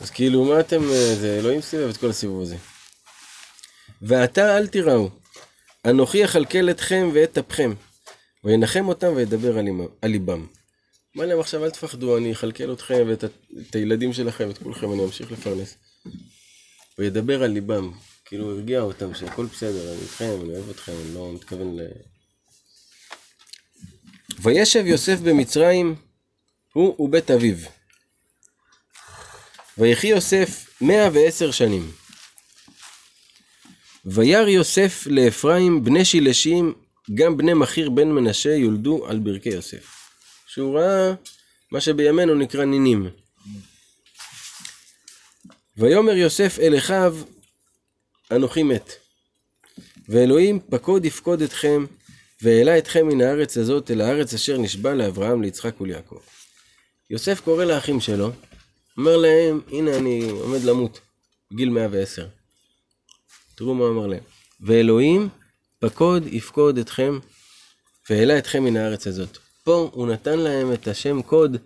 אז 0.00 0.10
כאילו, 0.10 0.44
מה 0.44 0.60
אתם, 0.60 0.82
אה, 0.82 1.14
זה 1.14 1.36
אלוהים 1.40 1.60
סיבב 1.60 1.88
את 1.88 1.96
כל 1.96 2.10
הסיבוב 2.10 2.42
הזה. 2.42 2.56
ועתה 4.02 4.58
אל 4.58 4.66
תיראו, 4.66 5.10
אנוכי 5.86 6.24
אכלכל 6.24 6.70
אתכם 6.70 7.10
ואת 7.14 7.38
אפכם, 7.38 7.72
וינחם 8.44 8.88
אותם 8.88 9.12
וידבר 9.16 9.58
על 9.58 9.66
על 10.02 10.10
ליבם. 10.10 10.46
אמר 11.16 11.26
להם 11.26 11.40
עכשיו 11.40 11.64
אל 11.64 11.70
תפחדו, 11.70 12.16
אני 12.16 12.32
אכלכל 12.32 12.72
אתכם 12.72 13.04
ואת 13.08 13.24
את 13.24 13.74
הילדים 13.74 14.12
שלכם, 14.12 14.50
את 14.50 14.58
כולכם, 14.58 14.92
אני 14.92 15.04
אמשיך 15.04 15.32
לפרנס. 15.32 15.76
וידבר 16.98 17.42
על 17.42 17.50
ליבם, 17.50 17.92
כאילו 18.24 18.50
הרגיע 18.50 18.80
אותם 18.80 19.14
שהכל 19.14 19.46
בסדר, 19.46 19.92
אני 19.92 20.00
איתכם, 20.02 20.38
אני 20.42 20.52
אוהב 20.52 20.70
אתכם, 20.70 20.92
אני 20.92 21.14
לא 21.14 21.32
מתכוון 21.32 21.76
ל... 21.76 21.82
וישב 24.42 24.86
יוסף 24.86 25.18
במצרים, 25.18 25.94
הוא 26.72 26.96
ובית 26.98 27.30
אביו. 27.30 27.56
ויחי 29.78 30.06
יוסף 30.06 30.80
מאה 30.80 31.08
ועשר 31.12 31.50
שנים. 31.50 31.90
וירא 34.04 34.48
יוסף 34.48 35.06
לאפרים 35.06 35.84
בני 35.84 36.04
שילשים, 36.04 36.74
גם 37.14 37.36
בני 37.36 37.54
מכיר 37.54 37.90
בן 37.90 38.08
מנשה 38.08 38.54
יולדו 38.54 39.06
על 39.06 39.18
ברכי 39.18 39.48
יוסף. 39.48 40.02
שהוא 40.46 40.78
ראה 40.78 41.14
מה 41.70 41.80
שבימינו 41.80 42.34
נקרא 42.34 42.64
נינים. 42.64 43.10
ויאמר 45.76 46.12
יוסף 46.12 46.58
אל 46.58 46.78
אחיו, 46.78 47.16
אנוכי 48.32 48.62
מת. 48.62 48.92
ואלוהים 50.08 50.60
פקוד 50.70 51.04
יפקוד 51.04 51.42
אתכם, 51.42 51.86
והעלה 52.42 52.78
אתכם 52.78 53.08
מן 53.08 53.20
הארץ 53.20 53.56
הזאת 53.56 53.90
אל 53.90 54.00
הארץ 54.00 54.34
אשר 54.34 54.58
נשבע 54.58 54.94
לאברהם, 54.94 55.42
ליצחק 55.42 55.80
וליעקב. 55.80 56.18
יוסף 57.10 57.40
קורא 57.40 57.64
לאחים 57.64 58.00
שלו, 58.00 58.30
אומר 58.96 59.16
להם, 59.16 59.60
הנה 59.70 59.96
אני 59.96 60.30
עומד 60.30 60.62
למות, 60.62 61.00
בגיל 61.50 61.70
110. 61.70 62.26
תראו 63.54 63.74
מה 63.74 63.86
אמר 63.86 64.06
להם. 64.06 64.22
ואלוהים 64.60 65.28
פקוד 65.78 66.26
יפקוד 66.26 66.78
אתכם, 66.78 67.18
והעלה 68.10 68.38
אתכם 68.38 68.64
מן 68.64 68.76
הארץ 68.76 69.06
הזאת. 69.06 69.38
פה 69.64 69.90
הוא 69.92 70.06
נתן 70.06 70.38
להם 70.38 70.72
את 70.72 70.88
השם 70.88 71.22
קוד, 71.22 71.56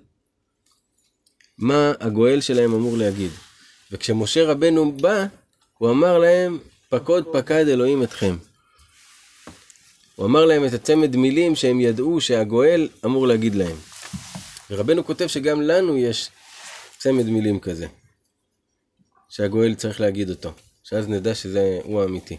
מה 1.58 1.92
הגואל 2.00 2.40
שלהם 2.40 2.74
אמור 2.74 2.96
להגיד. 2.96 3.30
וכשמשה 3.92 4.44
רבנו 4.44 4.92
בא, 4.92 5.26
הוא 5.78 5.90
אמר 5.90 6.18
להם, 6.18 6.58
פקוד 6.88 7.24
פקד 7.32 7.68
אלוהים 7.68 8.02
אתכם. 8.02 8.36
הוא 10.16 10.26
אמר 10.26 10.44
להם 10.44 10.64
את 10.66 10.72
הצמד 10.72 11.16
מילים 11.16 11.56
שהם 11.56 11.80
ידעו 11.80 12.20
שהגואל 12.20 12.88
אמור 13.04 13.26
להגיד 13.26 13.54
להם. 13.54 13.76
ורבנו 14.70 15.04
כותב 15.04 15.26
שגם 15.26 15.62
לנו 15.62 15.96
יש 15.96 16.30
צמד 16.98 17.26
מילים 17.26 17.60
כזה, 17.60 17.86
שהגואל 19.28 19.74
צריך 19.74 20.00
להגיד 20.00 20.30
אותו, 20.30 20.52
שאז 20.84 21.08
נדע 21.08 21.34
שזה 21.34 21.80
הוא 21.84 22.02
האמיתי. 22.02 22.36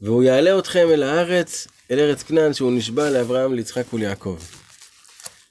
והוא 0.00 0.22
יעלה 0.22 0.58
אתכם 0.58 0.88
אל 0.90 1.02
הארץ, 1.02 1.66
אל 1.90 1.98
ארץ 1.98 2.22
כנען, 2.22 2.54
שהוא 2.54 2.72
נשבע 2.72 3.10
לאברהם, 3.10 3.54
ליצחק 3.54 3.92
וליעקב. 3.92 4.38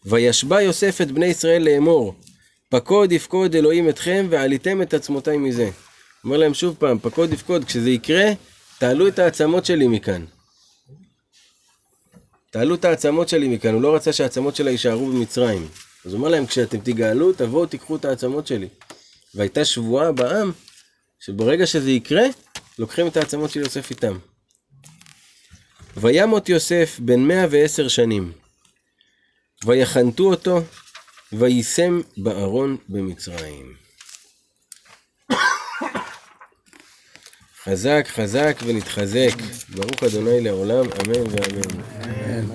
וישבע 0.05 0.61
יוסף 0.61 1.01
את 1.01 1.11
בני 1.11 1.25
ישראל 1.25 1.61
לאמור, 1.61 2.15
פקוד 2.69 3.11
יפקוד 3.11 3.55
אלוהים 3.55 3.89
אתכם, 3.89 4.27
ועליתם 4.29 4.81
את 4.81 4.93
עצמותיי 4.93 5.37
מזה. 5.37 5.69
אומר 6.23 6.37
להם 6.37 6.53
שוב 6.53 6.75
פעם, 6.79 6.99
פקוד 6.99 7.33
יפקוד, 7.33 7.65
כשזה 7.65 7.89
יקרה, 7.89 8.25
תעלו 8.77 9.07
את 9.07 9.19
העצמות 9.19 9.65
שלי 9.65 9.87
מכאן. 9.87 10.25
תעלו 12.51 12.75
את 12.75 12.85
העצמות 12.85 13.29
שלי 13.29 13.47
מכאן, 13.47 13.73
הוא 13.73 13.81
לא 13.81 13.95
רצה 13.95 14.13
שהעצמות 14.13 14.55
שלה 14.55 14.71
יישארו 14.71 15.07
במצרים. 15.07 15.67
אז 16.05 16.13
הוא 16.13 16.19
אומר 16.19 16.29
להם, 16.29 16.45
כשאתם 16.45 16.79
תגאלו, 16.79 17.33
תבואו 17.33 17.65
תיקחו 17.65 17.95
את 17.95 18.05
העצמות 18.05 18.47
שלי. 18.47 18.67
והייתה 19.35 19.65
שבועה 19.65 20.11
בעם, 20.11 20.51
שברגע 21.19 21.67
שזה 21.67 21.91
יקרה, 21.91 22.23
לוקחים 22.79 23.07
את 23.07 23.17
העצמות 23.17 23.51
של 23.51 23.59
יוסף 23.59 23.89
איתם. 23.89 24.17
וימות 25.97 26.49
יוסף 26.49 26.99
בן 26.99 27.19
מאה 27.19 27.45
ועשר 27.49 27.87
שנים, 27.87 28.31
ויחנתו 29.65 30.23
אותו, 30.23 30.61
ויישם 31.33 32.01
בארון 32.17 32.77
במצרים. 32.89 33.88
חזק 37.69 38.07
חזק 38.15 38.57
ונתחזק, 38.65 39.35
ברוך 39.75 40.03
אדוני 40.03 40.41
לעולם, 40.41 40.85
אמן 40.85 41.27
ואמן. 41.31 42.45